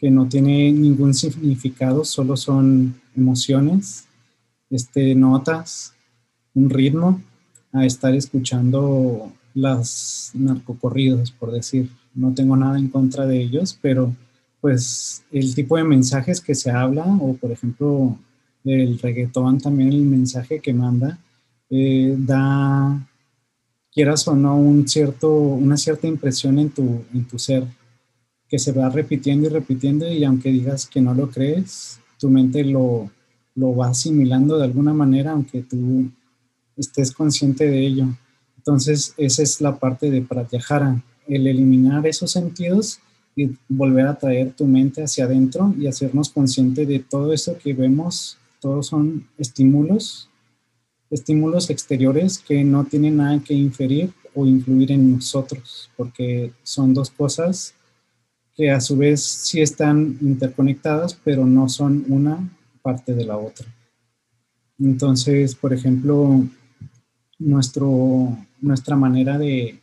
que 0.00 0.10
no 0.10 0.26
tiene 0.26 0.72
ningún 0.72 1.12
significado, 1.12 2.04
solo 2.04 2.36
son 2.36 2.94
emociones, 3.14 4.06
este, 4.70 5.14
notas, 5.14 5.92
un 6.54 6.70
ritmo, 6.70 7.20
a 7.72 7.84
estar 7.84 8.14
escuchando 8.14 9.30
las 9.54 10.30
narcocorridos, 10.34 11.30
por 11.30 11.52
decir. 11.52 11.90
No 12.14 12.34
tengo 12.34 12.56
nada 12.56 12.78
en 12.78 12.88
contra 12.88 13.26
de 13.26 13.40
ellos, 13.40 13.78
pero 13.80 14.14
pues 14.60 15.22
el 15.30 15.54
tipo 15.54 15.76
de 15.76 15.84
mensajes 15.84 16.40
que 16.40 16.54
se 16.54 16.70
habla, 16.70 17.04
o 17.06 17.34
por 17.34 17.52
ejemplo 17.52 18.18
el 18.64 18.98
reggaetón 18.98 19.58
también, 19.58 19.92
el 19.92 20.02
mensaje 20.02 20.60
que 20.60 20.72
manda, 20.72 21.18
eh, 21.70 22.16
da 22.18 23.06
quieras 23.92 24.26
o 24.28 24.34
no, 24.34 24.56
un 24.56 24.88
cierto, 24.88 25.30
una 25.30 25.76
cierta 25.76 26.06
impresión 26.06 26.58
en 26.58 26.70
tu, 26.70 27.02
en 27.12 27.24
tu 27.26 27.38
ser, 27.38 27.64
que 28.50 28.58
se 28.58 28.72
va 28.72 28.88
repitiendo 28.88 29.46
y 29.46 29.50
repitiendo 29.50 30.10
y 30.10 30.24
aunque 30.24 30.50
digas 30.50 30.86
que 30.86 31.00
no 31.00 31.14
lo 31.14 31.30
crees, 31.30 32.00
tu 32.18 32.28
mente 32.28 32.64
lo, 32.64 33.10
lo 33.54 33.76
va 33.76 33.88
asimilando 33.88 34.58
de 34.58 34.64
alguna 34.64 34.92
manera, 34.92 35.32
aunque 35.32 35.62
tú 35.62 36.10
estés 36.76 37.12
consciente 37.12 37.64
de 37.64 37.86
ello. 37.86 38.06
Entonces, 38.56 39.14
esa 39.16 39.42
es 39.42 39.60
la 39.60 39.78
parte 39.78 40.10
de 40.10 40.22
Pratyahara, 40.22 41.02
el 41.28 41.46
eliminar 41.46 42.06
esos 42.06 42.32
sentidos 42.32 42.98
y 43.36 43.50
volver 43.68 44.06
a 44.06 44.18
traer 44.18 44.52
tu 44.52 44.66
mente 44.66 45.02
hacia 45.02 45.24
adentro 45.24 45.72
y 45.78 45.86
hacernos 45.86 46.28
consciente 46.28 46.84
de 46.84 46.98
todo 46.98 47.32
eso 47.32 47.56
que 47.56 47.72
vemos, 47.72 48.36
todos 48.60 48.88
son 48.88 49.26
estímulos 49.38 50.30
estímulos 51.10 51.70
exteriores 51.70 52.38
que 52.38 52.62
no 52.64 52.84
tienen 52.84 53.16
nada 53.16 53.40
que 53.40 53.54
inferir 53.54 54.12
o 54.34 54.46
influir 54.46 54.92
en 54.92 55.12
nosotros, 55.12 55.90
porque 55.96 56.52
son 56.62 56.94
dos 56.94 57.10
cosas 57.10 57.74
que 58.60 58.70
a 58.70 58.78
su 58.78 58.98
vez 58.98 59.22
sí 59.22 59.62
están 59.62 60.18
interconectadas, 60.20 61.18
pero 61.24 61.46
no 61.46 61.66
son 61.70 62.04
una 62.10 62.46
parte 62.82 63.14
de 63.14 63.24
la 63.24 63.38
otra. 63.38 63.66
Entonces, 64.78 65.54
por 65.54 65.72
ejemplo, 65.72 66.44
nuestro, 67.38 68.36
nuestra 68.60 68.96
manera 68.96 69.38
de, 69.38 69.80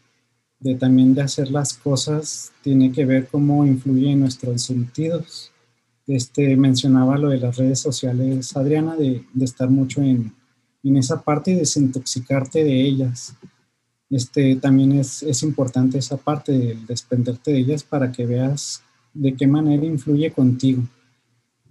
de 0.60 0.76
también 0.76 1.16
de 1.16 1.24
hacer 1.24 1.50
las 1.50 1.74
cosas 1.74 2.52
tiene 2.62 2.92
que 2.92 3.04
ver 3.04 3.28
cómo 3.32 3.66
influye 3.66 4.12
en 4.12 4.20
nuestros 4.20 4.62
sentidos. 4.62 5.52
Este, 6.06 6.56
mencionaba 6.56 7.18
lo 7.18 7.30
de 7.30 7.40
las 7.40 7.58
redes 7.58 7.80
sociales, 7.80 8.56
Adriana, 8.56 8.96
de, 8.96 9.26
de 9.34 9.46
estar 9.46 9.72
mucho 9.72 10.04
en, 10.04 10.36
en 10.84 10.98
esa 10.98 11.24
parte 11.24 11.56
desintoxicarte 11.56 12.64
de 12.64 12.80
ellas. 12.80 13.36
Este, 14.10 14.56
también 14.56 14.94
es, 14.94 15.44
importante 15.44 15.98
esa 15.98 16.18
parte 16.18 16.52
de 16.52 16.78
desprenderte 16.88 17.52
de 17.52 17.60
ellas 17.60 17.84
para 17.84 18.12
que 18.12 18.26
veas 18.26 18.82
de 19.14 19.34
qué 19.34 19.48
manera 19.48 19.86
influye 19.86 20.32
contigo. 20.32 20.84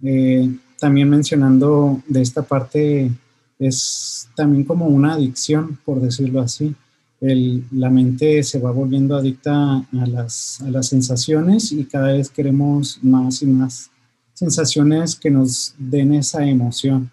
Eh, 0.03 0.55
también 0.79 1.09
mencionando 1.09 2.01
de 2.07 2.21
esta 2.21 2.43
parte, 2.43 3.11
es 3.57 4.29
también 4.35 4.63
como 4.63 4.85
una 4.85 5.13
adicción, 5.13 5.79
por 5.83 5.99
decirlo 5.99 6.41
así. 6.41 6.75
El, 7.19 7.65
la 7.71 7.89
mente 7.89 8.43
se 8.43 8.59
va 8.59 8.69
volviendo 8.71 9.15
adicta 9.15 9.77
a 9.77 10.05
las, 10.05 10.61
a 10.61 10.69
las 10.69 10.87
sensaciones 10.87 11.71
y 11.71 11.85
cada 11.85 12.13
vez 12.13 12.29
queremos 12.29 12.99
más 13.01 13.41
y 13.41 13.47
más 13.47 13.89
sensaciones 14.35 15.15
que 15.15 15.31
nos 15.31 15.73
den 15.79 16.13
esa 16.13 16.45
emoción. 16.45 17.09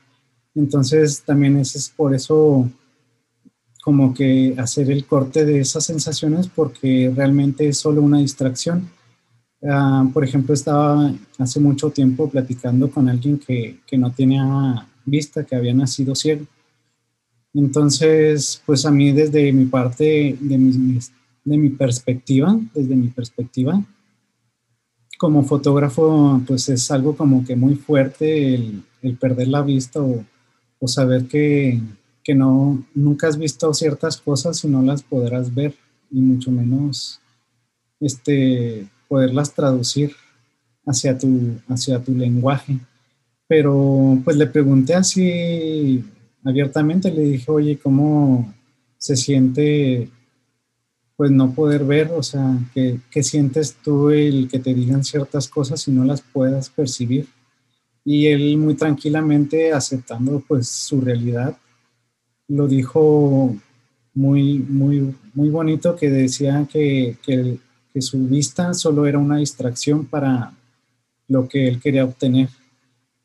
Entonces 0.54 1.22
también 1.24 1.56
es 1.56 1.90
por 1.96 2.14
eso 2.14 2.68
como 3.84 4.14
que 4.14 4.54
hacer 4.56 4.90
el 4.90 5.04
corte 5.04 5.44
de 5.44 5.60
esas 5.60 5.84
sensaciones 5.84 6.48
porque 6.48 7.12
realmente 7.14 7.68
es 7.68 7.76
solo 7.76 8.00
una 8.00 8.18
distracción. 8.18 8.88
Ah, 9.62 10.08
por 10.10 10.24
ejemplo, 10.24 10.54
estaba 10.54 11.12
hace 11.38 11.60
mucho 11.60 11.90
tiempo 11.90 12.30
platicando 12.30 12.90
con 12.90 13.10
alguien 13.10 13.38
que, 13.38 13.80
que 13.86 13.98
no 13.98 14.10
tenía 14.10 14.88
vista, 15.04 15.44
que 15.44 15.54
había 15.54 15.74
nacido 15.74 16.14
ciego. 16.14 16.46
Entonces, 17.52 18.62
pues 18.64 18.86
a 18.86 18.90
mí 18.90 19.12
desde 19.12 19.52
mi 19.52 19.66
parte, 19.66 20.34
de 20.40 20.56
mi, 20.56 20.98
de 21.44 21.58
mi 21.58 21.68
perspectiva, 21.68 22.58
desde 22.74 22.96
mi 22.96 23.08
perspectiva, 23.08 23.84
como 25.18 25.44
fotógrafo, 25.44 26.40
pues 26.46 26.70
es 26.70 26.90
algo 26.90 27.14
como 27.14 27.44
que 27.44 27.54
muy 27.54 27.74
fuerte 27.74 28.54
el, 28.54 28.82
el 29.02 29.16
perder 29.18 29.48
la 29.48 29.60
vista 29.60 30.00
o, 30.00 30.24
o 30.78 30.88
saber 30.88 31.26
que, 31.26 31.80
que, 32.24 32.34
no, 32.34 32.84
nunca 32.94 33.28
has 33.28 33.38
visto 33.38 33.72
ciertas 33.74 34.16
cosas 34.16 34.64
y 34.64 34.68
no 34.68 34.82
las 34.82 35.02
podrás 35.02 35.54
ver, 35.54 35.74
y 36.10 36.20
mucho 36.20 36.50
menos 36.50 37.20
este, 38.00 38.88
poderlas 39.08 39.52
traducir 39.52 40.12
hacia 40.86 41.16
tu, 41.16 41.58
hacia 41.68 42.02
tu 42.02 42.12
lenguaje. 42.12 42.78
Pero 43.46 44.18
pues 44.24 44.36
le 44.36 44.46
pregunté 44.46 44.94
así 44.94 46.04
abiertamente, 46.42 47.12
le 47.12 47.22
dije, 47.22 47.50
oye, 47.50 47.78
¿cómo 47.78 48.52
se 48.98 49.16
siente 49.16 50.08
pues 51.16 51.30
no 51.30 51.52
poder 51.52 51.84
ver? 51.84 52.10
O 52.12 52.22
sea, 52.22 52.58
¿qué, 52.72 52.98
qué 53.10 53.22
sientes 53.22 53.76
tú 53.84 54.10
el 54.10 54.48
que 54.48 54.58
te 54.58 54.74
digan 54.74 55.04
ciertas 55.04 55.46
cosas 55.48 55.86
y 55.86 55.92
no 55.92 56.04
las 56.04 56.22
puedas 56.22 56.70
percibir? 56.70 57.28
y 58.04 58.26
él 58.26 58.58
muy 58.58 58.74
tranquilamente 58.74 59.72
aceptando 59.72 60.42
pues 60.46 60.68
su 60.68 61.00
realidad 61.00 61.56
lo 62.48 62.68
dijo 62.68 63.54
muy 64.14 64.58
muy 64.58 65.14
muy 65.34 65.48
bonito 65.48 65.96
que 65.96 66.10
decía 66.10 66.66
que, 66.70 67.16
que, 67.24 67.58
que, 67.92 68.02
su 68.02 68.26
vista 68.26 68.74
solo 68.74 69.06
era 69.06 69.18
una 69.18 69.38
distracción 69.38 70.04
para 70.06 70.52
lo 71.26 71.48
que 71.48 71.66
él 71.66 71.80
quería 71.80 72.04
obtener. 72.04 72.48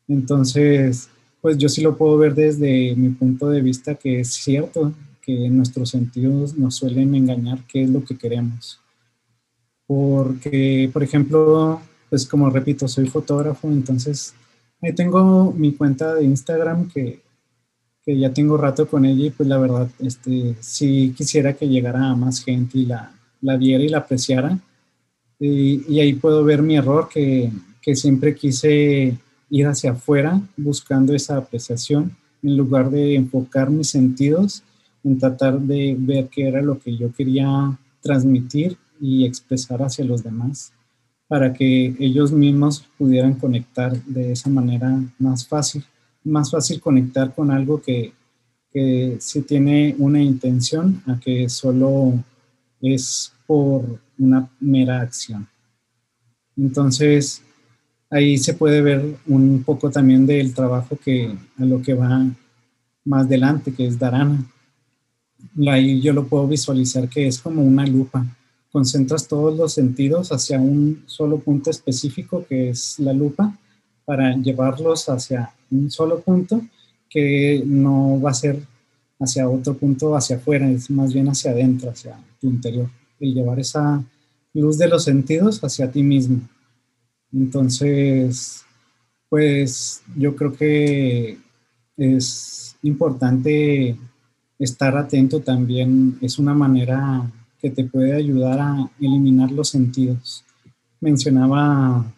Entonces 0.08 1.08
pues 1.40 1.56
yo 1.56 1.68
sí 1.68 1.80
lo 1.80 1.96
puedo 1.96 2.18
ver 2.18 2.34
desde 2.34 2.94
mi 2.96 3.10
punto 3.10 3.48
de 3.48 3.62
vista 3.62 3.94
que 3.94 4.20
es 4.20 4.32
cierto 4.32 4.92
que 5.22 5.48
nuestros 5.48 5.90
sentidos 5.90 6.56
nos 6.56 6.76
suelen 6.76 7.14
engañar 7.14 7.60
qué 7.68 7.84
es 7.84 7.90
lo 7.90 8.04
que 8.04 8.16
queremos. 8.16 8.80
Porque 9.86 10.90
por 10.92 11.02
ejemplo 11.02 11.80
pues 12.08 12.26
como 12.26 12.50
repito 12.50 12.88
soy 12.88 13.08
fotógrafo 13.08 13.68
entonces 13.68 14.34
Ahí 14.82 14.94
tengo 14.94 15.52
mi 15.52 15.72
cuenta 15.72 16.14
de 16.14 16.24
Instagram 16.24 16.88
que, 16.88 17.20
que, 18.04 18.18
ya 18.18 18.32
tengo 18.32 18.56
rato 18.56 18.88
con 18.88 19.04
ella 19.04 19.26
y 19.26 19.30
pues 19.30 19.48
la 19.48 19.58
verdad, 19.58 19.88
este, 20.00 20.56
sí 20.60 21.14
quisiera 21.16 21.54
que 21.54 21.68
llegara 21.68 22.10
a 22.10 22.16
más 22.16 22.42
gente 22.44 22.78
y 22.78 22.86
la, 22.86 23.12
la 23.40 23.56
viera 23.56 23.84
y 23.84 23.88
la 23.88 23.98
apreciara. 23.98 24.58
Y, 25.38 25.84
y, 25.92 26.00
ahí 26.00 26.12
puedo 26.14 26.44
ver 26.44 26.62
mi 26.62 26.76
error 26.76 27.08
que, 27.08 27.50
que 27.80 27.96
siempre 27.96 28.34
quise 28.34 29.16
ir 29.48 29.66
hacia 29.66 29.92
afuera 29.92 30.40
buscando 30.56 31.14
esa 31.14 31.38
apreciación 31.38 32.16
en 32.42 32.56
lugar 32.56 32.90
de 32.90 33.14
enfocar 33.14 33.70
mis 33.70 33.88
sentidos 33.88 34.62
en 35.04 35.18
tratar 35.18 35.58
de 35.60 35.96
ver 35.98 36.28
qué 36.28 36.48
era 36.48 36.62
lo 36.62 36.78
que 36.78 36.96
yo 36.96 37.12
quería 37.12 37.78
transmitir 38.02 38.76
y 39.00 39.24
expresar 39.24 39.82
hacia 39.82 40.04
los 40.04 40.22
demás 40.22 40.72
para 41.26 41.52
que 41.52 41.94
ellos 41.98 42.32
mismos 42.32 42.84
pudieran 42.98 43.34
conectar 43.34 43.96
de 44.04 44.32
esa 44.32 44.50
manera 44.50 45.00
más 45.18 45.46
fácil. 45.46 45.84
Más 46.24 46.50
fácil 46.50 46.80
conectar 46.80 47.34
con 47.34 47.50
algo 47.50 47.80
que, 47.80 48.12
que 48.72 49.16
sí 49.20 49.42
tiene 49.42 49.94
una 49.98 50.22
intención 50.22 51.02
a 51.06 51.18
que 51.18 51.48
solo 51.48 52.22
es 52.80 53.32
por 53.46 54.00
una 54.18 54.48
mera 54.60 55.00
acción. 55.00 55.48
Entonces, 56.56 57.42
ahí 58.10 58.36
se 58.38 58.54
puede 58.54 58.82
ver 58.82 59.16
un 59.26 59.62
poco 59.64 59.90
también 59.90 60.26
del 60.26 60.52
trabajo 60.52 60.98
que 61.02 61.34
a 61.58 61.64
lo 61.64 61.80
que 61.80 61.94
va 61.94 62.26
más 63.04 63.26
adelante, 63.26 63.72
que 63.72 63.86
es 63.86 63.98
Dharana. 63.98 64.44
Ahí 65.66 66.00
yo 66.00 66.12
lo 66.12 66.26
puedo 66.26 66.46
visualizar 66.46 67.08
que 67.08 67.26
es 67.26 67.38
como 67.38 67.62
una 67.62 67.86
lupa. 67.86 68.26
Concentras 68.70 69.26
todos 69.26 69.56
los 69.56 69.72
sentidos 69.72 70.30
hacia 70.32 70.60
un 70.60 71.02
solo 71.06 71.38
punto 71.38 71.70
específico, 71.70 72.44
que 72.48 72.70
es 72.70 72.98
la 72.98 73.12
lupa, 73.12 73.56
para 74.04 74.36
llevarlos 74.36 75.08
hacia 75.08 75.52
un 75.70 75.90
solo 75.90 76.20
punto 76.20 76.60
que 77.08 77.62
no 77.66 78.20
va 78.20 78.30
a 78.30 78.34
ser 78.34 78.60
hacia 79.18 79.48
otro 79.48 79.74
punto, 79.74 80.16
hacia 80.16 80.36
afuera, 80.36 80.70
es 80.70 80.90
más 80.90 81.12
bien 81.12 81.28
hacia 81.28 81.50
adentro, 81.50 81.90
hacia 81.90 82.18
tu 82.40 82.48
interior. 82.48 82.88
Y 83.18 83.34
llevar 83.34 83.60
esa 83.60 84.02
luz 84.54 84.78
de 84.78 84.88
los 84.88 85.04
sentidos 85.04 85.62
hacia 85.62 85.90
ti 85.90 86.02
mismo. 86.02 86.40
Entonces, 87.32 88.64
pues 89.28 90.02
yo 90.16 90.34
creo 90.34 90.52
que 90.52 91.38
es 91.96 92.76
importante 92.82 93.96
estar 94.58 94.96
atento 94.96 95.40
también, 95.40 96.18
es 96.20 96.38
una 96.38 96.54
manera 96.54 97.30
que 97.60 97.70
te 97.70 97.84
puede 97.84 98.14
ayudar 98.14 98.58
a 98.60 98.90
eliminar 99.00 99.50
los 99.52 99.68
sentidos. 99.68 100.44
Mencionaba, 101.00 102.12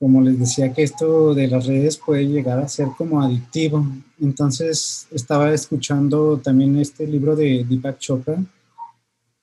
como 0.00 0.22
les 0.22 0.40
decía, 0.40 0.72
que 0.72 0.82
esto 0.82 1.34
de 1.34 1.46
las 1.46 1.66
redes 1.66 1.98
puede 1.98 2.26
llegar 2.26 2.58
a 2.58 2.68
ser 2.68 2.88
como 2.96 3.22
adictivo. 3.22 3.86
Entonces 4.18 5.06
estaba 5.12 5.52
escuchando 5.52 6.38
también 6.38 6.76
este 6.78 7.06
libro 7.06 7.36
de 7.36 7.64
Deepak 7.68 7.98
Chopra, 7.98 8.42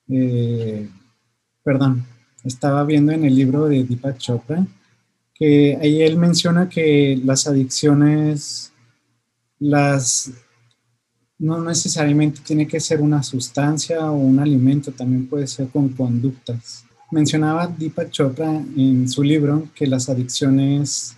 eh, 0.10 0.90
perdón, 1.64 2.06
estaba 2.44 2.84
viendo 2.84 3.12
en 3.12 3.24
el 3.24 3.36
libro 3.36 3.68
de 3.68 3.84
Deepak 3.84 4.18
Chopra 4.18 4.66
que 5.38 5.78
ahí 5.80 6.02
él 6.02 6.18
menciona 6.18 6.68
que 6.68 7.22
las 7.24 7.46
adicciones, 7.46 8.74
las 9.60 10.32
no 11.38 11.64
necesariamente 11.64 12.42
tiene 12.44 12.68
que 12.68 12.80
ser 12.80 13.00
una 13.02 13.22
sustancia 13.22 14.12
o 14.12 14.16
un 14.16 14.40
alimento, 14.40 14.92
también 14.92 15.28
puede 15.28 15.46
ser 15.46 15.68
con 15.68 15.90
conductas. 15.90 16.87
Mencionaba 17.12 17.68
Deepak 17.68 18.12
Chopra 18.12 18.52
en 18.76 19.08
su 19.08 19.24
libro 19.24 19.70
que 19.74 19.88
las 19.88 20.10
adicciones, 20.10 21.16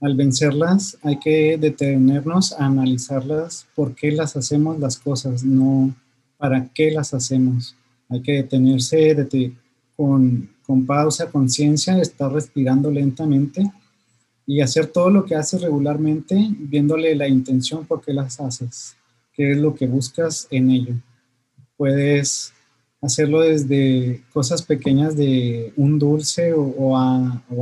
al 0.00 0.16
vencerlas, 0.16 0.96
hay 1.02 1.18
que 1.18 1.58
detenernos 1.58 2.52
a 2.52 2.66
analizarlas, 2.66 3.66
por 3.74 3.94
qué 3.94 4.12
las 4.12 4.36
hacemos 4.36 4.78
las 4.78 4.96
cosas, 4.98 5.44
no 5.44 5.94
para 6.38 6.68
qué 6.72 6.90
las 6.90 7.12
hacemos. 7.14 7.76
Hay 8.08 8.22
que 8.22 8.32
detenerse 8.32 9.16
con, 9.96 10.50
con 10.66 10.86
pausa, 10.86 11.30
conciencia, 11.30 12.00
estar 12.00 12.32
respirando 12.32 12.90
lentamente 12.90 13.70
y 14.46 14.60
hacer 14.60 14.86
todo 14.86 15.10
lo 15.10 15.24
que 15.24 15.34
haces 15.34 15.60
regularmente, 15.60 16.48
viéndole 16.58 17.14
la 17.14 17.28
intención 17.28 17.84
por 17.84 18.00
qué 18.00 18.12
las 18.12 18.40
haces 18.40 18.96
qué 19.36 19.52
es 19.52 19.58
lo 19.58 19.74
que 19.74 19.86
buscas 19.86 20.48
en 20.50 20.70
ello. 20.70 20.94
Puedes 21.76 22.54
hacerlo 23.06 23.40
desde 23.40 24.22
cosas 24.32 24.62
pequeñas 24.62 25.16
de 25.16 25.72
un 25.76 25.98
dulce 25.98 26.52
o, 26.54 26.96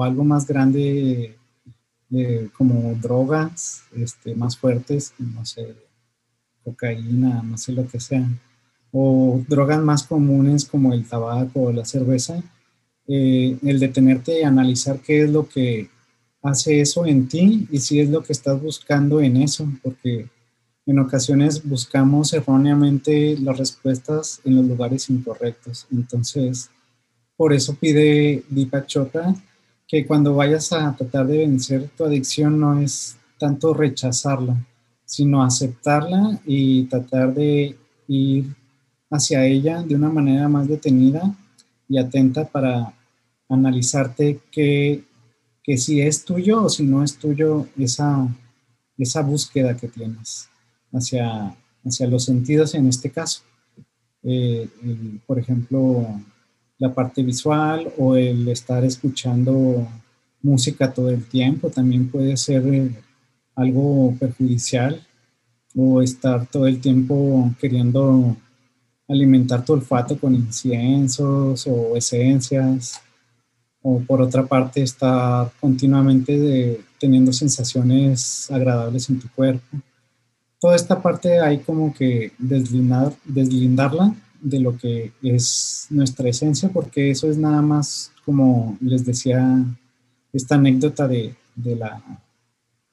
algo 0.02 0.24
más 0.24 0.46
grande 0.46 1.36
como 2.56 2.94
drogas 3.00 3.82
este, 3.96 4.34
más 4.34 4.56
fuertes, 4.56 5.14
no 5.18 5.44
sé, 5.44 5.74
cocaína, 6.62 7.42
no 7.42 7.58
sé 7.58 7.72
lo 7.72 7.86
que 7.86 8.00
sea, 8.00 8.26
o 8.92 9.42
drogas 9.48 9.82
más 9.82 10.04
comunes 10.04 10.64
como 10.64 10.92
el 10.92 11.06
tabaco 11.06 11.62
o 11.62 11.72
la 11.72 11.84
cerveza, 11.84 12.42
eh, 13.06 13.58
el 13.62 13.80
detenerte 13.80 14.40
y 14.40 14.44
analizar 14.44 15.00
qué 15.00 15.24
es 15.24 15.30
lo 15.30 15.48
que 15.48 15.90
hace 16.42 16.80
eso 16.80 17.04
en 17.06 17.26
ti 17.28 17.66
y 17.70 17.80
si 17.80 18.00
es 18.00 18.08
lo 18.08 18.22
que 18.22 18.32
estás 18.32 18.60
buscando 18.62 19.20
en 19.20 19.38
eso, 19.38 19.68
porque 19.82 20.28
en 20.86 20.98
ocasiones 20.98 21.66
buscamos 21.66 22.32
erróneamente 22.32 23.38
las 23.38 23.56
respuestas 23.56 24.40
en 24.44 24.56
los 24.56 24.66
lugares 24.66 25.08
incorrectos. 25.08 25.86
Entonces, 25.90 26.70
por 27.36 27.52
eso 27.52 27.74
pide 27.74 28.44
Deepak 28.48 28.86
Chopra 28.86 29.34
que 29.88 30.06
cuando 30.06 30.34
vayas 30.34 30.72
a 30.72 30.94
tratar 30.94 31.26
de 31.26 31.38
vencer 31.38 31.88
tu 31.96 32.04
adicción 32.04 32.60
no 32.60 32.78
es 32.78 33.16
tanto 33.38 33.74
rechazarla, 33.74 34.56
sino 35.04 35.42
aceptarla 35.42 36.40
y 36.44 36.84
tratar 36.84 37.34
de 37.34 37.76
ir 38.08 38.54
hacia 39.10 39.44
ella 39.46 39.82
de 39.82 39.94
una 39.94 40.10
manera 40.10 40.48
más 40.48 40.68
detenida 40.68 41.34
y 41.88 41.98
atenta 41.98 42.46
para 42.46 42.94
analizarte 43.48 44.40
que, 44.50 45.04
que 45.62 45.78
si 45.78 46.00
es 46.00 46.24
tuyo 46.24 46.64
o 46.64 46.68
si 46.68 46.84
no 46.84 47.02
es 47.02 47.16
tuyo 47.16 47.66
esa, 47.78 48.26
esa 48.98 49.22
búsqueda 49.22 49.76
que 49.76 49.88
tienes 49.88 50.48
hacia, 50.94 51.54
hacia 51.84 52.06
los 52.06 52.24
sentidos 52.24 52.74
en 52.74 52.86
este 52.86 53.10
caso. 53.10 53.42
Eh, 54.22 54.68
por 55.26 55.38
ejemplo, 55.38 56.06
la 56.78 56.94
parte 56.94 57.22
visual 57.22 57.92
o 57.98 58.16
el 58.16 58.48
estar 58.48 58.84
escuchando 58.84 59.86
música 60.42 60.92
todo 60.92 61.10
el 61.10 61.24
tiempo 61.24 61.70
también 61.70 62.10
puede 62.10 62.36
ser 62.36 62.66
eh, 62.72 62.90
algo 63.54 64.14
perjudicial 64.18 65.00
o 65.76 66.00
estar 66.02 66.46
todo 66.46 66.66
el 66.66 66.80
tiempo 66.80 67.52
queriendo 67.60 68.36
alimentar 69.08 69.64
tu 69.64 69.74
olfato 69.74 70.18
con 70.18 70.34
inciensos 70.34 71.66
o 71.66 71.96
esencias 71.96 73.00
o 73.82 74.00
por 74.00 74.22
otra 74.22 74.46
parte 74.46 74.82
estar 74.82 75.52
continuamente 75.60 76.80
teniendo 76.98 77.32
sensaciones 77.32 78.50
agradables 78.50 79.10
en 79.10 79.20
tu 79.20 79.28
cuerpo 79.28 79.76
toda 80.64 80.76
esta 80.76 81.02
parte 81.02 81.40
hay 81.40 81.58
como 81.58 81.92
que 81.92 82.32
deslindar, 82.38 83.14
deslindarla 83.26 84.14
de 84.40 84.60
lo 84.60 84.78
que 84.78 85.12
es 85.22 85.88
nuestra 85.90 86.30
esencia, 86.30 86.70
porque 86.70 87.10
eso 87.10 87.28
es 87.28 87.36
nada 87.36 87.60
más, 87.60 88.12
como 88.24 88.78
les 88.80 89.04
decía, 89.04 89.62
esta 90.32 90.54
anécdota 90.54 91.06
de, 91.06 91.34
la, 91.54 92.02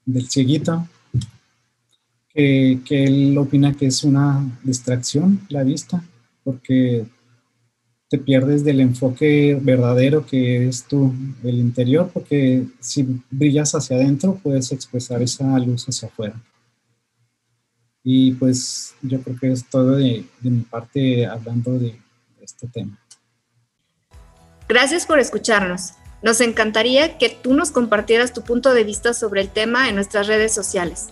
del 0.05 0.29
cieguito, 0.29 0.85
que, 2.33 2.81
que, 2.83 3.05
él 3.05 3.37
opina 3.37 3.73
que 3.73 3.85
es 3.85 4.03
una 4.03 4.45
distracción 4.63 5.39
la 5.47 5.63
vista, 5.63 6.03
porque 6.43 7.05
te 8.09 8.17
pierdes 8.17 8.65
del 8.65 8.81
enfoque 8.81 9.57
verdadero 9.61 10.25
que 10.25 10.67
es 10.67 10.83
tú, 10.83 11.13
el 11.41 11.57
interior, 11.57 12.11
porque 12.13 12.65
si 12.81 13.21
brillas 13.29 13.75
hacia 13.75 13.95
adentro 13.95 14.37
puedes 14.43 14.73
expresar 14.73 15.21
esa 15.21 15.57
luz 15.57 15.85
hacia 15.85 16.09
afuera. 16.09 16.35
Y 18.03 18.31
pues 18.33 18.95
yo 19.01 19.21
creo 19.21 19.37
que 19.39 19.51
es 19.51 19.65
todo 19.69 19.95
de, 19.97 20.25
mi 20.41 20.61
parte 20.61 21.25
hablando 21.25 21.77
de, 21.77 21.99
este 22.41 22.67
tema. 22.67 22.97
Gracias 24.67 25.05
por 25.05 25.19
escucharnos. 25.19 25.93
Nos 26.23 26.41
encantaría 26.41 27.17
que 27.17 27.29
tú 27.29 27.53
nos 27.53 27.71
compartieras 27.71 28.33
tu 28.33 28.41
punto 28.41 28.73
de 28.73 28.83
vista 28.83 29.13
sobre 29.13 29.41
el 29.41 29.49
tema 29.49 29.89
en 29.89 29.95
nuestras 29.95 30.27
redes 30.27 30.53
sociales. 30.53 31.09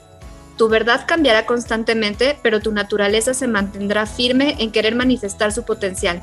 Tu 0.57 0.67
verdad 0.67 1.05
cambiará 1.07 1.45
constantemente, 1.45 2.37
pero 2.41 2.59
tu 2.59 2.71
naturaleza 2.71 3.33
se 3.33 3.47
mantendrá 3.47 4.05
firme 4.05 4.55
en 4.59 4.71
querer 4.71 4.95
manifestar 4.95 5.51
su 5.51 5.63
potencial. 5.63 6.21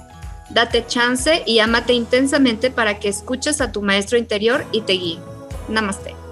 Date 0.50 0.86
chance 0.86 1.42
y 1.46 1.58
ámate 1.60 1.92
intensamente 1.92 2.70
para 2.70 2.98
que 2.98 3.08
escuches 3.08 3.60
a 3.60 3.72
tu 3.72 3.82
maestro 3.82 4.18
interior 4.18 4.64
y 4.72 4.82
te 4.82 4.92
guíe. 4.94 5.18
Namaste. 5.68 6.25